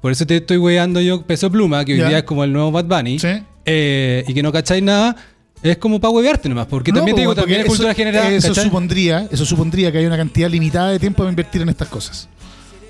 [0.00, 2.72] Por eso te estoy weando yo peso pluma, que hoy día es como el nuevo
[2.72, 3.18] Bad Bunny.
[3.18, 3.28] Sí.
[3.64, 5.14] eh, y que no cacháis nada.
[5.62, 6.66] Es como para huevearte nomás.
[6.66, 8.32] Porque No, también te digo, también es cultura general.
[8.32, 8.64] Eso ¿cachai?
[8.64, 12.28] supondría, eso supondría que hay una cantidad limitada de tiempo para invertir en estas cosas.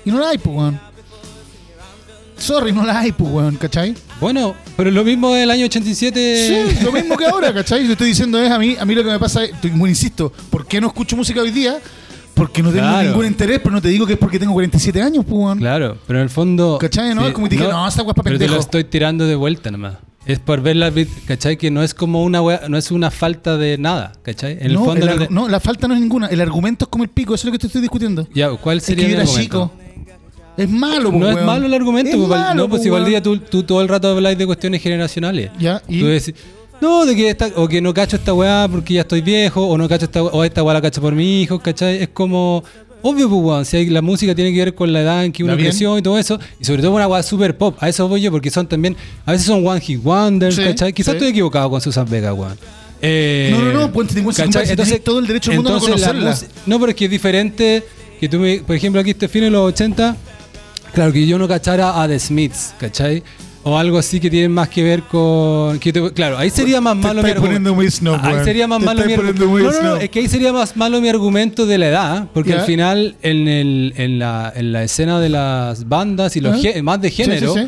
[0.05, 0.79] Y no la hay, pues, weón.
[2.37, 3.93] Sorry, no la hay, pues, weón, ¿cachai?
[4.19, 6.47] Bueno, pero lo mismo del año 87.
[6.75, 7.85] Sí, lo mismo que ahora, ¿cachai?
[7.85, 9.91] Lo estoy diciendo es a mí, a mí lo que me pasa es, estoy muy
[9.91, 11.77] insisto, ¿por qué no escucho música hoy día?
[12.33, 13.07] Porque no tengo Claro.
[13.07, 15.59] ningún interés, pero no te digo que es porque tengo 47 años, pues, weón.
[15.59, 16.79] Claro, pero en el fondo.
[16.81, 17.25] ¿Cachai, no?
[17.27, 18.59] Es como te dije, no, esa weá es pa' Pero te lo pendejo.
[18.59, 19.93] estoy tirando de vuelta nomás.
[20.25, 20.91] Es por ver la
[21.27, 21.57] ¿cachai?
[21.57, 24.53] Que no es como una weá- no es una falta de nada, ¿cachai?
[24.53, 25.05] En el no, fondo.
[25.09, 26.27] el no la falta no es ninguna.
[26.27, 28.27] El argumento es como el pico, eso es lo que te estoy discutiendo.
[28.33, 29.43] Ya, ¿cuál Es que sería yo mi era argumento?
[29.43, 29.71] chico.
[30.55, 31.45] Es malo, No es weón.
[31.47, 33.01] malo el argumento, Es malo, no, pues weón.
[33.01, 35.49] Valdía tú, tú todo el rato habláis de cuestiones generacionales.
[35.59, 35.99] Ya, y.
[35.99, 36.35] Tú decís,
[36.79, 39.77] no, de que esta, o que no cacho esta weá porque ya estoy viejo, o
[39.77, 42.01] no cacho esta o esta weá la cacho por mi hijo, ¿cachai?
[42.03, 42.63] Es como,
[43.03, 45.43] obvio, pues, weón, si hay- la música tiene que ver con la edad en que
[45.43, 48.21] uno creció y todo eso, y sobre todo una weá super pop, a eso voy
[48.21, 50.91] yo, porque son también, a veces son One Hit Wonders, Sí, ¿cachai?
[50.93, 51.17] Quizás sí.
[51.17, 52.57] estoy equivocado con Susan Vega, weón.
[53.05, 55.77] Eh, No, no, no, ten en cuenta, tenés todo el derecho del mundo a no
[55.85, 56.47] entonces la conocerla.
[56.65, 57.83] no, pero es que es diferente
[58.19, 60.15] que tú me, por ejemplo, aquí este fin en los 80,
[60.93, 63.21] claro, que yo no cachara a The Smiths, ¿cachai?
[63.65, 65.79] O algo así que tiene más que ver con.
[65.79, 67.41] que te- claro, ahí sería más Te malo mi argumento.
[67.41, 69.45] poniendo muy snob, ahí sería más Te malo mi argumento.
[69.45, 71.87] poniendo muy No, no, no, es que ahí sería más malo mi argumento de la
[71.87, 76.41] edad, porque al final en, el, en, la, en la escena de las bandas y
[76.41, 77.67] los gé- más de Sí, sí, género, sí.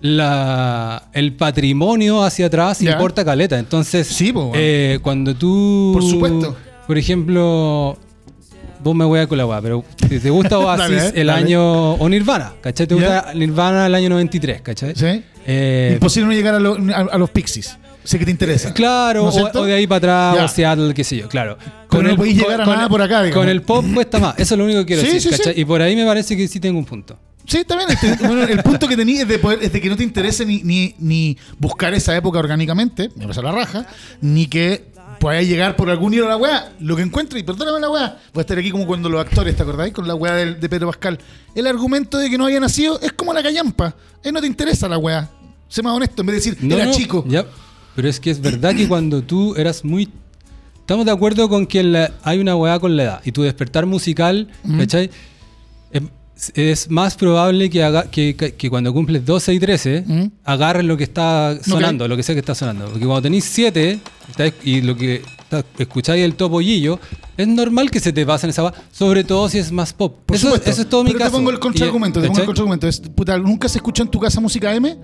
[0.00, 3.58] La, el patrimonio hacia atrás importa caleta.
[3.58, 5.90] Entonces, po, eh, cuando tú.
[5.92, 6.56] Por supuesto.
[6.86, 7.98] Por ejemplo,
[8.82, 11.26] vos me voy a con la weá, pero si te gusta Oasis Dale, eh, el
[11.28, 11.42] dale.
[11.46, 11.92] año.
[11.94, 12.86] O Nirvana, ¿cachai?
[12.86, 14.94] Te gusta Nirvana el año 93, ¿cachai?
[14.94, 15.22] ¿Sí?
[15.46, 17.78] Eh, Imposible no llegar a, lo- a- a los Pixies.
[18.04, 18.72] Sé que te interesa.
[18.72, 21.58] Claro, ¿No es o, de ahí para atrás, o Seattle, qué sé yo, claro.
[21.90, 23.42] Pero no podéis llegar a nada por acá, digamos.
[23.44, 25.54] Con el pop cuesta más, eso es lo único que quiero Sí, decir, sí, ¿cachai?
[25.54, 25.60] sí.
[25.60, 27.18] Y por ahí me parece que sí tengo un punto.
[27.46, 27.90] Sí, también.
[27.90, 30.44] este, bueno, el punto que tenías es de, poder, es de que no te interese
[30.46, 33.86] ni, ni, ni buscar esa época orgánicamente, me pasa la raja,
[34.22, 34.84] ni que
[35.18, 36.72] puedas llegar por algún hilo a la weá.
[36.80, 39.56] Lo que encuentre, y perdóname la weá, voy a estar aquí como cuando los actores,
[39.56, 39.92] ¿te acordáis?
[39.92, 41.18] Con la weá de, Pedro Pascal.
[41.54, 43.94] El argumento de que no había nacido es como la callampa.
[44.22, 45.28] Eh, no te interesa la weá.
[45.68, 47.24] Sé más honesto, en vez de decir, No, era no, chico.
[47.28, 47.44] Ya,
[47.94, 50.08] pero es que es verdad que cuando tú eras muy.
[50.78, 53.20] Estamos de acuerdo con que la- hay una weá con la edad.
[53.24, 55.10] Y tu despertar musical, ¿cachai?
[56.54, 60.30] Es, más probable que, haga, que, que- que cuando cumples 12 y 13 Ujú.
[60.44, 62.84] agarres lo que está sonando, lo que sea que está sonando.
[62.86, 63.98] Porque cuando tenéis 7
[64.30, 67.00] estáis- y lo que está- escucháis el topollillo,
[67.36, 70.16] es normal que se te pasen esa sobre todo si es más pop.
[70.26, 70.70] Por eso, supuesto.
[70.70, 71.30] eso es todo mi Pero caso.
[71.32, 72.88] te pongo el contraargumento, te pongo el contraargumento.
[73.38, 74.96] ¿Nunca se escuchó en tu casa música M?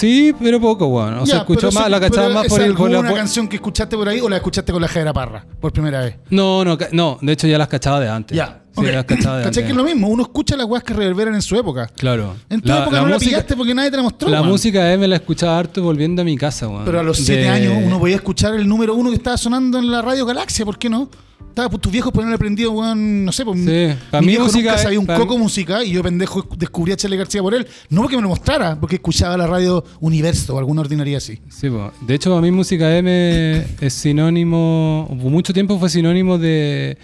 [0.00, 1.18] Sí, pero poco, weón.
[1.18, 2.74] O sea, escuchó más, la cachaba más por el.
[2.74, 5.44] por la- por- canción que escuchaste por ahí o la escuchaste con la Jera Parra
[5.60, 6.16] por primera vez?
[6.30, 8.36] No, no, no, de hecho ya las cachaba de antes.
[8.36, 8.56] Ya.
[8.72, 8.92] Sí, ok.
[8.94, 9.64] las cachaba de ¿Cachai antes.
[9.64, 10.08] que es lo mismo?
[10.08, 11.88] Uno escucha las weas que reverberan en su época.
[11.88, 12.34] Claro.
[12.48, 14.28] En tu época no la pillaste porque nadie te la mostró.
[14.28, 16.84] La música de me la escuchaba harto volviendo a mi casa, weón.
[16.84, 19.78] Pero a los 7 De- años uno podía escuchar el número uno que estaba sonando
[19.78, 21.08] en la radio Galaxia, ¿por qué no?
[21.50, 24.78] Estaba pues, tus viejos ponían aprendido, weón, no sé, pues, Sí, pa' mi música nunca
[24.82, 27.66] sabía un coco mí- música y yo pendejo descubrí a Charlie García por él.
[27.88, 31.38] No porque me lo mostrara, porque escuchaba la radio Universo o alguna ordinaria así.
[31.50, 31.92] Sí, po.
[32.06, 36.96] de hecho a mí música M es sinónimo, por mucho tiempo fue sinónimo de,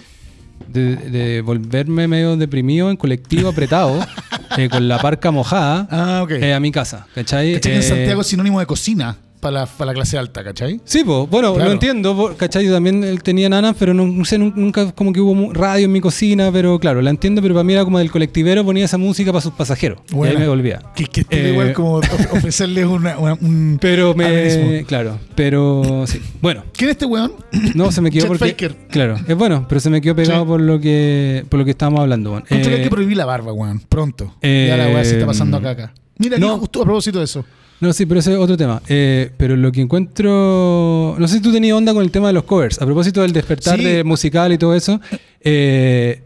[0.69, 3.99] de, de volverme medio deprimido en colectivo apretado,
[4.57, 6.31] eh, con la parca mojada, Ah, ok.
[6.31, 7.55] eh, a mi casa, ¿cachai?
[7.55, 9.17] ¿Cachai en Eh, Santiago es sinónimo de cocina?
[9.51, 10.81] Para la, clase alta, ¿cachai?
[10.85, 11.69] Sí, pues, bueno, Claro.
[11.69, 12.65] lo entiendo, ¿cachai?
[12.67, 15.85] Yo también él tenía nanas, pero no, no sé, nun- nunca como que hubo radio
[15.87, 18.85] en mi cocina, pero claro, la entiendo, pero para mí era como del colectivero ponía
[18.85, 20.01] esa música para sus pasajeros.
[20.11, 20.35] Y Buena.
[20.35, 20.81] ahí me volvía.
[20.95, 23.79] Que, que Eh, igual como of- ofrecerles una, una- un...
[23.81, 24.85] Pero me.
[24.87, 26.21] Claro, pero sí.
[26.43, 27.33] Bueno, ¿Quién es este weón?
[27.75, 28.51] no se me quedó porque.
[28.51, 28.77] Faker.
[28.91, 30.49] Claro, es bueno, pero se me quedó pegado Sí.
[30.49, 32.31] por lo que por lo que estábamos hablando.
[32.31, 32.47] bueno.
[32.49, 33.81] Entonces Eh, hay que prohibir la barba, weón.
[33.89, 34.35] Pronto.
[34.43, 35.95] eh, ya la weá se está pasando acá acá.
[36.19, 36.51] Mira, no.
[36.53, 37.45] aquí justo a propósito de eso.
[37.81, 38.81] No, sí, pero ese es otro tema.
[38.89, 41.15] Eh, pero lo que encuentro.
[41.19, 42.81] No sé si tú tenías onda con el tema de los covers.
[42.81, 43.85] A propósito del despertar Sí.
[43.85, 45.01] de musical y todo eso.
[45.41, 46.23] eh,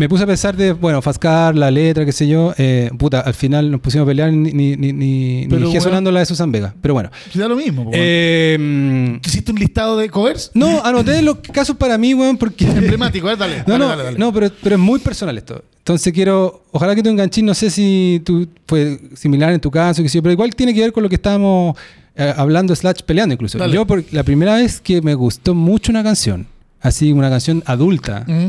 [0.00, 2.54] me puse a pensar de, bueno, Fascar, la letra, qué sé yo.
[2.56, 5.82] eh, puta, al final nos pusimos a pelear ni, ni, ni, ni, Pero, dejé weón.
[5.82, 6.74] sonando la de Susan Vega.
[6.80, 7.10] Pero bueno.
[7.34, 7.92] Da lo mismo, weón.
[7.94, 10.52] Eh, ¿Tú hiciste un listado de covers?
[10.54, 12.64] no, anoté los casos para mí, weón, porque.
[12.64, 13.56] Emblemático, ver, dale.
[13.66, 14.18] No, dale, no, dale, dale.
[14.18, 15.62] no pero, pero es muy personal esto.
[15.76, 20.02] Entonces quiero, ojalá que tú enganches, no sé si tú fue similar en tu caso,
[20.02, 21.76] que sí, pero igual tiene que ver con lo que estábamos
[22.16, 23.58] eh, hablando, slash peleando incluso.
[23.58, 23.74] Dale.
[23.74, 26.46] Yo por, la primera vez que me gustó mucho una canción,
[26.80, 28.48] así una canción adulta, Mm.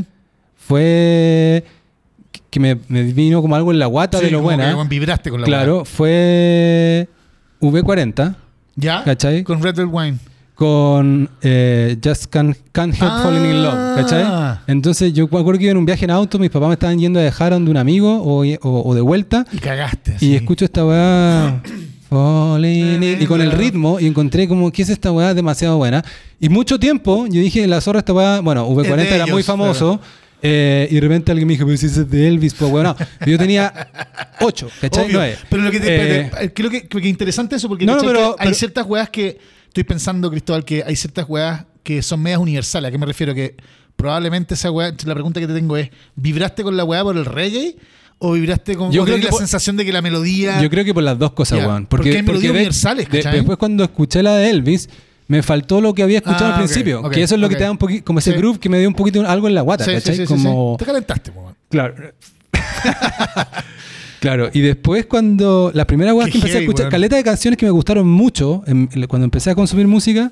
[0.72, 1.64] Fue
[2.50, 4.76] que me, me vino como algo en la guata Sí, de lo buena.
[4.86, 5.86] vibraste con la Claro, weá.
[5.86, 7.08] fue
[7.62, 8.36] V40
[8.76, 9.04] ¿Ya?
[9.04, 9.44] ¿Cachai?
[9.44, 10.18] Con Red Red Wine.
[10.56, 13.22] con eh, Just Can't, Can't Help Ah.
[13.24, 14.58] Falling in Love, ¿cachai?
[14.68, 17.00] Entonces yo me acuerdo que iba en un viaje en auto, mis papás me estaban
[17.00, 20.12] yendo a dejar donde un amigo o, o- o de vuelta Y cagaste.
[20.12, 20.36] y así.
[20.36, 21.62] escucho esta weá
[22.10, 26.04] Falling in- y con el ritmo y encontré como que es esta weá demasiado buena
[26.40, 29.36] y mucho tiempo yo dije la zorra esta weá, bueno, V40 Es de era muy
[29.36, 30.00] ellos, famoso
[30.42, 32.96] eh, y de repente alguien me dijo, pero si es de Elvis, pues bueno,
[33.26, 33.90] yo tenía
[34.40, 35.06] 8, ¿cachai?
[35.06, 35.14] Obvio.
[35.18, 35.38] Nueve.
[35.50, 38.48] Pero lo que te, Eh, creo que, que interesante eso porque No, pero- que hay
[38.48, 39.38] pero- ciertas weas que
[39.68, 42.90] estoy pensando, Cristóbal, que hay ciertas weas que son medias universales.
[42.90, 43.34] ¿A qué me refiero?
[43.34, 43.56] Que
[43.96, 47.26] probablemente esa wea, la pregunta que te tengo es, ¿vibraste con la wea por el
[47.26, 47.76] reggae?
[48.24, 50.62] ¿O vibraste con Yo creo que la por- sensación de que la melodía...
[50.62, 51.88] Yo creo que por las dos cosas, Ya, weón.
[51.88, 54.90] porque hay melodías de- universales, de- después cuando escuché la de Elvis,
[55.28, 57.10] me faltó lo que había escuchado Ah, al ok, principio.
[57.10, 58.38] que eso es lo que te da un poquito, como ese Sí.
[58.38, 60.16] groove que me dio un poquito algo en la guata, Sí, ¿cachai?
[60.18, 60.76] sí, como...
[60.78, 61.32] Te calentaste.
[61.70, 61.96] Claro.
[64.20, 67.24] claro, y después cuando la primera vez Qué que empecé heavy, a escuchar caleta de
[67.24, 70.32] canciones que me gustaron mucho, en- cuando empecé a consumir música,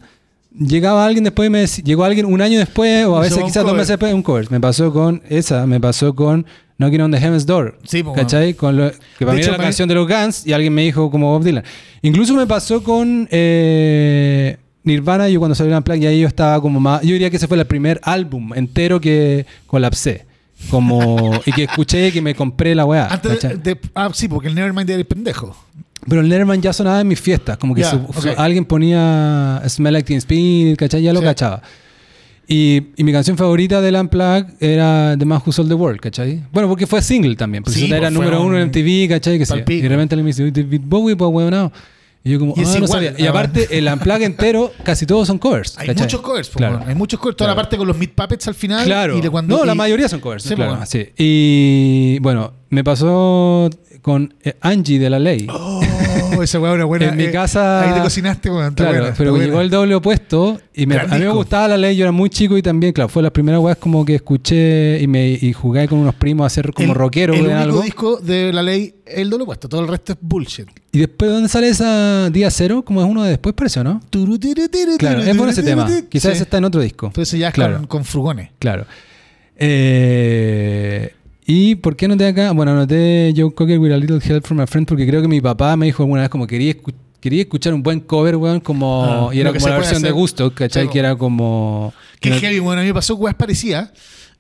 [0.58, 3.64] llegaba alguien después y me decía, llegó alguien un año después o a veces quizás
[3.64, 4.50] dos meses después un cover.
[4.52, 6.46] Me pasó con esa, me pasó con
[6.78, 7.78] Knocking on the Heaven's Door.
[7.86, 8.54] Sí, po, ¿Cachai?
[8.54, 10.54] Con lo- que para De mí hecho, era la me- canción de los Guns y
[10.54, 11.64] alguien me dijo como Bob Dylan.
[12.02, 16.80] Incluso me pasó con eh, Nirvana, yo cuando salió en Plug, ya yo estaba como
[16.80, 17.02] más.
[17.02, 20.26] Yo diría que ese fue el primer álbum entero que colapsé.
[20.70, 23.08] Como, y que escuché y que me compré la weá.
[23.08, 25.56] Antes de, Ah, sí, porque el Nevermind era el pendejo.
[26.08, 27.58] Pero el Letterman ya sonaba en mis fiestas.
[27.58, 28.20] Como que Ya, su- ok.
[28.22, 31.02] su- alguien ponía Smell Like Teen Spirit, ¿cachai?
[31.02, 31.26] Ya lo Sí.
[31.26, 31.62] cachaba.
[32.48, 36.42] Y, y mi canción favorita del Unplugged era The Man Who Sold the World, ¿cachai?
[36.52, 37.64] Bueno, porque fue single también.
[37.64, 39.38] Porque Sí, era pues, fue número uno en un- MTV, ¿cachai?
[39.38, 39.54] Que sí.
[39.68, 41.72] Y de repente le me dice, "Uy, David Bowie, pues weón,
[42.24, 43.14] Y yo como, Y ah, no igual, sabía.
[43.18, 45.78] Y aparte, el Unplugged entero, casi todos son covers.
[45.78, 46.04] Hay ¿cachai?
[46.04, 46.82] muchos covers, Claro.
[46.86, 47.38] Hay muchos covers.
[47.38, 47.64] Toda la Claro.
[47.66, 48.86] parte con los Meat Puppets al final.
[48.86, 49.18] Claro.
[49.18, 50.44] Y de cuando, no, la mayoría son covers.
[50.44, 50.86] Sí, claro, bueno.
[50.86, 51.10] sí.
[51.18, 53.70] Y bueno, me pasó
[54.02, 55.48] con eh, Angie de la ley.
[55.52, 55.82] Oh,
[56.42, 57.10] esa weá era buena.
[57.10, 58.74] En mi eh, casa- Ahí te cocinaste, weón.
[58.74, 59.46] Claro, buena, pero buena.
[59.46, 62.30] llegó el doble opuesto y me- a mí me gustaba la ley, yo era muy
[62.30, 65.88] chico y también, claro, fue la primera weas como que escuché y me y jugué
[65.90, 67.82] con unos primos a hacer como el, rockero El único algo.
[67.82, 69.68] disco de la ley, el doble puesto.
[69.68, 70.68] Todo el resto es bullshit.
[70.92, 72.84] Y después, ¿dónde sale esa Día Cero?
[72.86, 74.00] Como es uno de después, parece, ¿o ¿no?
[74.10, 74.40] Turu,
[74.98, 75.90] Claro, es bueno ese tema.
[76.08, 76.44] Quizás Sí.
[76.44, 77.12] está en otro disco.
[77.18, 77.78] Ese ya es Claro.
[77.80, 78.52] con, con frugones.
[78.60, 78.86] Claro.
[79.58, 81.14] Eh,
[81.52, 82.52] ¿Y por qué anoté acá?
[82.52, 85.42] Bueno, anoté Joe Cocker with a little help from a friend porque creo que mi
[85.42, 89.30] papá me dijo alguna vez como quería, escu- quería escuchar un buen cover, weón, como...
[89.30, 90.88] Ah, y era como la versión de gusto, ¿cachai?
[90.90, 91.92] Que era como...
[92.20, 93.92] Qué que- heavy, bueno, a mí me pasó weas parecidas.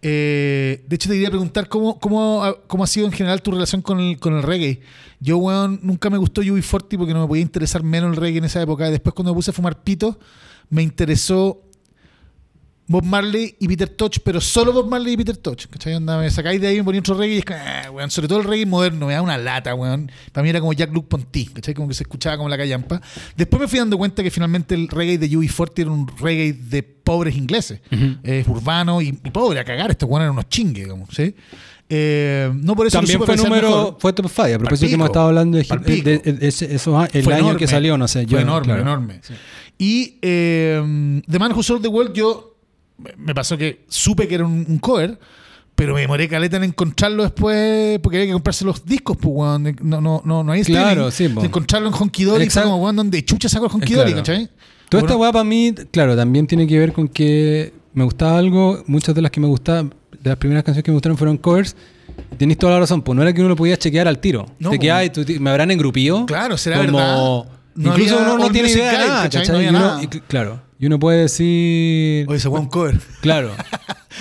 [0.04, 3.50] Eh, de hecho, te quería preguntar cómo, cómo, ha- cómo ha sido en general tu
[3.50, 4.82] relación con el, con el reggae.
[5.20, 8.46] Yo, weón, nunca me gustó UB40 porque no me podía interesar menos el reggae en
[8.46, 8.88] esa época.
[8.92, 10.20] Después, cuando me puse a fumar pito,
[10.70, 11.64] me interesó
[12.92, 15.68] Bob Marley y Peter Tosh, pero solo Bob Marley y Peter Tosh.
[15.70, 15.94] ¿Cachai?
[15.94, 18.10] Onda, me sacáis de ahí y me ponía otro reggae y es que, ah, weón,
[18.10, 20.12] sobre todo el reggae moderno, me da una lata, weón.
[20.32, 21.76] Para mí era como Jack Luke Ponty, ¿cachai?
[21.76, 23.00] Como que se escuchaba como la callampa.
[23.38, 26.82] Después me fui dando cuenta que finalmente el reggae de UB40 era un reggae de
[26.82, 27.80] pobres ingleses.
[28.24, 29.92] Es urbano y, y pobre, a cagar.
[29.92, 31.36] Estos weones eran unos chingues, digamos, ¿sí?
[31.92, 33.98] Eh, no por eso También fue número, mejor.
[34.00, 36.22] fue top 5, a propósito que hemos estado hablando de, de-
[36.96, 37.58] a- el Fue año enorme.
[37.60, 38.26] que salió, no sé.
[38.26, 38.82] Yo, Fue enorme, claro.
[38.82, 39.22] enorme.
[39.80, 42.49] Y eh, The Man Who Sold the World, yo
[43.18, 45.20] me- pasó que supe que era un, un cover,
[45.76, 49.76] pero me demoré caleta en encontrarlo después porque había que comprarse los discos, pues, weón.
[49.82, 51.44] No, no, no, no hay Claro, sí, po.
[51.44, 52.70] Encontrarlo en Honky Dory Exacto.
[52.70, 54.26] como, weón, donde chucha sacó el Honky Eh, Dory, claro.
[54.26, 54.50] ¿cachai?
[54.90, 58.38] Toda esta Bueno, weá para mí, claro, también tiene que ver con que me gustaba
[58.40, 61.38] algo, muchas de las que me gustaban, de las primeras canciones que me gustaron fueron
[61.38, 61.76] covers.
[62.38, 64.48] Tenéis toda la razón, pues no era que uno lo podía chequear al tiro.
[64.60, 64.82] No, Te po.
[64.82, 66.26] quedabas y tú- me habrán engrupido.
[66.26, 67.16] Claro, será como, verdad.
[67.76, 69.42] No Incluso había uno no All tiene Music idea de Guide, nada, ¿cachai?
[69.42, 69.52] ¿cachai?
[69.54, 70.04] No había Y uno- nada.
[70.04, 70.62] y cl- claro.
[70.80, 72.26] Y uno puede decir.
[72.28, 73.00] Oye, ese fue un cover.
[73.22, 73.52] Claro.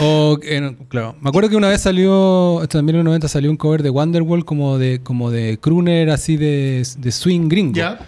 [0.01, 1.16] O, eh, claro.
[1.20, 3.90] Me acuerdo que una vez salió, esto también en los 90 salió un cover de
[3.90, 7.72] Wonderwall como de, como de crooner así de, de swing gringo.
[7.74, 7.98] Ya.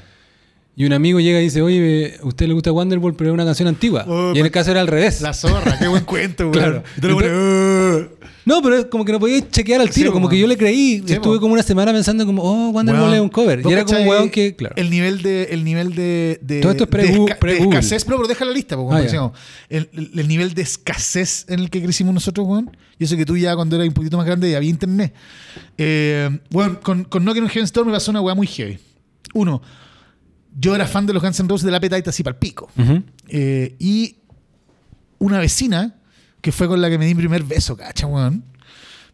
[0.76, 3.44] Y un amigo llega y dice, oye, a usted le gusta Wonderwall, pero es una
[3.44, 4.04] canción antigua.
[4.06, 5.20] Oh, y en el caso era al revés.
[5.20, 6.60] La zorra, qué buen cuento, güey.
[6.60, 6.82] Claro.
[6.96, 8.09] Y
[8.46, 8.48] "Uh".
[8.50, 11.02] No, pero es como que no podía chequear al tiro, como que yo le creí.
[11.06, 13.62] Sí, Estuve como una semana pensando como, oh, Wonderwall es un cover.
[13.62, 14.74] ¿vos Y era como un weón que, claro.
[14.76, 15.44] El nivel de.
[15.50, 17.78] El nivel de, de Todo esto es de pre-Gu- esca- de pre-Google.
[17.78, 18.06] escasez.
[18.08, 19.02] No, pero deja la lista, Ah, ya.
[19.02, 19.32] decíamos.
[19.68, 22.76] el, el- el nivel de escasez en el que crecimos nosotros, weón.
[22.98, 25.14] Y eso que tú ya cuando eras un poquito más grande ya había internet.
[25.78, 28.78] Eh, weón, con, con Knockin' on Heaven's Door me pasó una weá muy heavy.
[29.34, 29.62] Uno,
[30.58, 32.68] yo era fan de los Guns N' Roses del Appetite así para el pico.
[33.28, 34.16] Eh, y
[35.18, 35.94] una vecina,
[36.40, 38.44] que fue con la que me di mi primer beso, cacha, weón.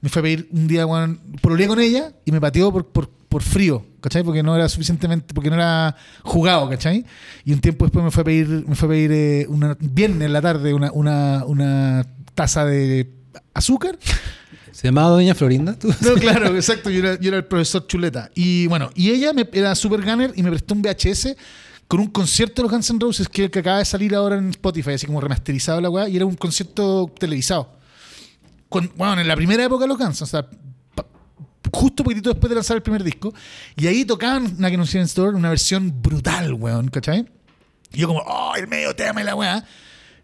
[0.00, 3.08] Me fue a pedir un día, weón, pololeé con ella y me pateó por, por,
[3.08, 4.22] por frío, ¿cachai?
[4.22, 7.04] Porque no era suficientemente, porque no era jugado, ¿cachai?
[7.44, 10.26] Y un tiempo después me fue a pedir, me fue a pedir eh, una, viernes
[10.26, 13.10] en la tarde una, una, una taza de
[13.54, 13.98] azúcar.
[14.70, 15.78] ¿Se llamaba Doña Florinda?
[15.78, 15.88] ¿Tú?
[16.02, 16.90] No, claro, exacto.
[16.90, 18.30] Yo era, yo era el profesor Chuleta.
[18.34, 21.34] Y bueno, y ella me, era super gunner y me prestó un VHS
[21.88, 24.50] con un concierto de los Guns N' Roses que, que acaba de salir ahora en
[24.50, 27.76] Spotify, así como remasterizado la weá, y era un concierto televisado.
[28.68, 30.44] Con, bueno, en la primera época de los Guns, o sea,
[30.94, 31.06] pa-
[31.72, 33.32] justo poquitito después de lanzar el primer disco.
[33.76, 37.26] Y ahí tocaban una que en Store, una versión brutal, weón, ¿cachai?
[37.92, 39.64] Y yo como, oh, el medio tema y la weá.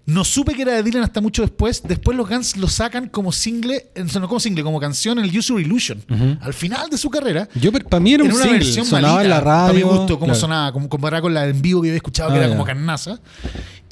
[0.05, 1.83] No supe que era de Dylan hasta mucho después.
[1.85, 5.39] Después los Guns lo sacan como single, eh, no como single, como canción en el
[5.39, 6.03] User Illusion.
[6.41, 7.49] Al final de su carrera.
[7.55, 8.59] Yo, para mí era un una single.
[8.59, 9.71] versión Sonaba malita, en la radio.
[9.71, 10.41] A mi gusto, como claro.
[10.41, 12.53] sonaba, como comparada con la en vivo que había escuchado, que Ah, era ya.
[12.55, 13.21] como carnaza.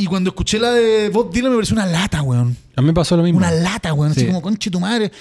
[0.01, 2.57] Y cuando escuché la de Bob Dylan me pareció una lata, weón.
[2.75, 3.37] A mí me pasó lo mismo.
[3.39, 4.13] Una lata, weón.
[4.13, 4.27] Así Sí.
[4.27, 5.13] como, conche tu madre.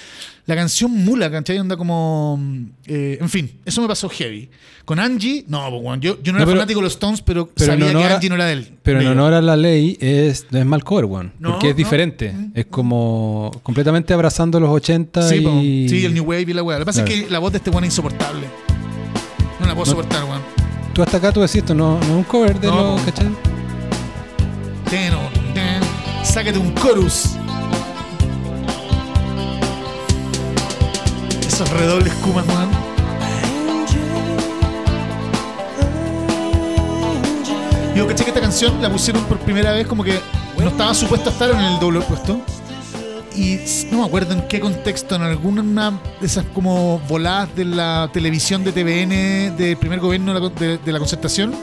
[0.46, 1.60] La canción mula, ¿cachai?
[1.60, 2.40] Onda como.
[2.86, 4.50] eh, en fin, eso me pasó heavy.
[4.86, 6.00] Con Angie, no, pues, weón.
[6.00, 8.30] Yo, yo no era No, pero- fanático de los Stones, pero, sabía que a- Angie
[8.30, 8.78] no era de él.
[8.82, 11.34] Pero en honor a la ley es, no es mal cover, weón.
[11.40, 11.78] No, porque es no.
[11.78, 12.34] diferente.
[12.56, 15.90] Es como completamente abrazando los 80 Sí, y...
[15.90, 16.80] sí, el New Wave y la weá.
[16.80, 18.48] Lo que pasa es que la voz de este weón es insoportable.
[19.60, 20.42] No la puedo soportar, weón.
[20.94, 23.02] Tú hasta acá tú decís esto, no, no es un cover de los...
[23.02, 23.28] ¿cachai?
[26.24, 27.36] Sácate un chorus.
[31.48, 32.70] Esos redobles kumas, weón.
[37.96, 40.20] Yo caché que esta canción la pusieron por primera vez como que
[40.58, 42.42] no estaba supuesto a estar en el doble puesto.
[43.36, 43.60] Y
[43.92, 48.64] no me acuerdo en qué contexto, en alguna de esas como voladas de la televisión
[48.64, 51.54] de TVN del primer gobierno de- de la concertación,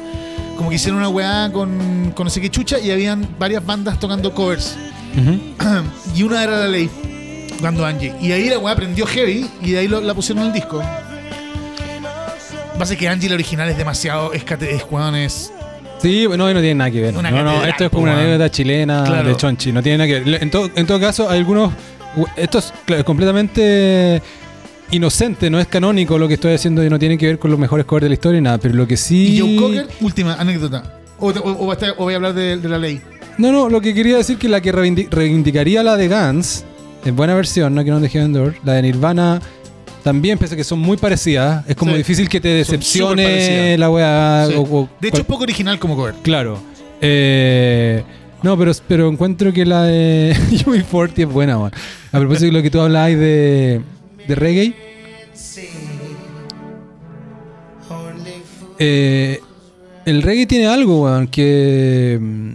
[0.57, 3.99] como que hicieron una weá con, con no sé qué chucha y habían varias bandas
[4.01, 4.77] tocando covers.
[6.15, 6.91] Y una era la ley,
[7.61, 8.15] cuando Angie.
[8.21, 10.83] Y ahí la weá prendió heavy y de ahí lo- la pusieron en el disco.
[12.79, 14.33] Pasa que Angie la original es demasiado.
[14.33, 15.51] Es, es,
[16.03, 17.17] Sí, no, no tiene nada que ver.
[17.17, 19.29] Una no, no, esto es como una anécdota chilena Claro.
[19.31, 20.43] de Chonchi, no tiene nada que ver.
[20.43, 21.73] En todo, en todo caso, hay algunos...
[22.37, 22.73] Esto es
[23.05, 24.23] completamente
[24.91, 27.59] inocente, no es canónico lo que estoy haciendo y no tiene que ver con los
[27.59, 29.37] mejores covers de la historia y nada, pero lo que sí...
[29.37, 31.01] Y Joe Cocker, última anécdota.
[31.19, 31.33] O,
[31.99, 33.01] voy a hablar de, de la ley.
[33.39, 36.65] No, no, lo que quería decir que la que reivindi- reivindicaría la de Guns,
[37.05, 39.41] en buena versión, no que no de Heaven Door, la de Nirvana
[40.03, 41.99] también, pese que son muy parecidas, es como Sí.
[41.99, 44.47] difícil que te decepcione la weá.
[44.47, 44.55] Sí.
[45.01, 46.15] de hecho, es poco original como cover.
[46.23, 46.59] Claro.
[47.01, 48.03] Eh,
[48.43, 50.35] no, pero, pero encuentro que la de
[50.65, 51.57] UB40 es buena.
[52.13, 53.81] A propósito de lo que tú hablabas de,
[54.27, 54.75] de reggae.
[58.79, 59.41] eh,
[60.05, 62.51] el reggae tiene algo, weón, que mm,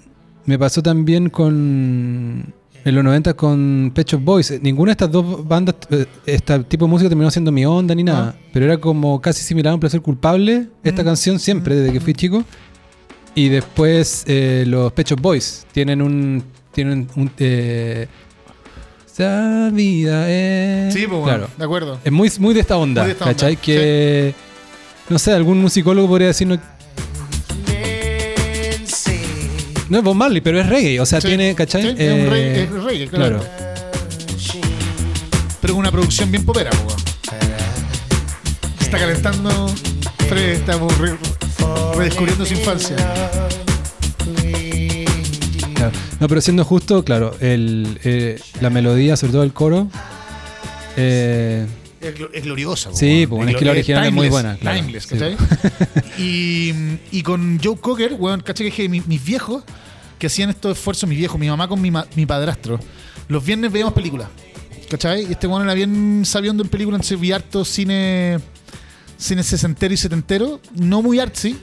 [0.45, 2.53] me pasó también con.
[2.83, 4.59] En los 90 con Pet Shop Boys.
[4.59, 8.03] Ninguna de estas dos bandas, eh, este tipo de música terminó siendo mi onda ni
[8.03, 8.35] nada.
[8.35, 8.41] Ah.
[8.51, 10.67] Pero era como casi similar a un placer culpable.
[10.83, 11.05] Esta Mm.
[11.05, 12.43] canción siempre, desde que fui chico.
[13.35, 16.43] Y después eh, los Pet Shop Boys tienen un.
[16.71, 17.29] Tienen un.
[17.37, 18.07] Eh,
[19.21, 20.93] esa vida es.
[20.93, 21.47] Sí, pues, claro.
[21.57, 21.99] de acuerdo.
[22.03, 23.57] Es muy, muy de esta onda, de esta onda, ¿cachai?
[23.57, 24.33] Que.
[25.09, 26.59] No sé, algún musicólogo podría decirnos.
[29.89, 30.99] No es Bob Marley, pero es reggae.
[31.01, 31.81] O sea, Sí, tiene, ¿cachai?
[31.81, 33.39] sí, es un Eh, reggae, es reggae, claro.
[33.39, 33.51] claro.
[35.61, 37.01] Pero con una producción bien popera, po, weón.
[38.79, 39.67] Está calentando.
[40.29, 41.17] Fred, estamos re-
[41.97, 42.95] redescubriendo su infancia.
[46.21, 49.89] No, pero siendo justo, claro, el, eh, la melodía, sobre todo el coro.
[50.95, 51.65] eh,
[51.99, 52.91] Es, glo- es gloriosa.
[52.93, 53.27] Sí, weón.
[53.27, 54.77] pues, bueno, es que la original es muy buena, claro.
[54.79, 55.09] Timeless, Sí.
[55.09, 55.35] ¿cachai?
[56.19, 56.73] y,
[57.11, 58.71] y con Joe Cocker, weón, ¿cachai?
[58.71, 59.63] Que mi- mis viejos
[60.19, 62.79] que hacían estos esfuerzos, mis viejos, mi mamá con mi, ma- mi padrastro,
[63.27, 64.27] los viernes veíamos películas.
[64.89, 65.23] ¿Cachai?
[65.27, 68.37] Y este weón era bien sabiendo en películas, entonces vi harto cine,
[69.17, 71.57] cine sesentero y setentero, no muy artsy,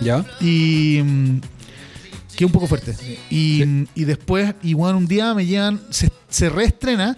[0.00, 0.24] ¿Ya?
[0.40, 1.00] Y.
[2.34, 2.94] que es un poco fuerte.
[3.30, 3.88] Y, Sí.
[3.94, 5.80] y después, y bueno, un día me llegan.
[5.90, 7.16] Se, se reestrena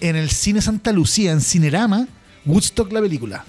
[0.00, 2.06] en el cine Santa Lucía, en Cinerama,
[2.44, 3.44] Woodstock la película.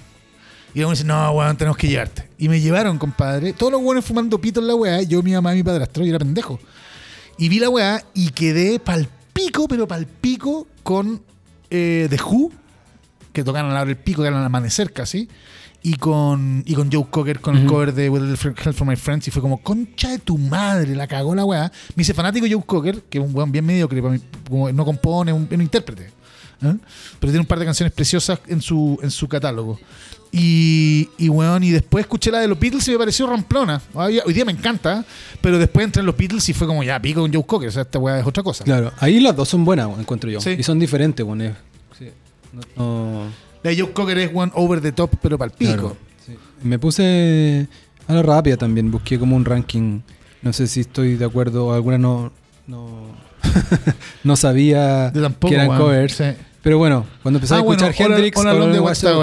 [0.74, 2.28] Y luego me dicen, no, weón, tenemos que llevarte.
[2.38, 3.52] Y me llevaron, compadre.
[3.54, 5.02] Todos los weones fumando pito en la weá.
[5.02, 6.60] Yo, mi mamá y mi padrastro, y era pendejo.
[7.38, 11.22] Y vi la weá y quedé pal pico, pero pal pico con
[11.70, 12.52] eh, The Who,
[13.32, 15.28] que tocaron a la hora del pico, que eran al amanecer casi.
[15.88, 18.96] Y con, y con Joe Cocker con el cover de With Little Help from My
[18.96, 19.28] Friends.
[19.28, 21.70] Y fue como, concha de tu madre, la cagó la weá.
[21.94, 24.72] Me hice fanático de Joe Cocker, que es un weón bien mediocre, para mí, como
[24.72, 26.06] no compone, un, es un intérprete.
[26.06, 26.10] ¿eh?
[26.60, 26.76] Pero
[27.20, 29.78] tiene un par de canciones preciosas en su, en su catálogo.
[30.32, 33.80] Y, y weón, y después escuché la de los Beatles y me pareció ramplona.
[33.94, 35.04] Hoy, hoy día me encanta,
[35.40, 37.68] pero después entré en los Beatles y fue como ya pico con Joe Cocker.
[37.68, 38.64] O sea, esta weá es otra cosa.
[38.64, 38.92] Claro.
[38.98, 40.40] Ahí las dos son buenas, encuentro yo.
[40.40, 40.56] Sí.
[40.58, 41.54] Y son diferentes, weón.
[41.96, 42.08] sí.
[42.52, 45.72] No- no- La de Joe Cocker es one over the top, pero para el pico.
[45.72, 46.32] Claro, sí.
[46.62, 47.66] Me puse
[48.06, 50.00] a la rápida también, busqué como un ranking.
[50.42, 52.30] No sé si estoy de acuerdo, algunas no
[52.68, 53.08] no,
[54.24, 55.80] no sabía tampoco, que eran weón.
[55.80, 56.12] covers.
[56.14, 56.24] Sí.
[56.62, 58.46] Pero bueno, cuando empecé Ah, a escuchar bueno, All- Hendrix, All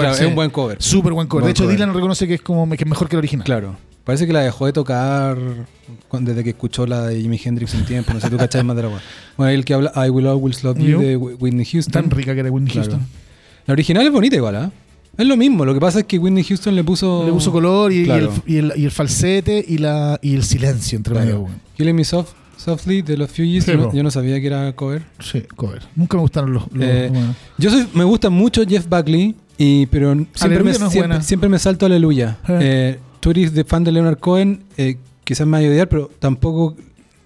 [0.04, 0.22] All sí.
[0.22, 0.82] es un buen cover.
[0.82, 1.42] Súper buen cover.
[1.42, 1.76] Buen de hecho, cover.
[1.76, 3.44] Dylan reconoce que es como que es mejor que el original.
[3.44, 3.76] Claro.
[4.04, 5.38] Parece que la dejó de tocar
[6.20, 8.12] desde que escuchó la de Jimi Hendrix un tiempo.
[8.12, 9.00] No sé, tú cachai más de la weá.
[9.38, 11.92] Bueno, el que habla I Will Always Love You de Wh- Whitney Houston.
[12.02, 12.90] Tan rica que era Whitney Claro.
[12.90, 13.08] Houston.
[13.66, 14.70] La original es bonita igual, ¿ah?
[15.16, 15.64] Es lo mismo.
[15.64, 17.24] Lo que pasa es que Whitney Houston le puso.
[17.24, 20.96] Le puso color y, el, y, el, y el falsete y, la, y el silencio
[20.96, 21.26] entre Claro.
[21.26, 21.40] medio.
[21.42, 21.54] weón.
[21.76, 23.64] Killing Me Soft, Softly de los Fugees.
[23.64, 23.96] Sí, yo, no, po.
[23.96, 25.02] yo no sabía que era cover.
[25.20, 25.82] Sí, cover.
[25.94, 26.64] Nunca me gustaron los.
[26.72, 27.34] los- Eh, bueno.
[27.58, 30.90] Yo soy, me gusta mucho Jeff Buckley, y, pero siempre me, no
[31.22, 32.38] siempre, me salto Aleluya.
[32.48, 32.58] Eh.
[32.60, 36.10] Eh, tú eres de fan de Leonard Cohen, eh, quizás me vaya a odiar, pero
[36.18, 36.76] tampoco,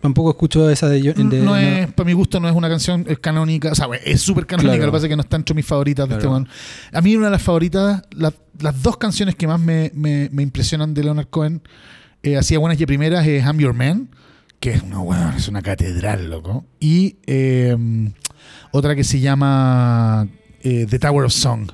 [0.01, 1.01] tampoco escucho esa de...
[1.03, 3.73] de- no es, para mi gusto, no es una canción es canónica.
[3.73, 4.73] O sea, es súper canónica.
[4.75, 4.87] Claro.
[4.87, 6.49] Lo que pasa es que no está entre mis favoritas de este weón.
[6.93, 10.43] A mí, una de las favoritas, la- las dos canciones que más me, me- me
[10.43, 11.63] impresionan de Leonard Cohen,
[12.23, 14.09] eh, hacía buenas y primeras, es I'm Your Man,
[14.61, 16.65] que es una, weón, es una catedral, loco.
[16.81, 17.77] Y eh,
[18.73, 20.27] otra que se llama
[20.63, 21.71] eh, The Tower of Song.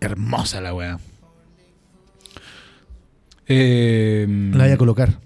[0.00, 0.98] Hermosa la weá.
[3.46, 5.18] Eh, La voy a colocar.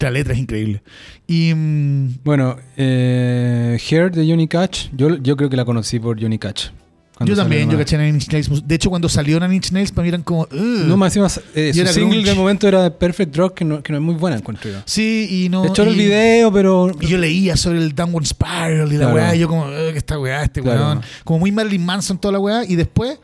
[0.00, 0.82] La letra es increíble.
[1.26, 1.52] Y.
[1.54, 6.38] mm, bueno, eh, Hair de Johnny Cash, yo, yo creo que la conocí por Johnny
[6.38, 6.68] Cash.
[7.22, 8.66] Yo también, yo caché Nine Inch Nails.
[8.66, 10.44] De hecho, cuando salió Nine Inch Nails, para mí eran como.
[10.50, 10.86] "Ugh".
[10.86, 12.28] No, más encima, eh, Y su single grunge.
[12.30, 14.78] del momento era Perfect Rock, que no, que no es muy buena, encuentro yo.
[14.86, 15.60] Sí, y no.
[15.60, 16.90] De hecho, el y- video, pero...
[16.98, 19.14] Y yo leía sobre el Downward Spiral y la Claro.
[19.16, 20.80] weá, y yo como, "Ugh, que esta weá, este Claro.
[20.80, 21.00] weón.
[21.24, 23.18] Como muy Marilyn Manson toda la weá, y después,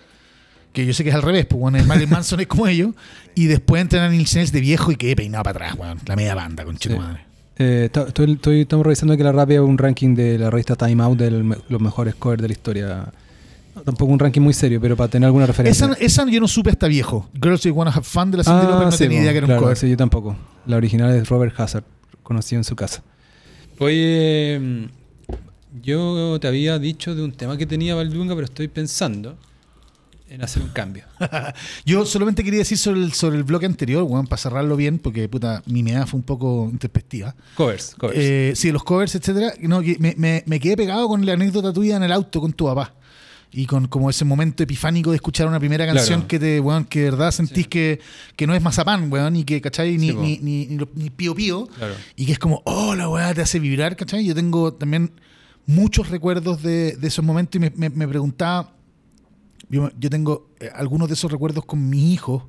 [0.76, 2.90] que yo sé que es al revés, pues bueno, Marilyn Manson es como ellos,
[3.34, 5.98] y después entran a Nails de viejo y quedé peinado para atrás, weón.
[6.06, 6.90] La media banda, con Sí.
[6.90, 7.20] madre.
[7.58, 11.18] Eh, estoy, estoy- estamos revisando que la Rapia un ranking de la revista Time Out
[11.18, 13.12] de los mejores covers de la historia.
[13.84, 15.86] Tampoco un ranking muy serio, pero para tener alguna referencia.
[15.86, 17.28] Esa, esa yo no supe hasta viejo.
[17.40, 19.38] Girls You Wanna Have Fun de la Cyndi Lauper, no sí, tenía po, idea que
[19.38, 19.76] era claro, un cover.
[19.78, 20.36] sí, yo tampoco.
[20.66, 21.84] La original es Robert Hazard,
[22.22, 23.02] conocido en su casa.
[23.78, 24.84] Oye, mm,
[25.82, 29.36] yo te había dicho de un tema que tenía Valdunga, pero estoy pensando
[30.28, 31.04] en hacer un cambio.
[31.84, 35.28] Yo solamente quería decir sobre el, sobre el bloque anterior, weón, para cerrarlo bien, porque
[35.28, 37.34] puta, mi meada fue un poco intempestiva.
[37.54, 38.18] Covers, covers.
[38.20, 39.52] Eh, sí, los covers, etcétera.
[39.60, 42.64] No, me, me- me quedé pegado con la anécdota tuya en el auto con tu
[42.66, 42.94] papá.
[43.52, 46.28] Y con como ese momento epifánico de escuchar una primera canción Claro.
[46.28, 47.70] que te, weón, que de verdad sentís Sí.
[47.70, 48.00] que,
[48.34, 49.96] que no es mazapán, weón, y que, ¿cachai?
[49.96, 51.66] Ni, Sí, ni, ni, ni, ni pío pío.
[51.68, 51.94] claro.
[52.16, 54.26] Y que es como, oh, la weá te hace vibrar, ¿cachai?
[54.26, 55.12] Yo tengo también
[55.64, 58.72] muchos recuerdos de, de esos momentos y me- me preguntaba,
[59.68, 62.44] yo, tengo eh, algunos de esos recuerdos con mis hijos,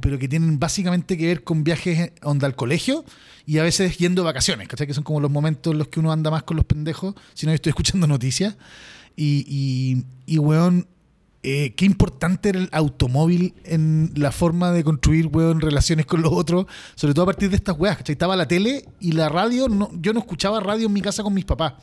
[0.00, 3.04] pero que tienen básicamente que ver con viajes eh, onda al colegio
[3.46, 4.86] y a veces yendo de vacaciones, ¿cachai?
[4.86, 7.46] Que son como los momentos en los que uno anda más con los pendejos, si
[7.46, 8.56] no yo estoy escuchando noticias.
[9.18, 10.88] Y, y, y weón,
[11.48, 16.32] eh, qué importante era el automóvil en la forma de construir, weón, relaciones con los
[16.32, 16.66] otros,
[16.96, 18.14] sobre todo a partir de estas weas, ¿cachai?
[18.14, 21.32] Estaba la tele y la radio, no, yo no escuchaba radio en mi casa con
[21.32, 21.74] mis papás.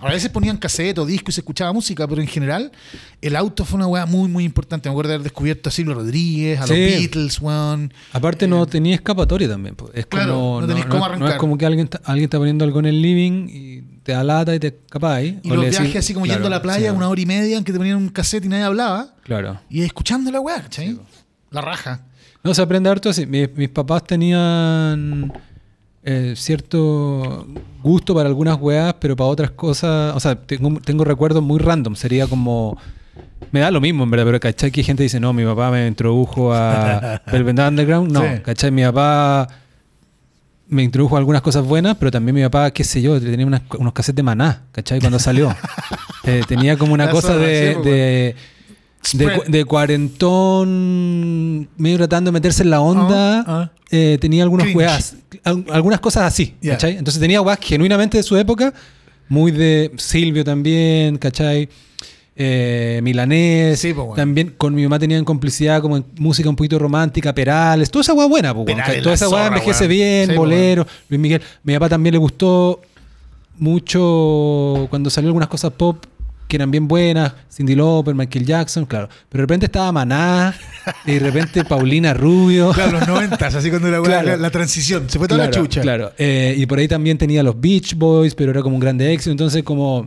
[0.00, 2.72] A veces ponían cassette o disco y se escuchaba música, pero en general
[3.20, 4.88] el auto fue una wea muy, muy importante.
[4.88, 6.72] Me acuerdo de haber descubierto a Silvio Rodríguez, a Sí.
[6.72, 7.92] los Beatles, weón.
[8.12, 9.76] Aparte no tenía escapatoria también.
[9.92, 11.30] Es eh, Claro, como, no tenés cómo no arrancar.
[11.32, 14.24] es como que alguien está, alguien está poniendo algo en el living y te da
[14.24, 15.34] lata y te escapáis.
[15.42, 17.26] Y O los viajes así como claro, yendo a la playa, sí, una hora y
[17.26, 19.14] media, en que te ponían un cassette y nadie hablaba.
[19.24, 19.60] Claro.
[19.68, 20.88] Y escuchando la weá, ¿cachai?
[20.88, 21.00] Sí,
[21.50, 22.06] la raja.
[22.42, 23.26] No, se aprende harto así.
[23.26, 25.30] Mis, mis papás tenían
[26.10, 27.46] eh, cierto
[27.82, 30.14] gusto para algunas weas, pero para otras cosas.
[30.16, 31.94] O sea, tengo, tengo recuerdos muy random.
[31.94, 32.76] Sería como.
[33.52, 34.70] Me da lo mismo, en verdad, pero ¿cachai?
[34.70, 38.12] Que gente dice, no, mi papá me introdujo a Velvet Underground.
[38.12, 38.40] No, Sí.
[38.42, 38.70] ¿cachai?
[38.70, 39.48] Mi papá
[40.68, 43.62] me introdujo a algunas cosas buenas, pero también mi papá, qué sé yo, tenía unas-
[43.78, 45.00] unos cassettes de maná, ¿cachai?
[45.00, 45.54] Cuando salió.
[46.22, 48.34] Eh, tenía como una cosa de, pues,
[49.48, 53.70] de, cuarentón, medio tratando de meterse en la onda, Ah, ah.
[53.90, 54.78] eh, tenía algunas Cringe.
[54.78, 56.54] weas, al- algunas cosas así.
[56.64, 56.96] ¿cachai?
[56.96, 58.72] Entonces tenía weas genuinamente de su época,
[59.28, 61.68] muy de Silvio también, ¿cachai?
[62.42, 67.34] Eh, Milanés, Sí, también con mi mamá tenían complicidad como en música un poquito romántica,
[67.34, 71.42] Perales, toda esa wea buena, Perales, toda esa wea envejece bien, Sí, bolero, Luis Miguel,
[71.64, 72.80] mi papá también le gustó
[73.58, 76.02] mucho cuando salió algunas cosas pop
[76.50, 79.08] que eran bien buenas, Cindy Lauper, Michael Jackson, claro.
[79.30, 80.54] Pero de repente estaba Maná,
[81.06, 82.72] y de repente Paulina Rubio.
[82.72, 84.26] Claro, los noventas, así cuando era Claro.
[84.28, 85.08] la, la transición.
[85.08, 85.80] Se fue toda claro, la chucha.
[85.80, 86.12] Claro.
[86.18, 89.30] Eh, y por ahí también tenía los Beach Boys, pero era como un grande éxito.
[89.30, 90.06] Entonces, como.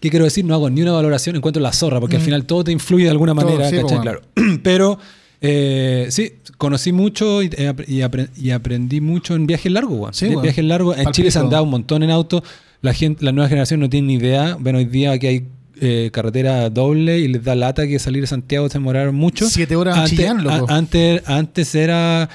[0.00, 0.44] ¿Qué quiero decir?
[0.44, 3.10] No hago ni una valoración, encuentro la zorra, porque al final todo te influye de
[3.10, 3.38] alguna Mm.
[3.38, 4.20] Todo, manera, sí, Claro.
[4.62, 4.98] Pero.
[5.40, 10.16] eh, sí, conocí mucho y, eh, y apre- y aprendí mucho en viajes largos.
[10.16, 10.98] Sí, viajes largos.
[10.98, 11.10] En.
[11.12, 12.42] Chile se andaba un montón en auto.
[12.80, 14.56] La gente, la nueva generación no tiene ni idea.
[14.58, 15.44] Bueno, hoy día que hay
[15.84, 19.48] eh, carretera doble y les da lata que salir de Santiago se demoraron mucho.
[19.50, 20.70] Siete horas antes, Chillán, loco.
[20.70, 22.28] a- antes, antes era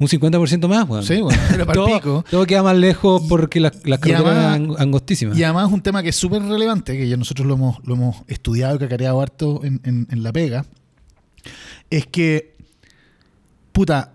[0.00, 1.04] un 50% más, weón.
[1.04, 2.24] Sí, bueno, era pa'l todo, pico.
[2.28, 5.38] todo queda más lejos porque las, carreteras eran ang- angostísimas.
[5.38, 8.16] Y además un tema que es súper relevante, que ya nosotros lo hemos, lo hemos
[8.26, 10.66] estudiado y cacareado harto en, en- en la pega,
[11.90, 12.56] es que,
[13.72, 14.12] puta,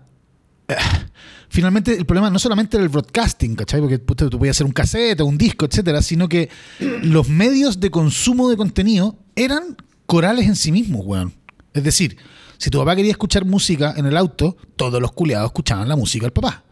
[1.54, 3.80] finalmente el problema no solamente era el broadcasting, ¿cachai?
[3.80, 6.50] Porque tú podías hacer un cassette un disco, etcétera, sino que
[7.02, 9.76] los medios de consumo de contenido eran
[10.06, 11.32] corales en sí mismos, weón.
[11.72, 12.16] Es decir,
[12.58, 16.24] si tu papá quería escuchar música en el auto, todos los culiados escuchaban la música
[16.24, 16.64] del papá.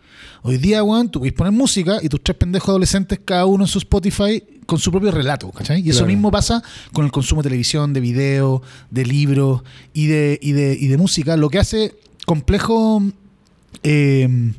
[0.42, 3.68] Hoy día, weón, tú puedes poner música y tus tres pendejos adolescentes, cada uno en
[3.68, 5.80] su Spotify, con su propio relato, ¿cachai?
[5.80, 6.60] Y eso mismo pasa
[6.92, 10.96] con el consumo de televisión, de video, de libros y de, y de, y de
[10.96, 11.94] música, lo que hace
[12.26, 13.00] complejo
[13.84, 14.52] eh,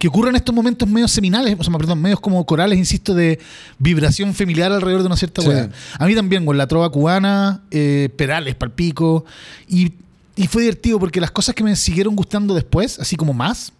[0.00, 3.38] que ocurren estos momentos medios seminales, o sea, perdón, medios como corales, insisto, de
[3.78, 5.48] vibración familiar alrededor de una cierta Sí.
[5.48, 5.68] weá.
[5.98, 9.26] A mí también, con la trova cubana, eh, Perales, Palpico,
[9.68, 9.92] y,
[10.36, 13.74] y fue divertido porque las cosas que me siguieron gustando después, así como más,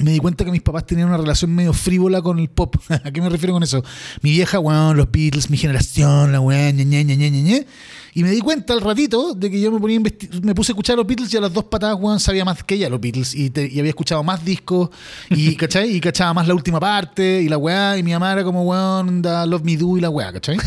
[0.00, 2.76] me di cuenta que mis papás tenían una relación medio frívola con el pop.
[3.02, 3.82] ¿A qué me refiero con eso?
[4.20, 7.66] Mi vieja, weón, los Beatles, mi generación, la weón, ñe, ñe, ñe, ñe, ñe.
[8.12, 10.94] Y me di cuenta al ratito de que yo me ponía me puse a escuchar
[10.94, 13.34] a los Beatles y a las dos patadas, weón, sabía más que ella los Beatles.
[13.34, 14.90] Y, te- y había escuchado más discos,
[15.28, 15.94] y, ¿cachai?
[15.94, 19.22] Y cachaba más la última parte, y la weá, y mi mamá era como, weón,
[19.22, 20.56] da Love Me Do y la weá, ¿cachai?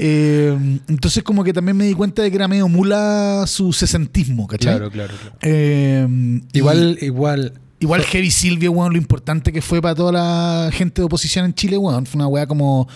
[0.00, 0.56] Eh,
[0.88, 4.76] entonces como que también me di cuenta de que era medio mula su sesentismo, ¿cachai?
[4.76, 5.36] Claro, claro, claro.
[5.42, 6.06] Eh,
[6.52, 7.52] y- Igual, igual.
[7.80, 11.54] Igual Heavy Silvio, weón, lo importante que fue para toda la gente de oposición en
[11.54, 12.06] Chile, weón.
[12.06, 12.88] Fue una weá como.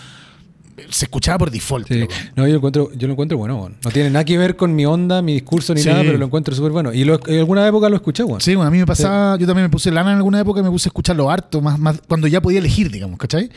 [0.89, 1.87] Se escuchaba por default.
[1.87, 2.07] Sí.
[2.35, 3.77] No, yo lo encuentro, yo lo encuentro bueno, weón.
[3.83, 5.89] No tiene nada que ver con mi onda, mi discurso ni Sí.
[5.89, 6.91] nada, pero lo encuentro súper bueno.
[6.93, 8.41] Y lo- en alguna época lo escuché, weón.
[8.41, 10.63] Sí, bueno, a mí me pasaba, yo también me puse lana en alguna época y
[10.63, 13.49] me puse a escucharlo harto, más, más cuando ya podía elegir, digamos, ¿cachai?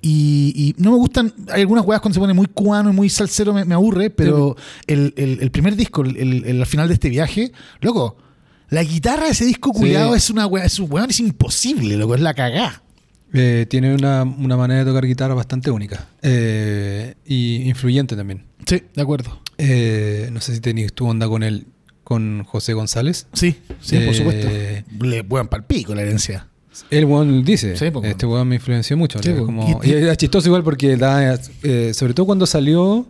[0.00, 3.08] Y, y no me gustan, hay algunas weas cuando se pone muy cubano y muy
[3.08, 6.88] salsero me, me aburre, pero el, el- el primer disco, el, el- el- al final
[6.88, 8.16] de este viaje, loco,
[8.70, 9.80] la guitarra de ese disco Sí.
[9.80, 12.82] culiado es una wea, es un weón, es imposible, loco, es la cagá.
[13.36, 16.06] Eh, tiene una, una manera de tocar guitarra bastante única.
[16.22, 18.44] Eh, y influyente también.
[18.64, 19.40] Sí, de acuerdo.
[19.58, 21.66] Eh, no sé si tenías tu onda con él,
[22.04, 23.26] con José González.
[23.32, 24.48] Sí, sí, por Eh, supuesto.
[25.04, 26.46] Le weón palpico la herencia.
[26.90, 29.20] El weón dice, Sí, pues, este weón me influenció mucho.
[29.22, 29.42] Sí, pues.
[29.44, 33.06] como- Y- era chistoso igual porque da, eh, sobre todo cuando salió,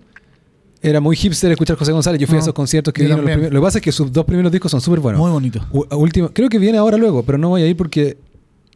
[0.82, 2.20] era muy hipster escuchar José González.
[2.20, 4.12] Yo fui No, a esos conciertos que los primeros- Lo que pasa es que sus
[4.12, 5.20] dos primeros discos son súper buenos.
[5.20, 5.66] Muy bonito.
[5.72, 8.18] U- último, creo que viene ahora luego, pero no voy a ir porque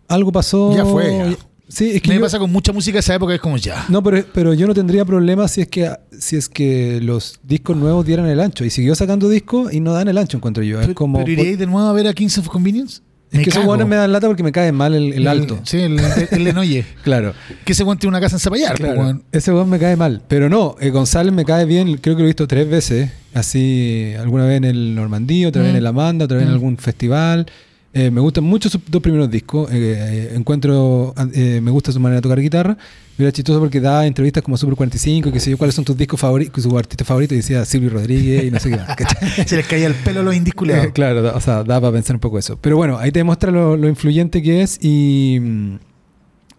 [0.08, 0.74] algo pasó.
[0.74, 1.36] Ya fue, ya.
[1.70, 3.84] Sí, es que me yo- pasa con mucha música de esa época, es como ya.
[3.90, 7.76] no, pero, pero yo no tendría problema si es que si es que los discos
[7.76, 8.64] nuevos dieran el ancho.
[8.64, 10.78] Y siguió sacando discos y no dan el ancho, encuentro yo.
[10.78, 11.18] pero, es como.
[11.18, 13.02] pero iríais de nuevo a ver a Kings of Convenience?
[13.30, 13.66] es que esos cago.
[13.66, 15.58] buenos me dan lata porque me cae mal el, el alto.
[15.64, 16.86] Sí, el, el, Lenoye.
[17.04, 17.34] Claro.
[17.66, 20.22] que ese weón tiene una casa en Zapallar, pues, Claro, ese weón me cae mal.
[20.26, 23.10] Pero no, eh, González me cae bien, creo que lo he visto tres veces.
[23.34, 25.74] Así, alguna vez en el Normandía, otra vez Mm.
[25.74, 26.54] en el Amanda, otra vez en Mm.
[26.54, 27.46] algún festival.
[27.94, 29.70] Eh, me gustan mucho sus dos primeros discos.
[29.72, 32.76] Eh, eh, encuentro, eh, me gusta su manera de tocar guitarra.
[33.18, 36.20] Era chistoso porque da entrevistas como Super 45, que sé yo, cuáles son tus discos
[36.20, 39.44] favoritos, su artista favorito, y decía Silvio Rodríguez y no sé qué.
[39.46, 40.88] Se les caía el pelo a los indisculados.
[40.92, 42.56] Claro, da- o sea, da para pensar un poco eso.
[42.60, 45.74] Pero bueno, ahí te demuestra lo, lo influyente que es y mm,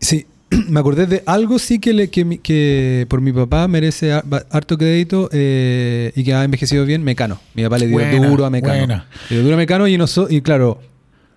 [0.01, 0.25] sí,
[0.67, 5.29] me acordé de algo sí que, le, que, que por mi papá merece harto crédito
[5.31, 7.39] eh, y que ha envejecido bien, Mecano.
[7.53, 8.77] Mi papá le dio Buena, duro a Mecano.
[8.79, 9.07] buena.
[9.29, 10.81] Le dio duro a Mecano y, noso- y claro,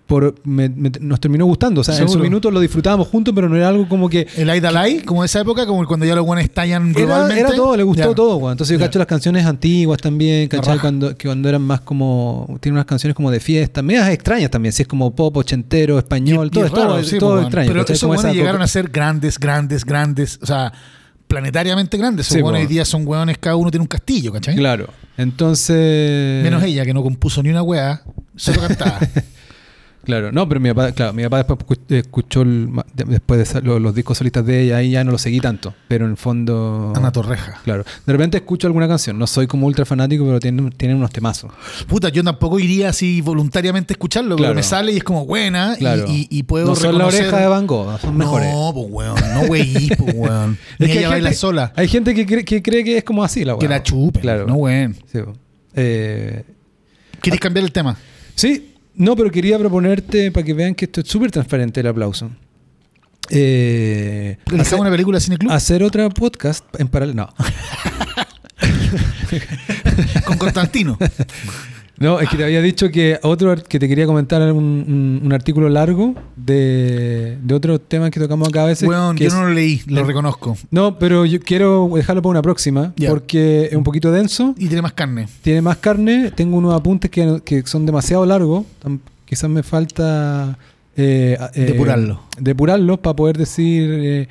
[0.05, 1.81] por, me- me- nos terminó gustando.
[1.81, 2.23] O sea, en su Seguro.
[2.23, 4.27] minuto lo disfrutábamos juntos, pero no era algo como que...
[4.35, 7.39] El Aida Lai, como esa época, como cuando ya los buenos estallan Era, globalmente.
[7.41, 8.15] era todo, le gustó Ya.
[8.15, 8.51] todo, weón.
[8.51, 10.77] Entonces yo cacho las canciones antiguas también, ¿cachai?
[10.79, 12.57] Cuando, que cuando eran más como.
[12.59, 16.47] Tiene unas canciones como de fiesta, medias extrañas también, si es como pop, ochentero, español,
[16.53, 17.67] Y- y todo, todo, sí, todo pues, extraño.
[17.69, 20.37] Pero esos esa llegaron a ser grandes, grandes, grandes.
[20.41, 20.73] O sea,
[21.29, 22.27] planetariamente grandes.
[22.27, 22.49] Esos Sí, po.
[22.49, 24.55] hoy día son weones, cada uno tiene un castillo, ¿cachai?
[24.55, 24.87] Claro.
[25.17, 26.43] Entonces.
[26.43, 28.03] Menos ella, que no compuso ni una weá,
[28.35, 28.99] solo cantaba.
[30.03, 33.95] Claro, no, pero mi papá, claro, mi papá después escu- escuchó el- después de los,
[33.95, 35.73] discos solistas de ella y ya no lo seguí tanto.
[35.87, 36.91] Pero en el fondo.
[36.95, 37.61] Ana Torreja.
[37.63, 37.85] Claro.
[38.05, 39.17] De repente escucho alguna canción.
[39.17, 41.51] No soy como ultra fanático, pero tiene, tiene unos temazos.
[41.87, 44.51] Puta, yo tampoco iría así voluntariamente a escucharlo, Claro.
[44.51, 46.05] pero me sale y es como buena y- Claro.
[46.09, 48.51] y, y puedo no son la oreja de Van Gogh, son mejores.
[48.53, 50.57] No, pues weón, no weí, pues weón.
[50.79, 51.71] Es que ella baila gente- sola.
[51.77, 53.77] Hay gente que cree, que cree que es como así la Que weá.
[53.77, 54.19] la chupe.
[54.19, 54.47] Claro.
[54.47, 54.97] No, weón.
[55.11, 55.33] Sí, po.
[55.75, 56.43] Eh,
[57.21, 57.95] ¿Quieres cambiar el tema?
[58.35, 62.29] sí, no, pero quería proponerte para que vean que esto es súper transparente el aplauso.
[63.29, 67.27] Eh, ¿Realizamos hacer, una película de hacer otra podcast en paralelo.
[67.27, 67.33] No.
[70.25, 70.97] Con Constantino.
[71.99, 75.33] No, es que te había dicho que otro que te quería comentar un, un- un
[75.33, 78.87] artículo largo de, de otros temas que tocamos acá a veces.
[78.89, 80.57] Weón, que yo es- no lo leí, lo reconozco.
[80.71, 84.81] No, pero yo quiero dejarlo para una próxima porque es un poquito denso, Y tiene
[84.81, 85.27] más carne.
[85.43, 88.65] tiene más carne, tengo unos apuntes que, que son demasiado largos,
[89.25, 90.57] quizás me falta
[90.97, 92.21] eh, eh, Depurarlo.
[92.39, 94.27] depurarlos para poder decir eh,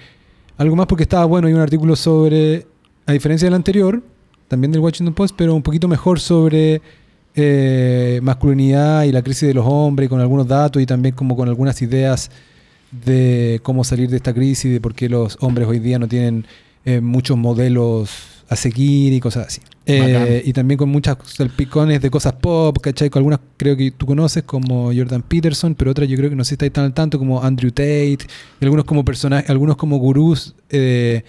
[0.58, 2.66] algo más porque estaba bueno, hay un artículo sobre,
[3.06, 4.02] a diferencia del anterior,
[4.48, 6.82] también del Washington Post, pero un poquito mejor sobre
[7.34, 11.48] eh, masculinidad y la crisis de los hombres, con algunos datos y también como con
[11.48, 12.30] algunas ideas
[12.90, 16.46] de cómo salir de esta crisis, de por qué los hombres hoy día no tienen
[16.84, 18.10] eh, muchos modelos
[18.48, 19.60] a seguir y cosas así.
[19.86, 23.10] Eh, y también con muchas salpicones de cosas pop, ¿cachai?
[23.10, 26.44] Con algunas creo que tú conoces, como Jordan Peterson, pero otras yo creo que no
[26.44, 28.18] sé si estáis tan al tanto, como Andrew Tate,
[28.60, 31.24] y algunos como personajes, algunos como gurús, eh,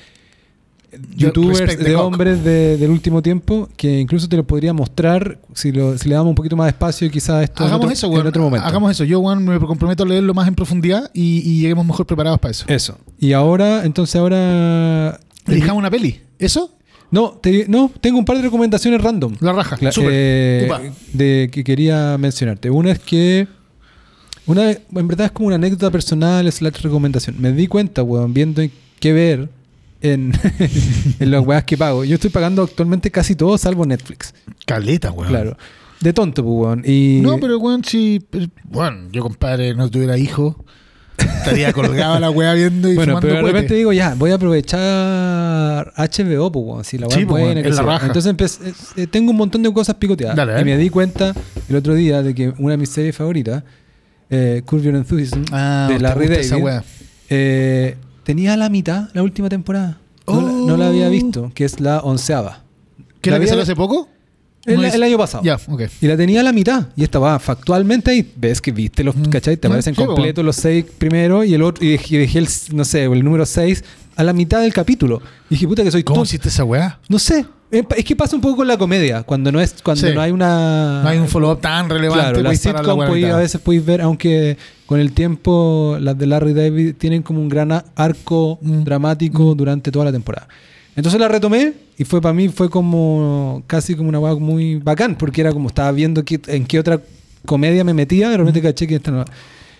[1.15, 5.71] youtubers respect de hombres de- del último tiempo, que incluso te lo podría mostrar si,
[5.71, 7.93] lo- si le damos un poquito más de espacio y quizás esto en Hagamos otro-
[7.93, 8.67] eso, en otro momento.
[8.67, 9.03] Hagamos eso.
[9.03, 12.51] Yo, weón, me comprometo a leerlo más en profundidad y, y lleguemos mejor preparados para
[12.51, 12.65] eso.
[12.67, 12.97] Eso.
[13.19, 15.19] Y ahora, entonces ahora...
[15.47, 16.19] Elijamos una peli.
[16.39, 16.71] ¿Eso?
[17.11, 19.35] No, te- no, tengo un par de recomendaciones random.
[19.39, 19.77] La raja.
[19.91, 20.09] Súper.
[20.11, 22.69] eh, de que quería mencionarte.
[22.71, 23.47] Una es que.
[24.45, 27.35] Una, en verdad es como una anécdota personal, es la recomendación.
[27.39, 28.61] Me di cuenta, weón, viendo
[28.99, 29.49] qué ver
[30.03, 30.31] en,
[31.19, 32.03] en las weas que pago.
[32.05, 34.35] Yo estoy pagando actualmente casi todo salvo Netflix.
[34.67, 35.29] Caleta, weón.
[35.29, 35.57] Claro.
[36.01, 36.83] De tonto, pues, weón.
[36.85, 38.21] Y, No, pero weón, si.
[38.65, 40.63] Bueno, yo, compadre, no tuviera hijo,
[41.17, 45.93] estaría colgado la weá viendo y Bueno, pero de repente digo, ya, voy a aprovechar
[45.95, 47.61] HBO, pues, weón, si la wea Sí, es pues, buena.
[47.61, 48.07] es la raja.
[48.07, 50.35] Entonces empecé- eh, tengo un montón de cosas picoteadas.
[50.35, 51.33] Dale, y me di cuenta
[51.69, 53.63] el otro día de que una de mis series favoritas,
[54.29, 56.83] eh, Curb Your Enthusiasm, Ah, de ¿te Larry David, esa weá?
[57.29, 59.97] eh, tenía la mitad la última temporada.
[60.27, 62.63] No, la, no la había visto, que es la onceava.
[63.21, 64.07] ¿Qué es la que había- salió hace poco?
[64.65, 65.43] El, año pasado.
[65.43, 65.81] Ya, ok.
[65.99, 66.87] Y la tenía a la mitad.
[66.95, 68.31] Y estaba factualmente ahí.
[68.37, 69.23] Ves que viste los, Mm.
[69.23, 69.57] ¿cachai?
[69.57, 72.85] Te Mm, aparecen sí, completos los seis primero y el otro, y dejé el, no
[72.85, 73.83] sé, el número seis
[74.15, 75.21] a la mitad del capítulo.
[75.49, 76.27] Y dije, puta que soy ¿Cómo tonto.
[76.29, 76.99] hiciste esa weá?
[77.09, 77.45] No sé.
[77.71, 79.23] Eh, Es que pasa un poco con la comedia.
[79.23, 80.13] Cuando no es, cuando Sí.
[80.13, 81.01] no hay una.
[81.03, 82.21] No hay un follow-up tan relevante.
[82.23, 85.97] Claro, la parar sitcom weá a podéis- a veces podéis ver, aunque con el tiempo
[85.99, 88.83] las de Larry David tienen como un gran arco Mm.
[88.83, 90.47] dramático durante toda la temporada.
[90.95, 95.15] Entonces la retomé y fue para mí fue como casi como una hueá muy bacán,
[95.17, 97.01] porque era como estaba viendo en qué otra
[97.47, 99.25] comedia me metía, de repente caché que esta no.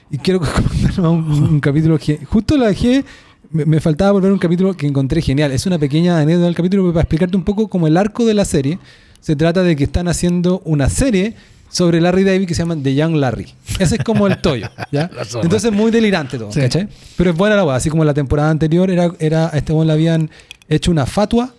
[0.10, 3.06] Y quiero comentar un, un capítulo que justo la dejé,
[3.54, 5.52] me, me faltaba volver a un capítulo que encontré genial.
[5.52, 8.46] Es una pequeña anécdota del capítulo para explicarte un poco como el arco de la
[8.46, 8.80] serie.
[9.22, 11.36] Se trata de que están haciendo una serie
[11.70, 13.48] sobre Larry David que se llama The Young Larry.
[13.80, 15.10] Ese es como el toyo, ¿ya?
[15.16, 15.42] La.
[15.42, 16.60] Entonces muy delirante todo, Sí.
[16.60, 16.88] ¿cachai?
[17.18, 19.92] Pero es buena la weá, así como la temporada anterior era, era a este le
[19.92, 20.30] habían
[20.70, 21.54] hecho una fatua,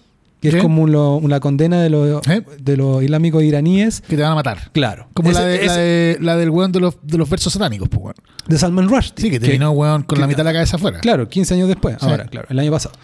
[0.48, 2.42] es como lo- una condena de los, ¿Eh?
[2.60, 4.00] de los islámicos iraníes.
[4.02, 4.70] Que te van a matar.
[4.72, 5.08] Claro.
[5.14, 7.88] Como Ese- la, de, la, de, la del weón de los, de los versos satánicos,
[7.88, 8.14] pues, weón.
[8.46, 9.12] de Salman Rushdie.
[9.24, 11.00] Sí, que terminó, weón, con que- la mitad de la cabeza afuera.
[11.00, 11.96] Claro, 15 años después.
[12.00, 12.06] Sí.
[12.08, 12.94] Ahora, claro, el año pasado.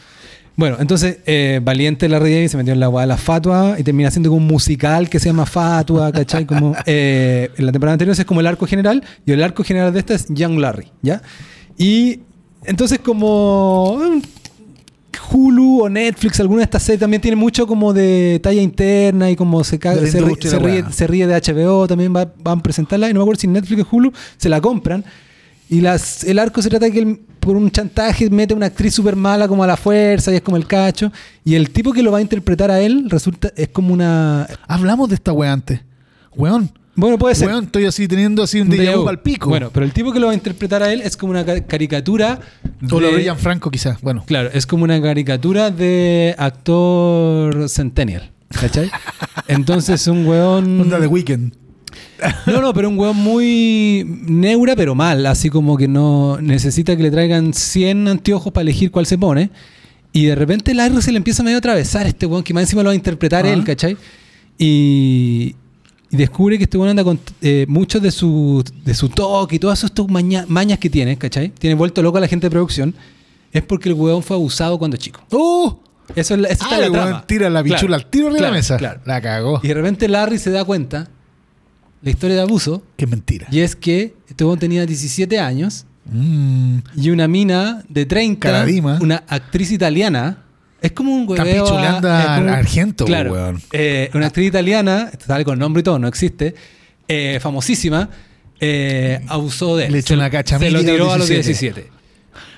[0.57, 3.83] Bueno, entonces, eh, valiente Larry David se metió en la weá de la fatua y
[3.83, 6.45] termina siendo como un musical que se llama Fatua, ¿cachai?
[6.45, 9.93] Como, eh, en la temporada anterior es como el arco general y el arco general
[9.93, 11.23] de esta es Young Larry, ¿ya?
[11.79, 12.21] Y
[12.65, 14.21] entonces como mm,
[15.31, 19.37] Hulu o Netflix, alguna de estas series también tiene mucho como de talla interna y
[19.37, 20.37] como se, caga- ríe,
[20.83, 23.47] ríe- se ríe de HBO, también va- van a presentarla y no me acuerdo si
[23.47, 25.05] Netflix o Hulu se la compran.
[25.69, 28.67] Y las, el arco se trata de que él, por un chantaje mete a una
[28.67, 31.13] actriz súper mala como a la fuerza y es como el cacho.
[31.45, 34.49] Y el tipo que lo va a interpretar a él resulta, es como una...
[34.67, 35.81] Hablamos de esta weá antes.
[36.35, 36.71] Weón.
[37.01, 37.49] Bueno, puede ser.
[37.49, 39.49] Weón, estoy así teniendo así un déjà vu al pico.
[39.49, 41.61] Bueno, pero el tipo que lo va a interpretar a él es como una ca-
[41.67, 42.39] caricatura.
[42.91, 44.01] o lo de- de Franco, quizás.
[44.01, 44.23] Bueno.
[44.27, 48.31] Claro, es como una caricatura de actor centennial.
[48.49, 48.91] ¿Cachai?
[49.49, 50.81] Entonces un weón...
[50.81, 51.55] Onda de Weekend.
[52.47, 55.25] No, no, pero un weón muy neura, pero mal.
[55.27, 59.51] Así como que no necesita que le traigan 100 anteojos para elegir cuál se pone.
[60.13, 62.83] Y de repente Larry se le empieza medio a atravesar este weón, que más encima
[62.83, 63.55] lo va a interpretar Ajá.
[63.55, 63.97] él, ¿cachai?
[64.59, 65.55] Y,
[66.11, 69.59] y descubre que este weón anda con eh, muchos de su, de su toque y
[69.59, 71.51] todas estas maña- mañas que tiene, ¿cachai?
[71.51, 72.95] Tiene vuelto loco a la gente de producción.
[73.53, 75.21] Es porque el weón fue abusado cuando chico.
[75.31, 75.73] ¡Uh!
[76.17, 77.25] Eso es la, eso está Ah, la trama.
[77.27, 78.77] tira la pichula Claro, al tiro arriba de claro, la mesa.
[78.77, 79.01] claro.
[79.05, 79.61] La cagó.
[79.63, 81.09] Y de repente Larry se da cuenta
[82.03, 83.47] la historia de abuso Qué mentira.
[83.51, 86.79] y es que este weón tenía 17 años Mm.
[86.97, 88.99] y una mina de 30, Caradima.
[89.01, 90.39] una actriz italiana.
[90.81, 93.63] Es como un hueveo Capichuleando a- es a como- Argento, claro, weón.
[93.73, 96.55] eh, una actriz italiana, sale con nombre y todo, no existe,
[97.09, 98.09] eh, famosísima,
[98.61, 99.93] eh, abusó de él.
[99.93, 101.81] Le echó una cacha a Se lo a tiró a los 17.
[101.83, 102.01] 17.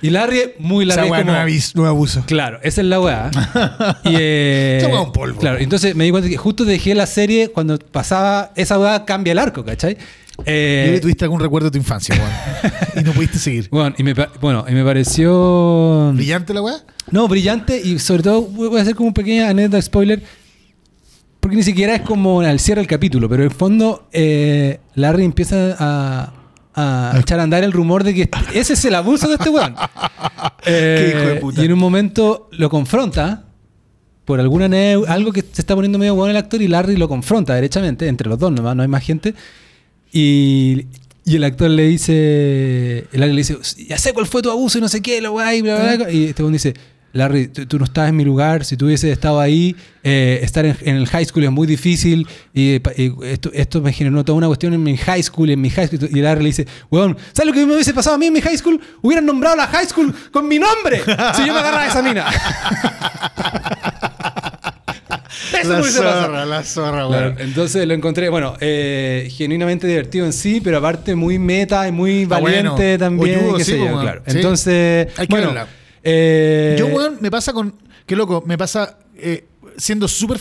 [0.01, 2.23] Y Larry, muy Esa Larry, es weá no, como- es abis- no abuso.
[2.25, 3.31] Claro, esa es la weá.
[4.03, 5.39] y, eh, Esa un polvo.
[5.39, 9.31] Claro, entonces me di cuenta que justo dejé la serie cuando pasaba esa weá cambia
[9.31, 9.97] el arco, ¿cachai?
[10.45, 12.73] Eh, Y tuviste algún recuerdo de tu infancia, weón.
[12.97, 13.69] y no pudiste seguir.
[13.69, 16.11] bueno, y me, bueno, y me pareció.
[16.13, 16.77] ¿Brillante la weá?
[17.11, 20.23] No, brillante y sobre todo voy a hacer como un pequeña anécdota spoiler.
[21.39, 25.25] Porque ni siquiera es como al cierre del capítulo, pero en el fondo eh, Larry
[25.25, 26.33] empieza a,
[26.73, 29.75] a echar a andar el rumor de que ese es el abuso de este weón.
[30.65, 31.61] Eh, Qué hijo de puta.
[31.61, 33.43] Y en un momento lo confronta
[34.23, 34.67] por alguna
[35.09, 38.29] algo que se está poniendo medio bueno el actor y Larry lo confronta derechamente, entre
[38.29, 39.35] los dos nomás, no hay más gente.
[40.13, 40.85] Y,
[41.25, 43.57] y el actor le dice, el Larry le dice,
[43.87, 45.95] ya sé cuál fue tu abuso y no sé qué, la weá, y bla, bla,
[45.95, 46.11] bla.
[46.11, 46.75] Y este dice,
[47.13, 50.65] Larry, tú, tú no estás en mi lugar, si tú hubieses estado ahí, eh, estar
[50.65, 52.79] en, en el high school es muy difícil, y,
[53.23, 56.09] esto, esto me generó toda una cuestión en mi high school, en mi high school.
[56.11, 58.41] Y Larry le dice, weón, ¿sabes lo que me hubiese pasado a mí en mi
[58.41, 58.79] high school?
[59.01, 61.01] Hubieran nombrado la high school con mi nombre,
[61.35, 62.25] si yo me agarraba esa mina.
[65.63, 67.35] Eso la zorra, la zorra, Claro, weón.
[67.39, 72.23] entonces lo encontré, bueno, eh, genuinamente divertido en sí, pero aparte muy meta y muy
[72.23, 72.97] Está valiente bueno.
[72.99, 73.39] también.
[73.39, 74.21] Oyudo, qué sí, sé yo, claro.
[74.27, 74.35] sí.
[74.37, 75.67] Entonces, Hay que bueno, verla.
[76.03, 77.73] eh, Yo, weón, me pasa con.
[78.05, 79.45] Qué loco, me pasa eh,
[79.77, 80.39] siendo súper.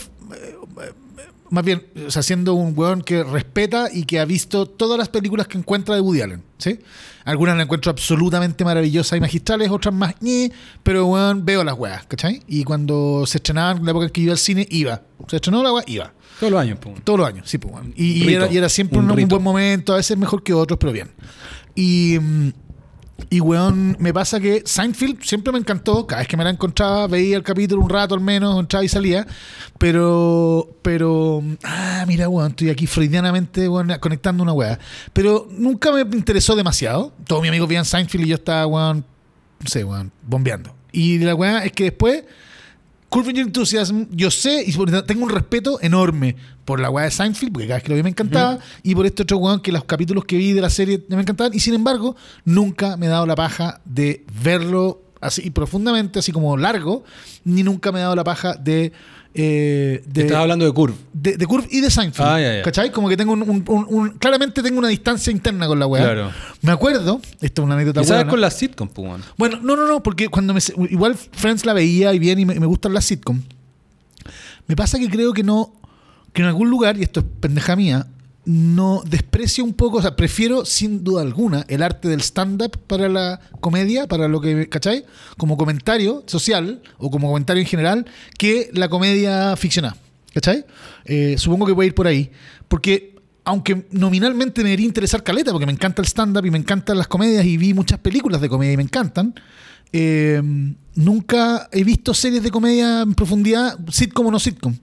[1.52, 5.10] Más bien, o sea, siendo un weón que respeta y que ha visto todas las
[5.10, 6.78] películas que encuentra de Woody Allen, ¿sí?
[7.26, 10.50] Algunas las encuentro absolutamente maravillosas y magistrales, otras más ñe,
[10.82, 12.42] pero weón, veo las weas, ¿cachai?
[12.46, 15.02] Y cuando se estrenaban, en la época en que iba al cine, iba.
[15.28, 16.14] Se estrenó la wea, iba.
[16.40, 16.94] todos los años, pum.
[17.04, 17.92] Todos los años, sí, pues, weón.
[17.98, 20.90] Y, era, y era siempre un un, buen momento, a veces mejor que otros, pero
[20.90, 21.10] bien.
[21.74, 22.48] Y, mm,
[23.30, 26.06] y weón, me pasa que Seinfeld siempre me encantó.
[26.06, 28.88] Cada vez que me la encontraba, veía el capítulo un rato al menos, entraba y
[28.88, 29.26] salía.
[29.78, 34.78] Pero, pero, ah, mira, weón, estoy aquí freudianamente weón, conectando una weá.
[35.12, 37.12] Pero nunca me interesó demasiado.
[37.26, 39.04] Todos mis amigos veían Seinfeld y yo estaba, weón,
[39.60, 40.74] no sé, weón, bombeando.
[40.90, 42.24] Y la weá es que después
[43.12, 44.72] Curb Your Enthusiasm, yo sé y
[45.02, 46.34] tengo un respeto enorme
[46.64, 49.04] por la weá de Seinfeld, porque cada vez que lo vi me encantaba, y por
[49.04, 51.74] este otro weón que los capítulos que vi de la serie me encantaban, y sin
[51.74, 52.16] embargo,
[52.46, 57.04] nunca me he dado la paja de verlo así profundamente, así como largo,
[57.44, 58.92] ni nunca me he dado la paja de.
[59.34, 60.94] Eh, de Estás hablando de Curve.
[61.12, 62.28] de, de Curve y de Seinfeld.
[62.28, 62.62] Ah, ya, ya.
[62.62, 62.92] ¿Cachai?
[62.92, 66.02] Como que tengo un, un- un- un- Claramente tengo una distancia interna con la weá.
[66.02, 66.30] Claro.
[66.60, 68.30] Me acuerdo, esto es una anécdota Y sabes buena.
[68.30, 69.06] con la sitcom, pum.
[69.08, 69.22] weón.
[69.38, 70.60] Bueno, no, no, no, porque cuando me.
[70.90, 73.40] Igual Friends la veía y bien y me, me gustan las sitcom.
[74.66, 75.72] Me pasa que creo que no.
[76.32, 78.06] Que en algún lugar, y esto es pendeja mía,
[78.44, 83.08] no desprecio un poco, o sea, prefiero sin duda alguna el arte del stand-up para
[83.08, 85.04] la comedia, para lo que, ¿cachai?
[85.36, 88.06] Como comentario social o como comentario en general,
[88.38, 89.96] que la comedia ficcionada,
[90.34, 90.64] ¿cachai?
[91.04, 92.30] Eh, supongo que voy a ir por ahí,
[92.68, 93.14] porque
[93.44, 97.08] aunque nominalmente me debería interesar caleta, porque me encanta el stand-up y me encantan las
[97.08, 99.34] comedias y vi muchas películas de comedia y me encantan,
[99.92, 100.40] eh,
[100.94, 104.74] nunca he visto series de comedia en profundidad, sitcom o no sitcom.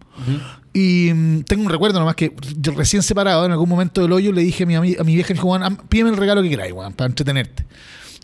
[0.73, 2.33] Y mm, tengo un recuerdo nomás que
[2.75, 5.35] recién separado, en algún momento del hoyo, le dije a mi, a mi vieja, me
[5.35, 7.65] dijo, pídeme el regalo que queráis, Juan, para entretenerte.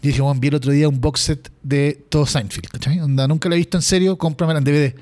[0.02, 3.00] Y dije, Juan, vi el otro día un box set de todo Seinfeld, ¿cachai?
[3.00, 4.96] Onda, nunca lo he visto en serio, cómpramela en DVD.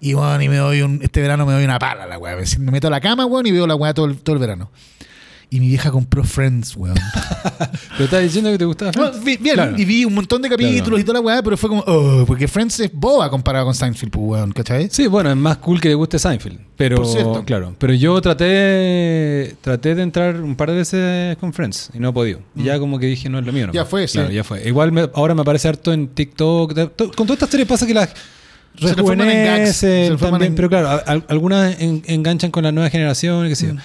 [0.00, 2.36] Y bueno, y me doy un, este verano me doy una pala la weá.
[2.58, 4.70] Me meto a la cama, weón, y veo la weá todo todo el verano.
[5.48, 6.96] Y mi vieja compró Friends, weón.
[7.92, 8.90] Pero estás diciendo que te gustaba.
[8.96, 9.74] No, vi- bien, Claro.
[9.78, 10.98] y vi un montón de capítulos Claro.
[10.98, 14.10] y toda la weá, pero fue como, oh, porque Friends es boba comparado con Seinfeld,
[14.10, 14.88] pues, weón, ¿cachai?
[14.90, 16.58] Sí, bueno, es más cool que le guste Seinfeld.
[16.76, 17.44] Pero, Por cierto.
[17.46, 17.74] claro.
[17.78, 22.12] Pero yo traté, traté de entrar un par de veces con Friends y no he
[22.12, 22.40] podido.
[22.56, 23.66] Y ya como que dije, no es lo mío.
[23.68, 23.72] ¿no?
[23.72, 23.76] Mm.
[23.76, 24.18] Ya fue, sí.
[24.32, 24.66] Ya fue.
[24.68, 26.74] Igual me- ahora me aparece harto en TikTok.
[27.14, 28.08] Con todas estas series pasa que las
[28.78, 33.48] Se se rejuvenecen también, en- pero claro, a- algunas en- enganchan con la nueva generación,
[33.48, 33.74] qué sé yo.
[33.74, 33.78] Mm.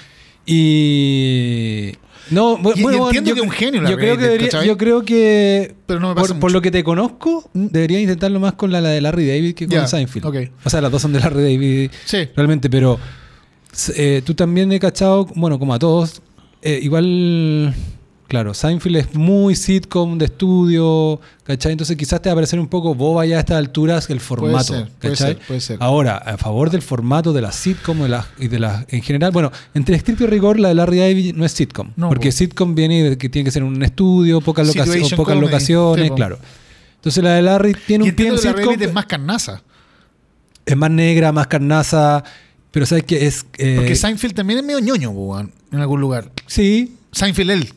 [0.46, 1.92] Y
[2.30, 4.50] no, bu- Y- y bueno, entiendo yo, que es un genio la yo creo que
[4.66, 8.54] yo creo que Pero no me pasa por, lo que te conozco, debería intentarlo más
[8.54, 10.26] con la, la de Larry David que con Ya, Seinfeld.
[10.64, 12.28] O sea, las dos son de Larry David Sí.
[12.36, 13.00] realmente, pero
[13.96, 16.22] eh, tú también he cachado, bueno, como a todos,
[16.62, 17.74] eh, igual,
[18.32, 21.74] Claro, Seinfeld es muy sitcom de estudio, ¿cachai?
[21.74, 24.74] Entonces quizás te va a parecer un poco boba ya a estas alturas el formato,
[24.74, 25.78] ser, puede ser, puede ser.
[25.82, 29.32] Ahora, a favor del formato de la sitcom de la- y de la, en general,
[29.32, 32.32] bueno, entre estricto y rigor la de Larry David no es sitcom, No, porque po.
[32.32, 36.12] sitcom viene de que tiene que ser un estudio, pocas, locaci- Situation pocas comedy, locaciones,
[36.12, 36.40] claro.
[36.96, 39.62] Entonces la de Larry tiene Y un pie en sitcom, Rabbit es más carnaza.
[40.66, 42.24] es más negra, más carnaza,
[42.72, 43.46] pero sabes que es...
[43.58, 45.12] eh, Porque Seinfeld también es medio ñoño,
[45.74, 46.32] en algún lugar.
[46.48, 47.74] sí, Seinfeld él.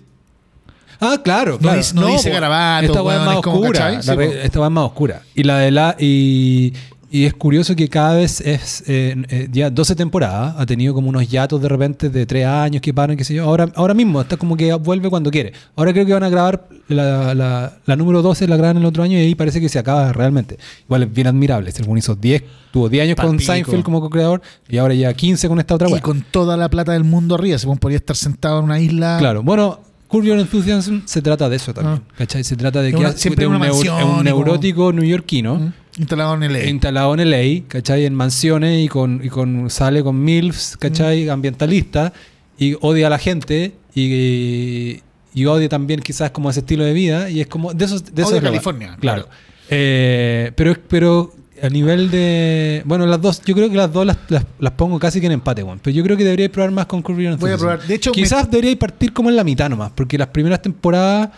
[1.12, 1.78] Ah, claro, No claro.
[1.78, 3.92] dice- no dice po, garabatos, Esta weá es weón, más es como, oscura.
[3.92, 5.22] esta weá es más oscura.
[5.34, 5.96] Y la de la.
[5.98, 6.72] Y,
[7.10, 8.82] y es curioso que cada vez es.
[8.88, 10.56] eh, eh, ya 12 temporadas.
[10.58, 13.44] Ha tenido como unos hiatos de repente de 3 años que paran, qué sé yo.
[13.44, 15.52] Ahora, ahora mismo está como que vuelve cuando quiere.
[15.76, 19.04] Ahora creo que van a grabar la, la, la número 12, la graban el otro
[19.04, 20.58] año y ahí parece que se acaba realmente.
[20.86, 21.72] Igual es bien admirable.
[21.86, 23.52] Weón hizo 10, tuvo 10 años con Palpico.
[23.52, 26.90] Seinfeld como co-creador y ahora ya 15 con esta otra Y con toda la plata
[26.94, 27.58] del mundo arriba.
[27.58, 29.18] Se podría estar sentado en una isla.
[29.20, 29.78] Claro, bueno,
[30.08, 32.02] Curb Your Enthusiasm se trata de eso también.
[32.08, 32.14] Ah.
[32.18, 32.44] ¿Cachai?
[32.44, 34.04] Se trata de Es que una- hace- siempre de un, una neur- mansión un y
[34.10, 35.72] como- neurótico neoyorquino ¿Mm?
[35.98, 36.64] Instalado en LA.
[36.68, 38.04] instalado en LA, ¿cachai?
[38.04, 40.78] En mansiones y con, y con sale con MILFs, Mm.
[40.78, 41.28] ¿cachai?
[41.28, 42.12] Ambientalista
[42.58, 45.00] y odia a la gente y,
[45.34, 48.22] y odia también quizás como ese estilo de vida y es como de esos de
[48.22, 49.24] eso Odia es California, claro.
[49.24, 49.28] claro.
[49.70, 51.32] Eh, pero pero
[51.62, 54.98] a nivel de bueno las dos yo creo que las dos las, las, las pongo
[54.98, 55.78] casi que en empate weón.
[55.82, 57.82] pero yo creo que debería probar más con Curb Your Voy a probar.
[57.86, 61.28] De hecho, me- quizás debería partir como en la mitad nomás porque las primeras temporadas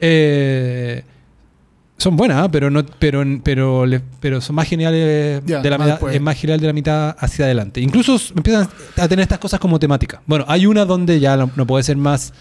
[0.00, 1.02] eh,
[1.98, 2.50] son buenas, ¿ah?
[2.50, 3.84] pero no, pero, pero,
[4.20, 7.82] pero son más geniales de la mitad, es más genial de la mitad hacia adelante.
[7.82, 10.22] Incluso empiezan a tener estas cosas como temática.
[10.24, 12.32] Bueno, hay una donde ya no, no puede ser más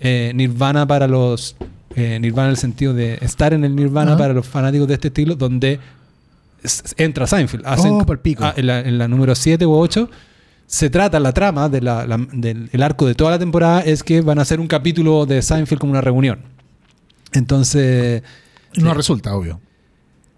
[0.00, 1.56] eh, Nirvana para los
[1.94, 5.08] eh, Nirvana en el sentido de estar en el Nirvana para los fanáticos de este
[5.08, 5.78] estilo, donde
[6.96, 7.64] entra Seinfeld.
[7.66, 8.44] Hacen, Oh, palpico.
[8.44, 10.08] ah, en, la, en la número 7 u 8
[10.66, 14.02] se trata la trama de la- la- del el arco de toda la temporada es
[14.02, 16.40] que van a hacer un capítulo de Seinfeld como una reunión.
[17.32, 18.22] Entonces,
[18.76, 18.96] No Sí.
[18.96, 19.60] resulta, obvio.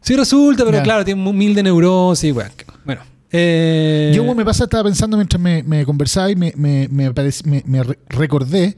[0.01, 2.35] sí resulta, pero claro, tiene mil de neurosis.
[2.35, 2.51] Bueno,
[2.85, 7.11] bueno eh, Yo, me pasa, estaba pensando mientras me, me conversaba y me, me, me,
[7.13, 8.77] parec- me- me re- recordé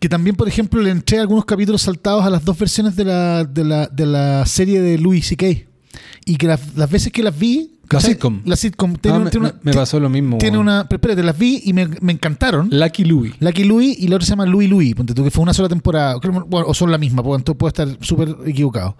[0.00, 3.44] que también, por ejemplo, le entré algunos capítulos saltados a las dos versiones de la,
[3.44, 5.46] de la, de la serie de Louis C.K.
[6.24, 7.76] Y que las, las veces que las vi.
[7.90, 8.42] La sitcom.
[8.44, 8.92] La sitcom.
[8.94, 10.38] ah, Tiene, me, tiene una, me pasó lo mismo.
[10.38, 10.86] tiene una.
[10.88, 12.68] Pero espérate, las vi y me, me encantaron.
[12.70, 13.34] Lucky Louie.
[13.40, 15.68] Lucky Louis y la otra se llama Louis Louis, ponte tú, que fue una sola
[15.68, 16.16] temporada,
[16.46, 18.96] bueno, o son la misma, porque entonces puedo estar súper equivocado.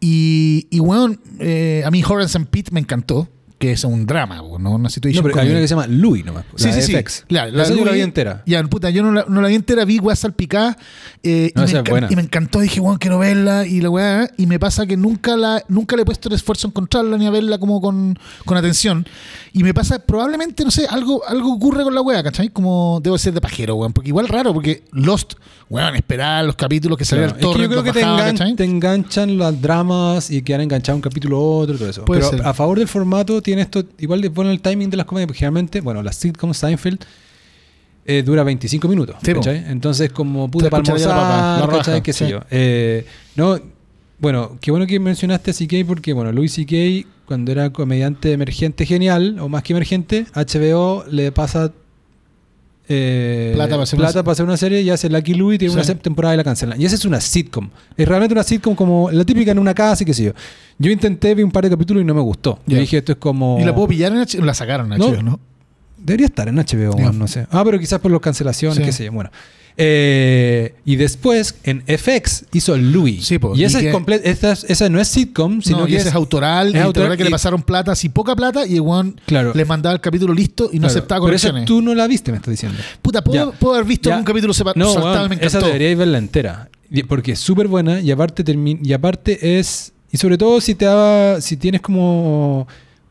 [0.00, 3.28] Y, y bueno, eh, a mí Horace and Pete me encantó,
[3.58, 4.70] que es un drama, ¿no?
[4.76, 6.44] Una situación No, pero hay una que se llama Louie nomás.
[6.54, 7.24] Sí, la sí, sí.
[7.28, 8.42] La yo la Louis- vi entera.
[8.46, 10.76] Ya, puta, yo no la, no la vi entera, vi weá salpicada.
[11.24, 12.06] eh, No, y, me buena.
[12.08, 13.66] y me encantó, dije, bueno, quiero verla.
[13.66, 16.68] Y la weá, y me pasa que nunca la nunca le he puesto el esfuerzo
[16.68, 19.06] a encontrarla ni a verla como con, con atención.
[19.52, 22.50] Y me pasa, probablemente, no sé, algo, algo ocurre con la weá, ¿cachai?
[22.50, 23.92] Como debo ser de pajero, weón.
[23.92, 25.32] Porque igual raro, porque Lost,
[25.70, 28.64] weón, esperar los capítulos que salían Claro, es que yo creo que te, engan- te
[28.64, 32.04] enganchan las dramas y quedan enganchados un capítulo u otro y todo eso.
[32.04, 32.46] Puede Pero ser.
[32.46, 35.40] a favor del formato tiene esto, igual de bueno el timing de las comedias, porque
[35.40, 36.98] generalmente, bueno, las sitcom Seinfeld
[38.06, 39.16] eh, dura 25 minutos.
[39.22, 39.32] Sí.
[39.68, 41.28] Entonces, como puta para escucharía la papa,
[41.58, 42.40] la almorzar, qué sé yo.
[42.50, 43.04] Eh,
[43.36, 43.58] no,
[44.18, 48.86] bueno, qué bueno que mencionaste a CK porque, bueno, Louis CK, cuando era comediante emergente
[48.86, 51.72] genial, o más que emergente, HBO le pasa
[52.88, 55.74] eh, Plata para hacer plata una- para hacer una serie y hace Lucky Louie, tiene
[55.74, 55.78] Sí.
[55.90, 56.80] una temporada y la cancelan.
[56.80, 57.68] Y esa es una sitcom.
[57.96, 60.32] Es realmente una sitcom como la típica en una casa y qué sé yo.
[60.78, 62.60] Yo intenté ver un par de capítulos y no me gustó.
[62.66, 63.58] Yo dije, esto es como...
[63.60, 64.44] ¿Y la puedo pillar en HBO?
[64.44, 65.08] La sacaron en No.
[65.10, 65.40] HBO, ¿no?
[65.98, 67.10] Debería estar en HBO, Ya.
[67.12, 67.46] no sé.
[67.50, 68.84] Ah, pero quizás por las cancelaciones, Sí.
[68.84, 69.12] qué sé yo.
[69.12, 69.30] Bueno.
[69.80, 73.24] Eh, y después en FX hizo Louis.
[73.24, 75.78] Sí, po, y y esa, que- es comple- esta es- esa no es sitcom, sino
[75.80, 76.68] no, que y ese es, autoral.
[76.68, 79.52] es y autoral que y- le pasaron plata, así poca plata, y weón Claro.
[79.54, 81.66] les mandaba el capítulo listo y no Claro, aceptaba pero esa correcciones.
[81.66, 82.76] tú no la viste, me estás diciendo.
[83.00, 86.18] Puta, puedo, puedo haber visto algún capítulo sepa- No, saltado y me esa deberíais verla
[86.18, 86.68] entera.
[86.90, 88.44] Y- Porque es súper buena y aparte
[88.82, 89.92] y aparte es.
[90.10, 92.66] Y sobre todo si te da, si tienes como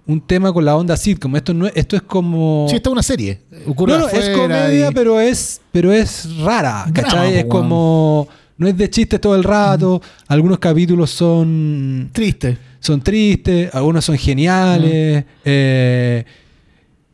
[0.07, 1.35] un tema con la onda sitcom.
[1.35, 2.65] Esto no es- esto es como.
[2.69, 3.41] Sí, esta es una serie.
[3.67, 6.85] Ocurre no, no, es comedia, y- pero es, pero es rara.
[6.93, 7.35] ¿Cachai?
[7.37, 8.27] es como.
[8.57, 10.01] No es de chistes todo el rato.
[10.27, 12.09] Algunos capítulos son.
[12.11, 12.57] Triste.
[12.79, 15.25] Son tristes, algunos son geniales.
[15.45, 16.25] eh,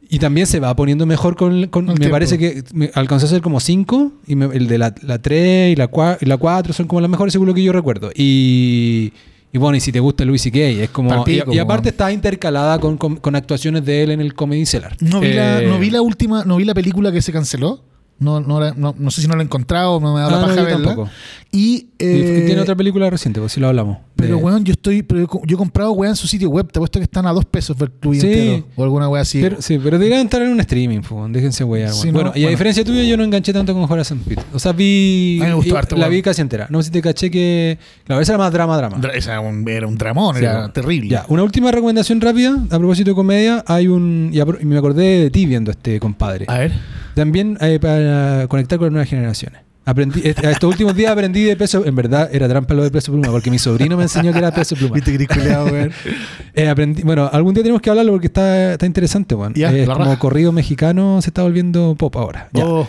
[0.10, 1.60] y también se va poniendo mejor con.
[1.61, 2.10] me tiempo.
[2.11, 4.11] parece que me alcanzó a ser como 5.
[4.28, 7.48] Y me- el de la, la 3 y la 4 son como las mejores, según
[7.48, 8.11] lo que yo recuerdo.
[8.15, 9.11] Y.
[9.53, 11.09] Y bueno, y si te gusta Luis C.K., es como.
[11.09, 14.65] Palpico, y, y aparte está intercalada con, con- con actuaciones de él en el Comedy
[14.65, 14.97] Cellar.
[14.99, 17.84] No vi, la, Eh, no vi la última, no vi la película que se canceló.
[18.19, 20.47] No, no, no, no sé si no la he encontrado, no me dado Ah, la
[20.47, 20.85] paja verla.
[20.88, 21.09] tampoco.
[21.51, 23.97] Y, y- eh, y tiene otra película reciente, pues si lo hablamos.
[24.15, 25.02] Pero, de- weón, yo estoy.
[25.03, 26.72] Pero yo, he comprado weá en su sitio web.
[26.72, 28.27] Te apuesto que están a dos pesos ver club Sí.
[28.27, 28.68] entero.
[28.76, 29.41] O alguna weá así.
[29.41, 31.91] Pero, sí, pero deberían estar en un streaming, po, déjense wear.
[31.91, 34.41] Sí, bueno, no, y a diferencia tuya, yo no enganché tanto con Horace and Pete.
[34.53, 35.40] O sea, vi.
[35.41, 36.11] A mí me gustó harto, La weón.
[36.15, 36.68] vi casi entera.
[36.69, 37.77] No sé si te caché que.
[38.06, 38.98] Claro, esa era más drama, drama.
[38.98, 40.72] Dra- esa era un, era un dramón, Sí, era bueno.
[40.73, 41.10] terrible.
[41.10, 42.56] Ya, una última recomendación rápida.
[42.69, 44.31] A propósito de comedia, hay un.
[44.34, 46.45] Y me acordé de ti viendo este compadre.
[46.48, 46.72] A ver.
[47.15, 49.61] También eh, para conectar con las nuevas generaciones.
[49.85, 51.85] Aprendí, est- estos últimos días aprendí de peso.
[51.85, 54.51] En verdad, era trampa lo de peso pluma, porque mi sobrino me enseñó que era
[54.53, 54.95] peso pluma.
[54.95, 55.91] Viste weón.
[56.55, 59.53] Eh, aprendí, bueno, algún día tenemos que hablarlo porque está, está interesante, weón.
[59.55, 60.19] Ya, Eh, como raja.
[60.19, 62.47] corrido mexicano se está volviendo pop ahora.
[62.53, 62.65] Ya.
[62.65, 62.88] Oh,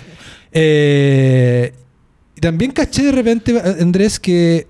[0.52, 1.72] Eh,
[2.40, 4.66] también caché de repente, Andrés, que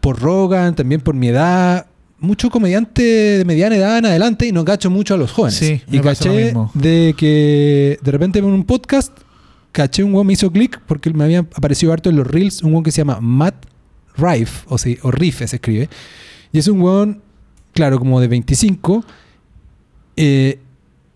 [0.00, 1.86] por Rogan, también por mi edad,
[2.18, 5.56] mucho comediante de mediana edad en adelante y no cacho mucho a los jóvenes.
[5.58, 9.12] Sí, y caché de que de repente en un podcast
[9.76, 12.72] caché un weón me hizo clic porque me había aparecido harto en los reels un
[12.72, 13.66] weón que se llama Matt
[14.16, 15.90] Rife, o, sí, o Rife se escribe.
[16.50, 17.20] Y es un weón,
[17.74, 19.04] claro, como de 25,
[20.16, 20.58] eh,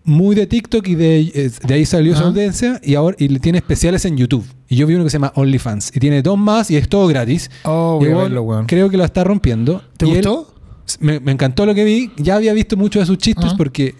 [0.03, 3.57] muy de TikTok y de, eh, de ahí salió su audiencia y ahora y tiene
[3.59, 4.45] especiales en YouTube.
[4.67, 7.07] Y yo vi uno que se llama OnlyFans y tiene dos más y es todo
[7.07, 7.49] gratis.
[7.63, 8.65] oh, voy a weón verlo, weón.
[8.67, 9.83] Creo que lo está rompiendo.
[9.97, 10.53] ¿Te Y él- gustó?
[10.99, 12.11] me, me encantó lo que vi.
[12.17, 13.95] Ya había visto muchos de sus chistes porque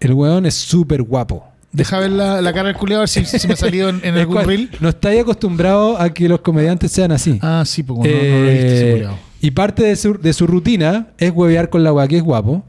[0.00, 1.44] el weón es súper guapo.
[1.76, 4.00] Deja ver la, la cara del culiao a ver si, si me ha salido en,
[4.02, 4.70] en algún cual- reel.
[4.80, 7.38] No estáis acostumbrado a que los comediantes sean así.
[7.42, 9.08] Ah, sí, pues no, no lo he visto ese Eh,
[9.42, 12.64] y parte de su, de su rutina es huevear con la weá que es guapo.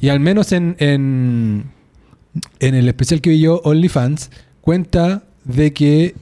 [0.00, 1.64] Y al menos en, en,
[2.60, 4.30] en el especial que vi yo, OnlyFans,
[4.60, 6.14] cuenta de que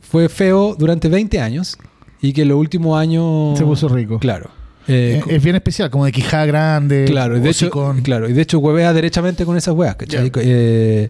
[0.00, 1.78] fue feo durante 20 años
[2.20, 3.58] y que los últimos años...
[3.58, 4.18] Se puso rico.
[4.18, 4.50] Claro.
[4.88, 7.04] Eh, Eh, es bien especial, como de quijada grande.
[7.06, 7.70] claro, y de hecho,
[8.02, 10.30] claro, y de hecho huevea derechamente con esas weas, ¿cachai?
[10.30, 10.40] Ya.
[10.42, 11.08] Eh,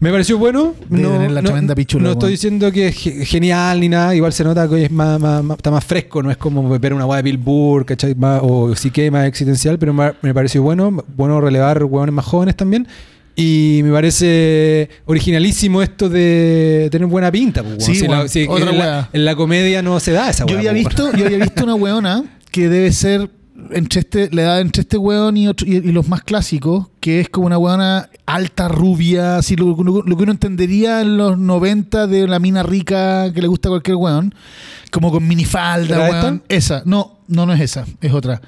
[0.00, 0.74] me pareció bueno.
[0.88, 4.14] Tener la tremenda pichula, no estoy diciendo que es ge- genial ni nada.
[4.14, 6.22] Igual se nota que es más, más- más- está más fresco.
[6.22, 8.14] No es como ver una wea de Bill Burr, ¿cachai?
[8.14, 9.78] Más- o sí que más existencial.
[9.78, 11.04] Pero me pareció bueno.
[11.16, 12.86] Bueno relevar hueones más jóvenes también.
[13.40, 17.62] Y me parece originalísimo esto de tener buena pinta.
[17.62, 17.84] pues.
[17.84, 20.44] Sí, Si la- weón, si otra en, la, en la comedia no se da esa
[20.46, 23.30] Yo wea, había pues, visto, yo había visto una weona que debe ser
[23.72, 27.20] entre este, la edad entre este weón y, otro- y, y los más clásicos, que
[27.20, 31.38] es como una weona alta, rubia, así lo, lo- lo que uno entendería en los
[31.38, 34.34] 90 de la mina rica que le gusta a cualquier weón,
[34.90, 36.42] como con minifalda, ¿Era weón.
[36.48, 38.40] Esa, no, no, no es esa, es otra.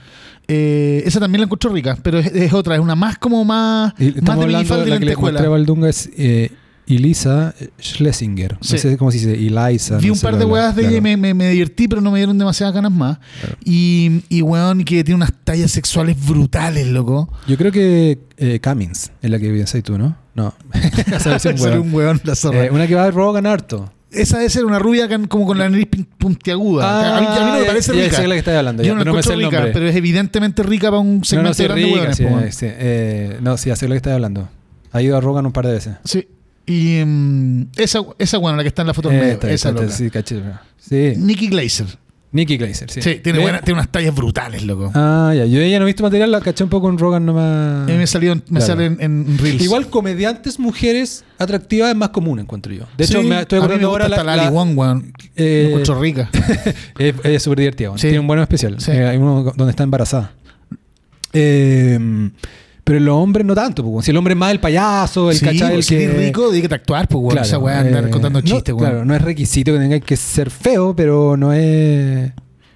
[0.49, 3.95] Eh, esa también la encuentro rica, pero es, es otra, es una más como más,
[4.23, 5.13] más de minifalda de la que le
[5.47, 6.51] a Valdunga es eh,
[6.97, 8.57] Elisa Schlesinger.
[8.61, 8.75] Sí.
[8.75, 9.99] No sé cómo se dice, Eliza.
[9.99, 12.01] Vi no un par la de weas de ella y me, me- me divertí, pero
[12.01, 13.19] no me dieron demasiadas ganas más.
[13.65, 17.33] Y, y weón, que tiene unas tallas sexuales brutales, loco.
[17.47, 20.17] Yo creo que eh, Cummins es la que piensas tú, ¿no?
[20.35, 20.55] No.
[21.39, 21.79] Ser weón.
[21.81, 22.65] un weón la zorra.
[22.67, 23.93] Eh, una que va a Rogan harto.
[24.13, 25.87] Esa debe ser una rubia como con la nariz
[26.19, 27.17] puntiaguda.
[27.17, 28.17] a, mí, a mí no me ya- parece ya rica.
[28.17, 28.83] sé la que estás hablando.
[28.83, 29.73] Yo ya, no la pero no me sé el rica, nombre.
[29.73, 32.67] pero es evidentemente rica para un no, segmento no, sí, de grandes rica, sí, sí.
[32.69, 34.49] Eh, no, sí, ya sé lo que estás hablando.
[34.93, 35.95] Ha ido a Rogan un par de veces.
[36.05, 36.27] Sí.
[36.67, 39.89] Y mm, esa, esa weona, la que está en la foto Eh, medio, esa loca.
[39.91, 40.43] sí, caché.
[40.79, 41.15] Sí.
[41.17, 41.87] Nikki Glazer.
[42.33, 43.03] Nicky Glazer, sí.
[43.03, 44.93] Sí, tiene, buena- tiene unas tallas brutales, loco.
[44.95, 45.47] Ah, ya.
[45.47, 47.89] Yo ella no he visto material, la caché un poco en Rogan nomás.
[47.89, 48.67] A mí me, salió, en- me Claro.
[48.67, 49.61] sale en, en Reels.
[49.61, 52.85] Igual comediantes mujeres atractivas es más común, encuentro yo.
[52.97, 55.13] De hecho, Sí, me estoy acordando ahora la, la, la- Wong, weón.
[55.35, 56.31] eh, encuentro rica.
[57.25, 57.89] es súper divertida.
[57.89, 57.99] bueno.
[57.99, 58.07] Sí.
[58.07, 58.77] Tiene un buen especial.
[58.81, 58.93] Sí.
[58.93, 60.33] Eh, hay uno donde está embarazada.
[61.33, 61.99] Eh,
[62.85, 63.83] pero los hombres no tanto.
[63.85, 66.09] pues, Si el hombre es más el payaso, el sí, cachai, el si que...
[66.09, 67.31] rico, di que actuar, pues, weón.
[67.33, 68.91] Claro, esa weá, andar eh, contando no, chistes, weón.
[68.91, 72.33] Claro, no es requisito que tenga que ser feo, pero no es...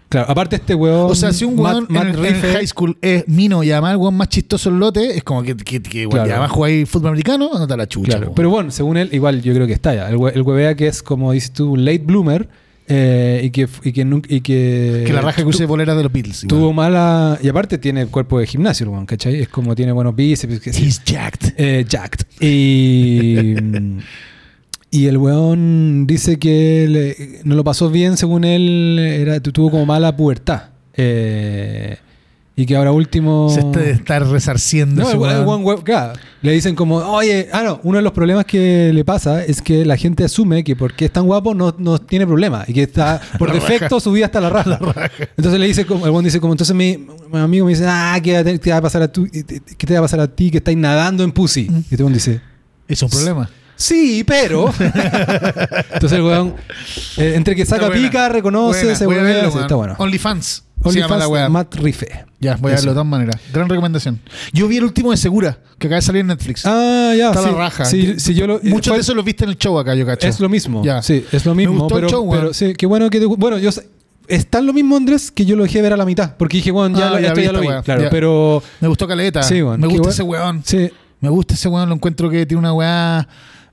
[0.09, 1.11] Claro, aparte este weón...
[1.11, 4.15] O sea, si un weón Matt en, high school es mino y además el weón
[4.15, 6.29] más chistoso el lote, es como que, que, que weón, Claro.
[6.29, 8.11] y además jugáis fútbol americano, andate a la chucha.
[8.11, 8.35] Claro, weón.
[8.37, 10.09] pero bueno, según él, igual yo creo que está ya.
[10.09, 12.49] El, hue- el huevea que es, como dices tú, un late bloomer
[12.87, 15.05] eh, y, que, y, que, y que...
[15.07, 16.45] que la raja que use polera de los Beatles.
[16.45, 16.49] igual.
[16.61, 17.39] Tuvo mala...
[17.43, 19.41] Y aparte tiene el cuerpo de gimnasio, weón, ¿cachai?
[19.41, 20.61] Es como tiene buenos bíceps.
[20.61, 20.71] Que.
[20.71, 21.55] He's jacked.
[21.57, 22.27] Eh, jacked.
[22.41, 23.55] Y,
[24.91, 29.87] y el weón dice que le- no lo pasó bien, según él, era, tuvo como
[29.87, 30.65] mala pubertad.
[30.97, 31.97] Eh,
[32.57, 33.51] y que ahora último...
[33.53, 35.65] Se está de estar resarciendo No, ese el, weón.
[35.65, 39.45] weón, claro, le dicen como, oye, ah, no, uno de los problemas que le pasa
[39.45, 42.73] es que la gente asume que porque es tan guapo no, no tiene problema y
[42.73, 44.79] que está, por defecto, su vida está a la raja.
[45.37, 46.97] Entonces le dice, como, el weón dice como, entonces mi,
[47.33, 49.99] mi amigo me dice, ah, ¿qué, te- va a pasar a tú, qué te va
[49.99, 51.69] a pasar a ti que estáis nadando en pussy?
[51.69, 51.75] Mm.
[51.77, 52.41] Y este weón dice,
[52.87, 53.51] Es un problema.
[53.75, 54.73] sí, pero...
[55.95, 56.55] Entonces el weón,
[57.17, 59.95] eh, entre que saca pica, reconoce, Buena, se vuelve, está bueno.
[59.99, 60.64] OnlyFans.
[60.91, 61.49] Se llama la.
[61.49, 62.27] Matt Rife.
[62.41, 63.41] Ya, voy a verlo de todas maneras.
[63.53, 64.21] Gran recomendación.
[64.53, 66.67] Yo vi el último de Segura, que acaba de salir en Netflix.
[66.67, 67.47] Ah, ya, Está sí.
[67.51, 67.85] la raja.
[67.87, 70.05] Sí, sí, yo lo, Muchos fue- de esos los viste en el show acá, yo
[70.05, 70.27] cacho.
[70.29, 70.85] Es lo mismo.
[70.85, 71.01] Ya.
[71.03, 71.81] Sí, es lo Me mismo.
[71.85, 72.41] gustó el pero, show, weón.
[72.43, 73.71] pero sí, qué bueno que te Bueno, yo
[74.29, 76.37] es tan lo mismo, Andrés, que yo lo dejé ver a la mitad.
[76.37, 77.69] Porque dije, bueno, ya, Ah, lo- ya esto vi ya lo esta vi.
[77.75, 77.83] weá.
[77.83, 78.11] Claro, Ya.
[78.11, 78.63] pero.
[78.81, 79.43] Me gustó Caleta.
[79.43, 79.81] Sí, weón.
[79.81, 80.63] Me gusta ese weón.
[80.65, 80.91] Sí,
[81.21, 81.89] Me gusta ese weón.
[81.89, 83.27] Lo encuentro que tiene una weá.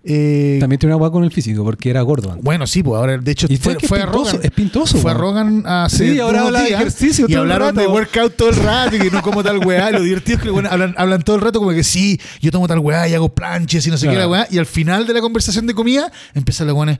[0.03, 2.43] Eh, también tiene una weá con el físico, porque era gordo antes.
[2.43, 4.45] bueno, sí, pues ahora de hecho Y fue, fue es a pintoso, Rogan.
[4.45, 5.13] es pintoso, Fue a.
[5.13, 7.93] Rogan hace Sí, ahora habla de ejercicio y todo el hablaron de rato.
[7.93, 9.91] workout todo el rato y que no como tal weá.
[9.91, 12.67] Lo divertido es que bueno, hablan, hablan todo el rato como que sí, yo tomo
[12.67, 14.29] tal weá y hago planches y no sé qué Claro.
[14.29, 14.47] la weá.
[14.49, 16.97] Y al final de la conversación de comida empiezan los weones.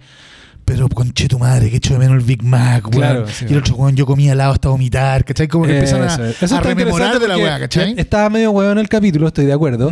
[0.63, 2.91] Pero conche tu madre, que echo de menos el Big Mac, weón.
[2.99, 5.47] Claro, sí, y el otro weón, yo comía helado hasta vomitar, ¿cachai?
[5.47, 6.43] Como que empiezan a, Eso es.
[6.43, 7.95] Eso a rememorar de la weá, ¿cachai?
[7.97, 9.91] Estaba medio weón el capítulo, estoy de acuerdo.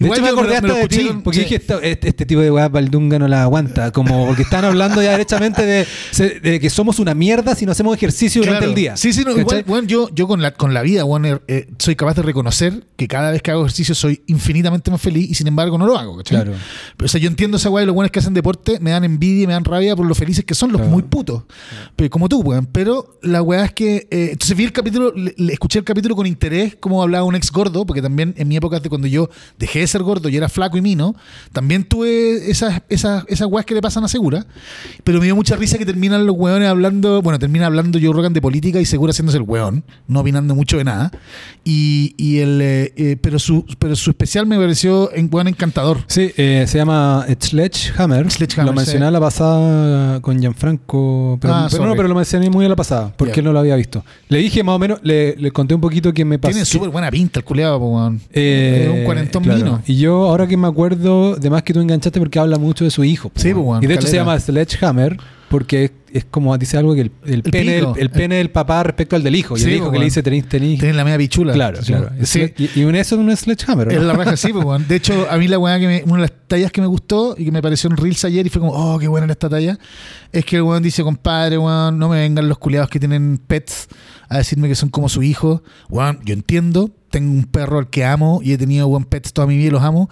[0.00, 1.42] De Igual hecho, me acordé lo- me lo hasta de ti, escuché porque sí.
[1.44, 5.02] dije, esto- este, este tipo de weá Valdunga no la aguanta, como porque están hablando
[5.02, 8.70] ya derechamente de, que somos una mierda si no hacemos ejercicio durante Claro.
[8.70, 8.96] el día.
[8.96, 11.66] Sí, sí, no, igual, bueno, yo, yo con la, con la vida, bueno, eh, eh,
[11.78, 15.34] soy capaz de reconocer que cada vez que hago ejercicio soy infinitamente más feliz y
[15.34, 16.38] sin embargo no lo hago, ¿cachai?
[16.44, 16.52] Claro.
[16.96, 19.04] Pero, o sea, yo entiendo esa weá de los buenos que hacen deporte, me dan
[19.04, 20.92] envidia y me dan rabia por lo felices que son los Claro.
[20.92, 21.42] muy putos.
[21.96, 22.64] Pero, como tú, weón.
[22.72, 24.08] Pero la weá es que.
[24.10, 27.34] eh, entonces vi el capítulo, le, le escuché el capítulo con interés, como hablaba un
[27.34, 29.28] ex gordo, porque también en mi época de cuando yo
[29.58, 31.14] dejé de ser gordo y era flaco y mino,
[31.52, 34.46] también tuve esas, esas, esas weas que le pasan a Segura.
[35.04, 38.32] Pero me dio mucha risa que terminan los weones hablando, bueno, termina hablando Joe Rogan
[38.32, 41.10] de política y Segura haciéndose el weón, no opinando mucho de nada.
[41.64, 45.98] Y, y el, eh, eh, pero, su, pero su especial me pareció en, weón encantador.
[46.06, 48.30] Sí, eh, se llama Sledgehammer.
[48.30, 49.08] Sledgehammer, lo mencioné sí.
[49.08, 52.76] a la pasada con Gianfranco, pero, Ah, pero no, pero lo mencioné muy a la
[52.76, 54.04] pasada, porque no lo había visto.
[54.28, 56.52] Le dije más o menos, le, le conté un poquito que me pasó.
[56.52, 58.20] Tiene súper buena pinta el culeado, weón.
[58.32, 59.79] Eh, un cuarentón claro.
[59.86, 62.90] Y yo, ahora que me acuerdo, de más que tú enganchaste porque habla mucho de
[62.90, 63.30] su hijo.
[63.34, 64.24] Sí, weón, y de hecho se caleta.
[64.24, 65.16] llama Sledgehammer
[65.50, 67.96] porque es, es como dice algo que el, el pene, del, pico.
[67.98, 69.56] el pene del papá respecto al del hijo.
[69.56, 70.78] Y Sí, el hijo que le dice tenés, tenés.
[70.78, 71.52] Tiene la media pichula.
[71.52, 72.10] Claro, Sí, claro.
[72.22, 72.52] Sí.
[72.56, 73.88] Y, y un eso es un Sledgehammer.
[73.88, 73.92] ¿no?
[73.92, 74.86] Es la raja, sí, pues, weón.
[74.86, 77.34] De hecho, a mí la weá que me, una de las tallas que me gustó
[77.36, 79.48] y que me pareció en Reels ayer y fue como, oh, qué buena era esta
[79.48, 79.76] talla,
[80.30, 83.88] es que el weón dice, compadre, weón, no me vengan los culiados que tienen pets
[84.30, 85.62] a decirme que son como su hijo.
[85.90, 89.46] Weón, yo entiendo, tengo un perro al que amo y he tenido buen pets toda
[89.46, 90.08] mi vida y los amo.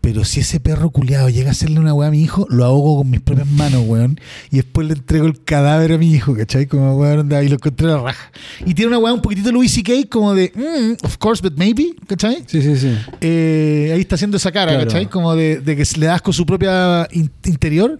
[0.00, 2.98] Pero si ese perro culiado llega a hacerle una weá a mi hijo, lo ahogo
[2.98, 4.20] con mis propias manos, weón.
[4.52, 6.66] Y después le entrego el cadáver a mi hijo, ¿cachai?
[6.66, 8.30] Como weón, y lo encontré a la raja.
[8.64, 9.92] Y tiene una weá un poquitito Louis C.K.
[10.08, 12.44] como de, mm, of course, but maybe, ¿cachai?
[12.46, 12.92] Sí, sí, sí.
[13.20, 14.86] eh, ahí está haciendo esa cara, Claro.
[14.86, 15.06] ¿cachai?
[15.10, 17.98] Como de, de que le das con su propia in- interior,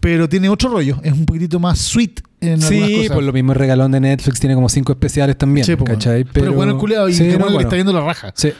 [0.00, 1.00] pero tiene otro rollo.
[1.02, 3.14] Es un poquitito más sweet en Sí, cosas.
[3.16, 5.66] por lo mismo el regalón de Netflix tiene como cinco especiales también.
[5.66, 6.24] Sí, po, ¿cachai?
[6.24, 7.60] pero, bueno, el culiado, y Sí, bueno que le bueno.
[7.60, 8.32] está viendo la raja.
[8.36, 8.52] Sí.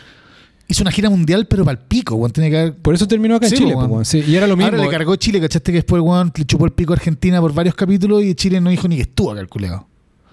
[0.71, 2.31] Hizo una gira mundial, pero para el pico, weón.
[2.31, 2.77] Tiene que haber.
[2.77, 3.75] Por eso terminó acá en Sí, Chile.
[3.75, 3.91] weón.
[3.91, 4.05] weón.
[4.05, 4.71] Sí, y era lo mismo.
[4.71, 5.73] Ahora le cargó Chile, ¿cachaste?
[5.73, 8.69] Que después, weón, le chupó el pico a Argentina por varios capítulos y Chile no
[8.69, 9.49] dijo ni que estuvo acá el.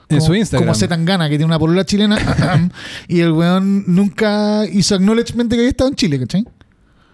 [0.09, 0.67] En Como- su Instagram.
[0.67, 2.17] Como Zetangana, que tiene una polola chilena,
[3.07, 6.45] y el weón nunca hizo acknowledgement de que había estado en Chile, ¿cachai?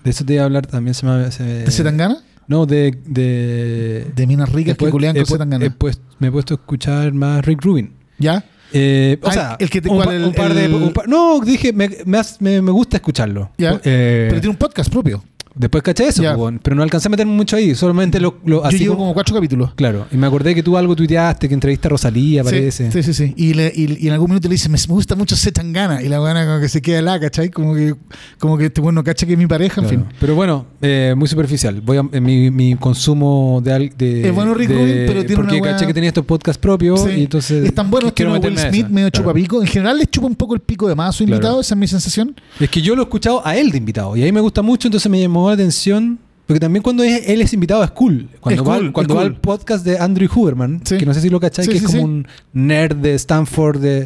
[0.03, 0.93] De eso te iba a hablar también.
[0.95, 2.17] Se me, se- ¿De Zetangana?
[2.47, 2.97] No, de.
[3.05, 5.75] De, De minas ricas que Después- culean con Zetangana.
[5.77, 7.93] pues- me he puesto a escuchar más Rick Rubin.
[8.17, 8.43] ¿Ya?
[8.73, 10.65] Eh, o Ah, sea, el que te- un, el- par de.
[10.65, 13.51] el- un par- no, dije, me, me, me- gusta escucharlo.
[13.57, 13.79] Ya.
[13.83, 15.23] Eh, Pero tiene un podcast propio.
[15.55, 17.75] Después caché eso, po, weón, pero no alcancé a meterme mucho ahí.
[17.75, 18.37] Solamente lo.
[18.45, 19.73] lo- Yo así llevo como- como cuatro capítulos.
[19.75, 22.91] Claro, y me acordé que tú algo tuiteaste, que entrevista a Rosalía, parece.
[22.91, 23.33] Sí, sí, sí.
[23.37, 26.01] Y, le- y- y en algún minuto le dice, me, gusta mucho Zetangana.
[26.01, 27.49] Y la buena como que se queda la, ¿cachai?
[27.49, 27.95] Como que,
[28.39, 30.03] como que este bueno cacha que es mi pareja, en Claro.
[30.05, 30.15] fin.
[30.19, 31.81] Pero bueno, eh, muy superficial.
[31.81, 34.27] Voy a, en mi, mi consumo de, al- de.
[34.27, 36.59] Es bueno Rick de- Rubin, pero tiene Porque una weá- caché que tenía estos podcasts
[36.61, 37.09] propios Sí.
[37.17, 37.65] y entonces.
[37.65, 39.23] es tan bueno que Will Smith medio Claro.
[39.23, 39.61] chupa pico.
[39.61, 41.37] En general le chupa un poco el pico de más a su Claro.
[41.37, 42.35] invitado, esa es mi sensación.
[42.59, 44.87] Es que yo lo he escuchado a él de invitado y ahí me gusta mucho,
[44.87, 46.19] entonces me llamó la atención.
[46.47, 48.27] Porque también cuando es- él es invitado es cool.
[48.41, 49.31] Cuando, Es va, cool, cuando va cool.
[49.33, 50.97] al podcast de Andrew Huberman, Sí.
[50.97, 53.79] que no sé si lo cacháis, Sí, que sí, es como un nerd de Stanford.
[53.79, 54.03] De,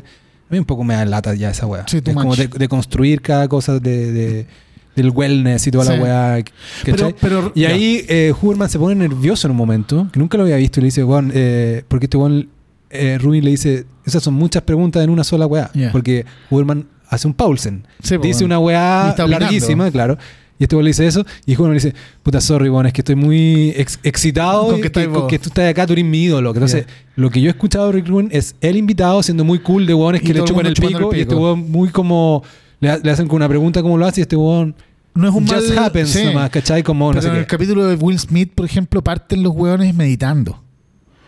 [0.49, 1.85] a mí un poco me da lata ya esa weá.
[1.91, 2.37] Es como much.
[2.37, 4.47] de, de construir cada cosa de, de-
[4.95, 6.43] del wellness y toda la weá.
[6.83, 10.43] Pero, pero, Y ahí eh, Huberman se pone nervioso en un momento, que nunca lo
[10.43, 12.47] había visto, y le dice, Juan, eh, porque este Juan,
[12.91, 15.71] eh, Rubin le dice, esas son muchas preguntas en una sola weá.
[15.73, 15.91] Ya.
[15.91, 17.85] Porque Huberman hace un Paulsen.
[18.01, 18.45] Dice bueno.
[18.45, 20.17] una weá larguísima, claro.
[20.57, 23.01] Y este weón le dice eso, y Huberman le dice, puta, sorry, Juan, es que
[23.01, 26.51] estoy muy ex- excitado Con que que, con tú estás acá, tú eres mi ídolo.
[26.53, 26.85] Entonces,
[27.17, 29.93] lo que yo he escuchado de Rick Rubin es el invitado siendo muy cool de
[29.93, 32.43] weones Y que le el chupan el chupando pico, el y este weón muy como...
[32.79, 34.75] Le, ha- le hacen con una pregunta cómo lo hace y este weón...
[35.13, 36.23] no es un Just mal, happens sí.
[36.25, 36.83] nomás, ¿cachai?
[36.83, 37.39] Como no Pero sé en qué.
[37.41, 40.61] el capítulo de Will Smith, por ejemplo, parten los hueones meditando.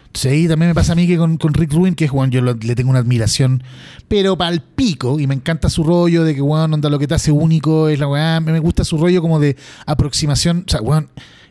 [0.07, 2.41] Entonces también me pasa a mí que con, con Rick Rubin, que es Juan, yo
[2.41, 3.63] le tengo una admiración,
[4.07, 7.07] pero para el pico, y me encanta su rollo de que, weón, onda, lo que
[7.07, 9.55] te hace único es la weá, me gusta su rollo como de
[9.85, 10.81] aproximación, o sea,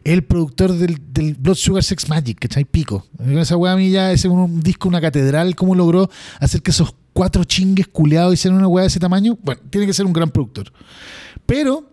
[0.04, 2.64] es el productor del, del Blood Sugar Sex Magic, ¿cachai?
[2.64, 3.06] Pico.
[3.28, 6.08] Esa weá a mí ya es un, un disco, una catedral, cómo logró
[6.38, 9.36] hacer que esos cuatro chingues culeados hicieran una weá de ese tamaño.
[9.42, 10.72] Bueno, tiene que ser un gran productor.
[11.44, 11.90] Pero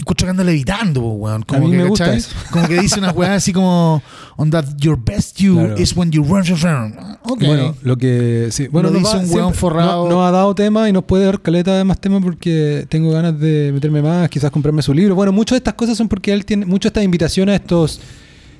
[0.00, 1.42] encuentro que anda levitando, weón.
[1.42, 2.16] Como A mí que, me gusta.
[2.50, 4.02] Como que dice unas weas así como,
[4.36, 5.78] on that your best you Claro.
[5.78, 6.94] is when you run, run, run.
[7.24, 7.44] Ok.
[7.44, 10.08] Bueno, lo que sí, bueno, nos dice va- un weón forrado.
[10.08, 13.38] No, ha dado tema y nos puede dar caleta de más temas porque tengo ganas
[13.38, 15.14] de meterme más, quizás comprarme su libro.
[15.14, 18.00] Bueno, muchas de estas cosas son porque él tiene muchas de estas invitaciones a estos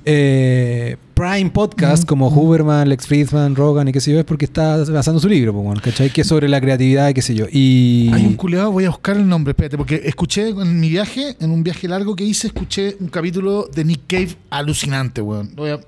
[0.05, 4.45] eh, Prime podcasts Mm, como Huberman, Lex Friedman, Rogan y qué sé yo, es porque
[4.45, 6.09] está basando su libro, pues, ¿cachai?
[6.09, 7.45] Que es sobre la creatividad y qué sé yo.
[7.51, 11.35] Y Hay un culeado, voy a buscar el nombre, espérate, porque escuché en mi viaje,
[11.39, 15.49] en un viaje largo que hice, escuché un capítulo de Nick Cave alucinante, weón.
[15.55, 15.79] Lo voy a-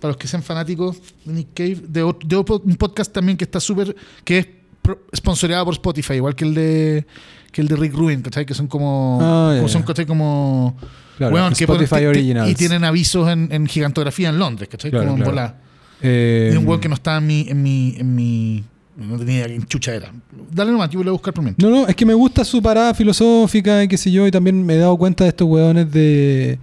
[0.00, 3.58] para los que sean fanáticos de Nick Cave, de otro- un podcast también que está
[3.60, 4.46] súper, que es
[4.82, 7.06] pro- sponsoreado por Spotify, igual que el de
[7.52, 8.44] que el de Rick Rubin, ¿cachai?
[8.46, 9.82] Que son como, Ah, como son.
[9.82, 10.06] ¿cachai?
[10.06, 10.76] Como
[11.16, 14.90] Claro, weón, que Spotify ponen- y tienen avisos en, en gigantografía en Londres, ¿cachai?
[14.90, 15.32] Claro, como en claro.
[15.34, 15.54] volá.
[16.02, 18.64] eh, un weón que no estaba en mi, en mi, en mi,
[18.96, 20.12] no tenía quién chucha era.
[20.52, 21.68] Dale nomás, yo voy a buscar por mientras.
[21.68, 24.64] No, no, es que me gusta su parada filosófica y qué sé yo, y también
[24.64, 26.58] me he dado cuenta de estos weones de.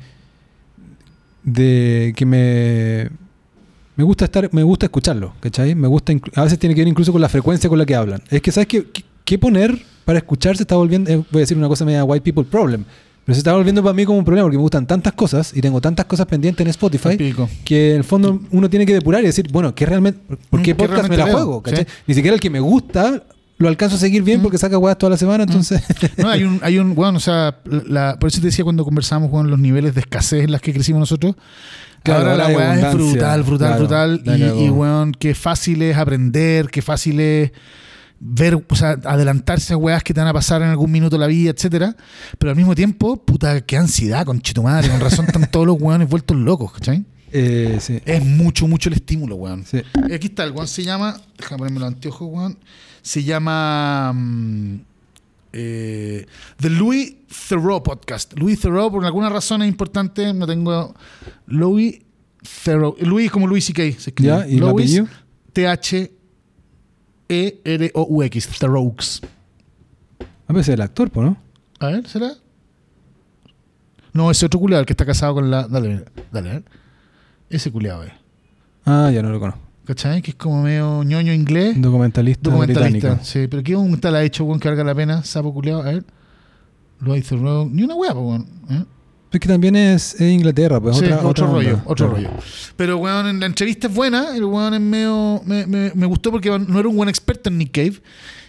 [1.44, 3.10] de que me.
[3.98, 5.74] Me gusta estar, me gusta escucharlo, ¿cachai?
[5.74, 8.22] Me gusta, a veces tiene que ver incluso con la frecuencia con la que hablan.
[8.30, 11.40] Es que, ¿sabes qué, qué, qué poner para escuchar se está volviendo, eh, voy a
[11.40, 12.86] decir una cosa media white people problem,
[13.26, 15.62] pero se está volviendo para mí como un problema porque me gustan tantas cosas y
[15.62, 17.50] tengo tantas cosas pendientes en Spotify Pico.
[17.66, 20.20] que en el fondo uno tiene que depurar y decir, bueno, ¿qué realmente,
[20.50, 21.64] ¿por Mm, qué ¿qué podcast me la juego?
[21.66, 21.76] Sí.
[22.08, 23.24] Ni siquiera el que me gusta
[23.58, 24.44] lo alcanzo a seguir bien Mm.
[24.44, 25.82] porque saca weas toda la semana, entonces...
[26.18, 27.58] No, hay un, hay un, bueno, o sea,
[27.88, 30.74] la, por eso te decía cuando conversamos, con los niveles de escasez en las que
[30.74, 31.36] crecimos nosotros.
[32.04, 34.22] Claro, ahora la weá es brutal, brutal, claro, brutal.
[34.60, 37.52] Y, y weón, qué fácil es aprender, qué fácil es
[38.20, 41.20] ver, o sea, adelantarse a weas que te van a pasar en algún minuto de
[41.20, 41.96] la vida, etcétera.
[42.38, 46.10] Pero al mismo tiempo, puta, qué ansiedad, con madre, con razón están todos los weones
[46.10, 47.06] vueltos locos, ¿cachai?
[47.32, 49.66] Eh, sí, Es mucho, mucho el estímulo, weón.
[49.66, 49.82] sí.
[50.14, 51.20] Aquí está, el weón se llama.
[51.38, 52.58] Déjame ponerme los anteojos, weón.
[53.02, 54.14] Se llama.
[54.14, 54.76] mm,
[55.54, 56.26] eh,
[56.58, 57.16] The Louis
[57.50, 58.34] Theroux Podcast.
[58.38, 60.96] Louis Theroux, por alguna razón es importante, no tengo.
[61.48, 62.02] Louis
[62.64, 62.96] Theroux.
[63.02, 63.84] Louis como Louis C.K.
[64.00, 64.28] se escribe.
[64.38, 64.48] ¿Ya?
[64.48, 65.02] ¿Y Louis
[67.28, 67.58] apellido?
[67.64, 68.50] T-H-E-R-O-U-X.
[68.60, 69.22] Theroux.
[70.48, 71.38] A veces el actor, ¿no?
[71.80, 72.32] A ver, ¿será?
[74.14, 75.68] No, ese otro culiado, el que está casado con la.
[75.68, 76.64] Dale, dale, a ver.
[77.50, 78.14] Ese culiado, eh.
[78.86, 79.62] Ah, ya no lo conozco.
[79.86, 80.22] ¿Cachai?
[80.22, 81.76] Que es como medio ñoño inglés.
[81.76, 83.24] Un documentalista, Documentalista, británico.
[83.26, 85.24] sí, pero ¿qué documental ha hecho, weón, que valga la pena?
[85.24, 86.04] Sapo culiado, a ver.
[87.02, 87.70] Lo hizo Rogue.
[87.72, 88.48] Ni una pues, weón.
[88.70, 88.84] ¿eh?
[89.32, 92.30] Es que también es, es Inglaterra, pues Sí, otra, otro otra rollo, otro rollo.
[92.78, 94.36] Pero, weón, en la entrevista es buena.
[94.36, 95.42] El weón es medio.
[95.46, 98.02] Me, me, me gustó porque no era un buen experto en Nick Cave.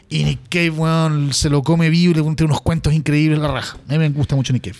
[0.08, 3.48] Y Nick Cave, weón, se lo come vivo y le tiene unos cuentos increíbles la
[3.48, 3.78] raja.
[3.88, 4.78] A mí me gusta mucho Nick Cave.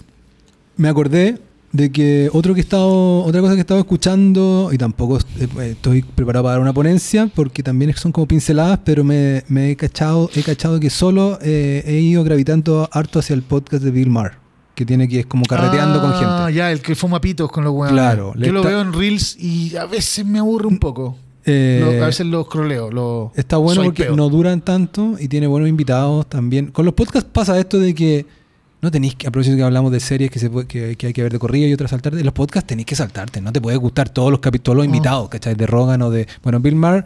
[0.77, 1.39] Me acordé
[1.73, 5.49] de que otro que he estado, otra cosa que he estado escuchando, y tampoco eh,
[5.73, 9.77] estoy preparado para dar una ponencia, porque también son como pinceladas, pero me, me he
[9.77, 14.09] cachado, he cachado que solo eh, he ido gravitando harto hacia el podcast de Bill
[14.09, 14.33] Maher,
[14.77, 16.55] que tiene que es como carreteando con Ah, gente.
[16.57, 17.93] ya, el que fuma pitos con los weones.
[17.93, 21.17] Claro, Yo lo veo en Reels y a veces me aburre un poco.
[21.45, 22.91] Eh, Lo- a veces los croleo.
[22.91, 26.67] Lo, Está bueno porque no duran tanto y tiene buenos invitados también.
[26.73, 28.27] Con los podcasts pasa esto de que
[28.83, 31.13] no tenéis que, a propósito que hablamos de series que, se puede- que, que hay
[31.13, 33.77] que ver de corrido y otras saltarte, los podcasts tenéis que saltarte, no te puede
[33.79, 35.55] gustar todos los capítulos, todos los invitados, ¿cachai?
[35.55, 37.05] De Rogan o de, bueno, Bill Maher,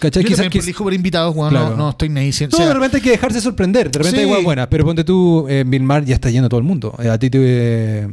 [0.00, 0.22] ¿cachai?
[0.22, 1.50] Yo Quizás- también quizás- por invitados, weón.
[1.50, 1.70] Claro.
[1.70, 2.56] No, no estoy ni diciendo.
[2.56, 4.22] no, o sea, de repente hay que dejarse sorprender, de repente Sí.
[4.22, 6.94] hay igual buena, pero ponte tú, eh, Bill Maher ya está yendo todo el mundo.
[7.02, 8.08] Eh, a ti te...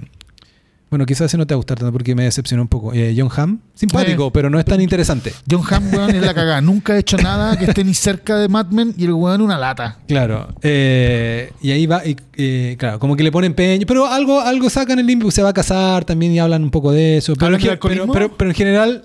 [0.90, 2.94] bueno, quizás ese no te va a gustar tanto porque me decepcionó un poco.
[2.94, 4.32] Eh, John Hamm, simpático, Eh.
[4.34, 5.34] pero no es tan interesante.
[5.50, 6.62] John Hamm, weón, es la cagada.
[6.62, 9.58] Nunca ha hecho nada que esté ni cerca de Mad Men y el weón una
[9.58, 10.00] lata.
[10.08, 14.40] Claro, eh, y ahí va, y, eh, claro, como que le ponen empeño, pero algo,
[14.42, 17.34] algo sacan el limpio, se va a casar también y hablan un poco de eso.
[17.36, 19.04] Pero, pero, pero- pero en general,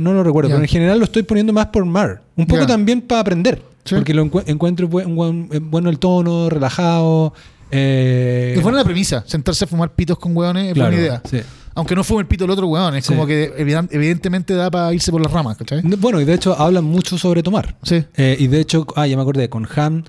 [0.00, 2.66] no lo recuerdo, pero en general lo estoy poniendo más por mar, un poco Ya.
[2.66, 3.94] también para aprender, Sí.
[3.94, 7.32] porque lo encu- encuentro buen- buen- bueno el tono, relajado.
[7.72, 9.24] Eh, Es buena la premisa.
[9.26, 11.22] Sentarse a fumar pitos con weones es claro, buena idea.
[11.28, 11.40] sí.
[11.74, 12.94] Aunque no fume el pito el otro weón.
[12.96, 13.14] Es Sí.
[13.14, 15.80] como que evident- evidentemente da para irse por las ramas, ¿cachai?
[15.82, 17.76] Bueno, y de hecho hablan mucho sobre tomar.
[17.82, 18.04] Sí.
[18.14, 20.04] Eh, y de hecho, ah, ya me acordé, con Ham,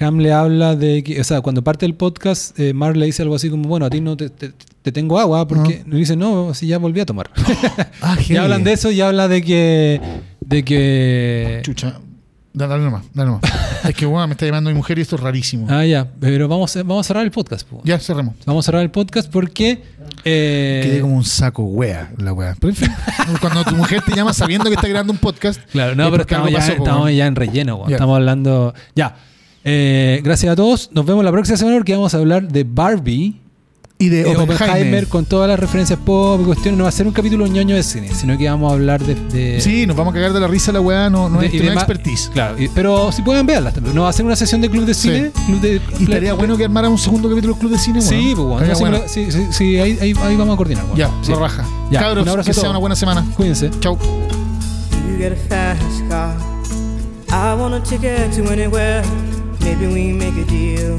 [0.00, 3.22] Ham le habla de que, o sea, cuando parte el podcast, eh, Mar le dice
[3.22, 4.52] algo así como, bueno, a ti no te, te-
[4.82, 7.28] te tengo agua, porque le dice, no, si ya volví a tomar.
[8.00, 10.00] Ah, y hablan de eso y habla de que,
[10.40, 11.98] de que, Chucha.
[12.54, 13.42] Dale, dale nomás, dale nomás.
[13.88, 15.66] es que weón, me está llamando mi mujer y esto es rarísimo.
[15.70, 17.66] ah, ya, pero vamos, a- vamos a cerrar el podcast.
[17.66, 17.80] po.
[17.84, 18.34] Ya, cerremos.
[18.44, 19.82] Vamos a cerrar el podcast porque,
[20.24, 22.54] eh, Quedé como un saco wea la wea.
[22.60, 22.90] Pero en fin,
[23.40, 25.60] cuando tu mujer te llama sabiendo que está grabando un podcast.
[25.70, 27.16] Claro, no, pero estamos, algo ya, pasó, po, estamos weón.
[27.16, 27.84] ya en relleno.
[27.88, 27.96] Ya.
[27.96, 29.16] estamos hablando, ya.
[29.64, 33.40] Eh, gracias a todos, nos vemos la próxima semana porque vamos a hablar de Barbie.
[34.02, 35.06] Y de eh, Oppenheimer.
[35.06, 36.76] con todas las referencias pop y cuestiones.
[36.78, 39.14] No va a ser un capítulo ñoño de cine, sino que vamos a hablar de.
[39.14, 41.52] de- Sí, nos vamos a cagar de la risa la weá, no, no de- es
[41.52, 42.30] de expertise.
[42.32, 43.94] Claro, y- pero si pueden verlas también.
[43.94, 45.02] No va a ser una sesión de club de Sí.
[45.02, 45.30] cine.
[45.46, 48.08] Club de, Y estaría bueno que armara un segundo capítulo del Club de Cine, weón.
[48.10, 48.98] Sí, pues, bueno, no, sí, bueno.
[49.06, 50.84] sí, sí, sí, ahí, ahí- ahí vamos a coordinar.
[50.86, 50.98] bueno.
[50.98, 51.30] Ya, Sí.
[51.32, 51.64] lo raja.
[51.90, 53.24] Ya, Cabros, un abrazo que a sea una buena semana.
[53.36, 53.70] Cuídense.
[53.80, 53.96] Chau.
[53.96, 56.34] You get a fast car.
[57.28, 59.02] I want a ticket to anywhere.
[59.60, 60.98] Maybe we make a deal.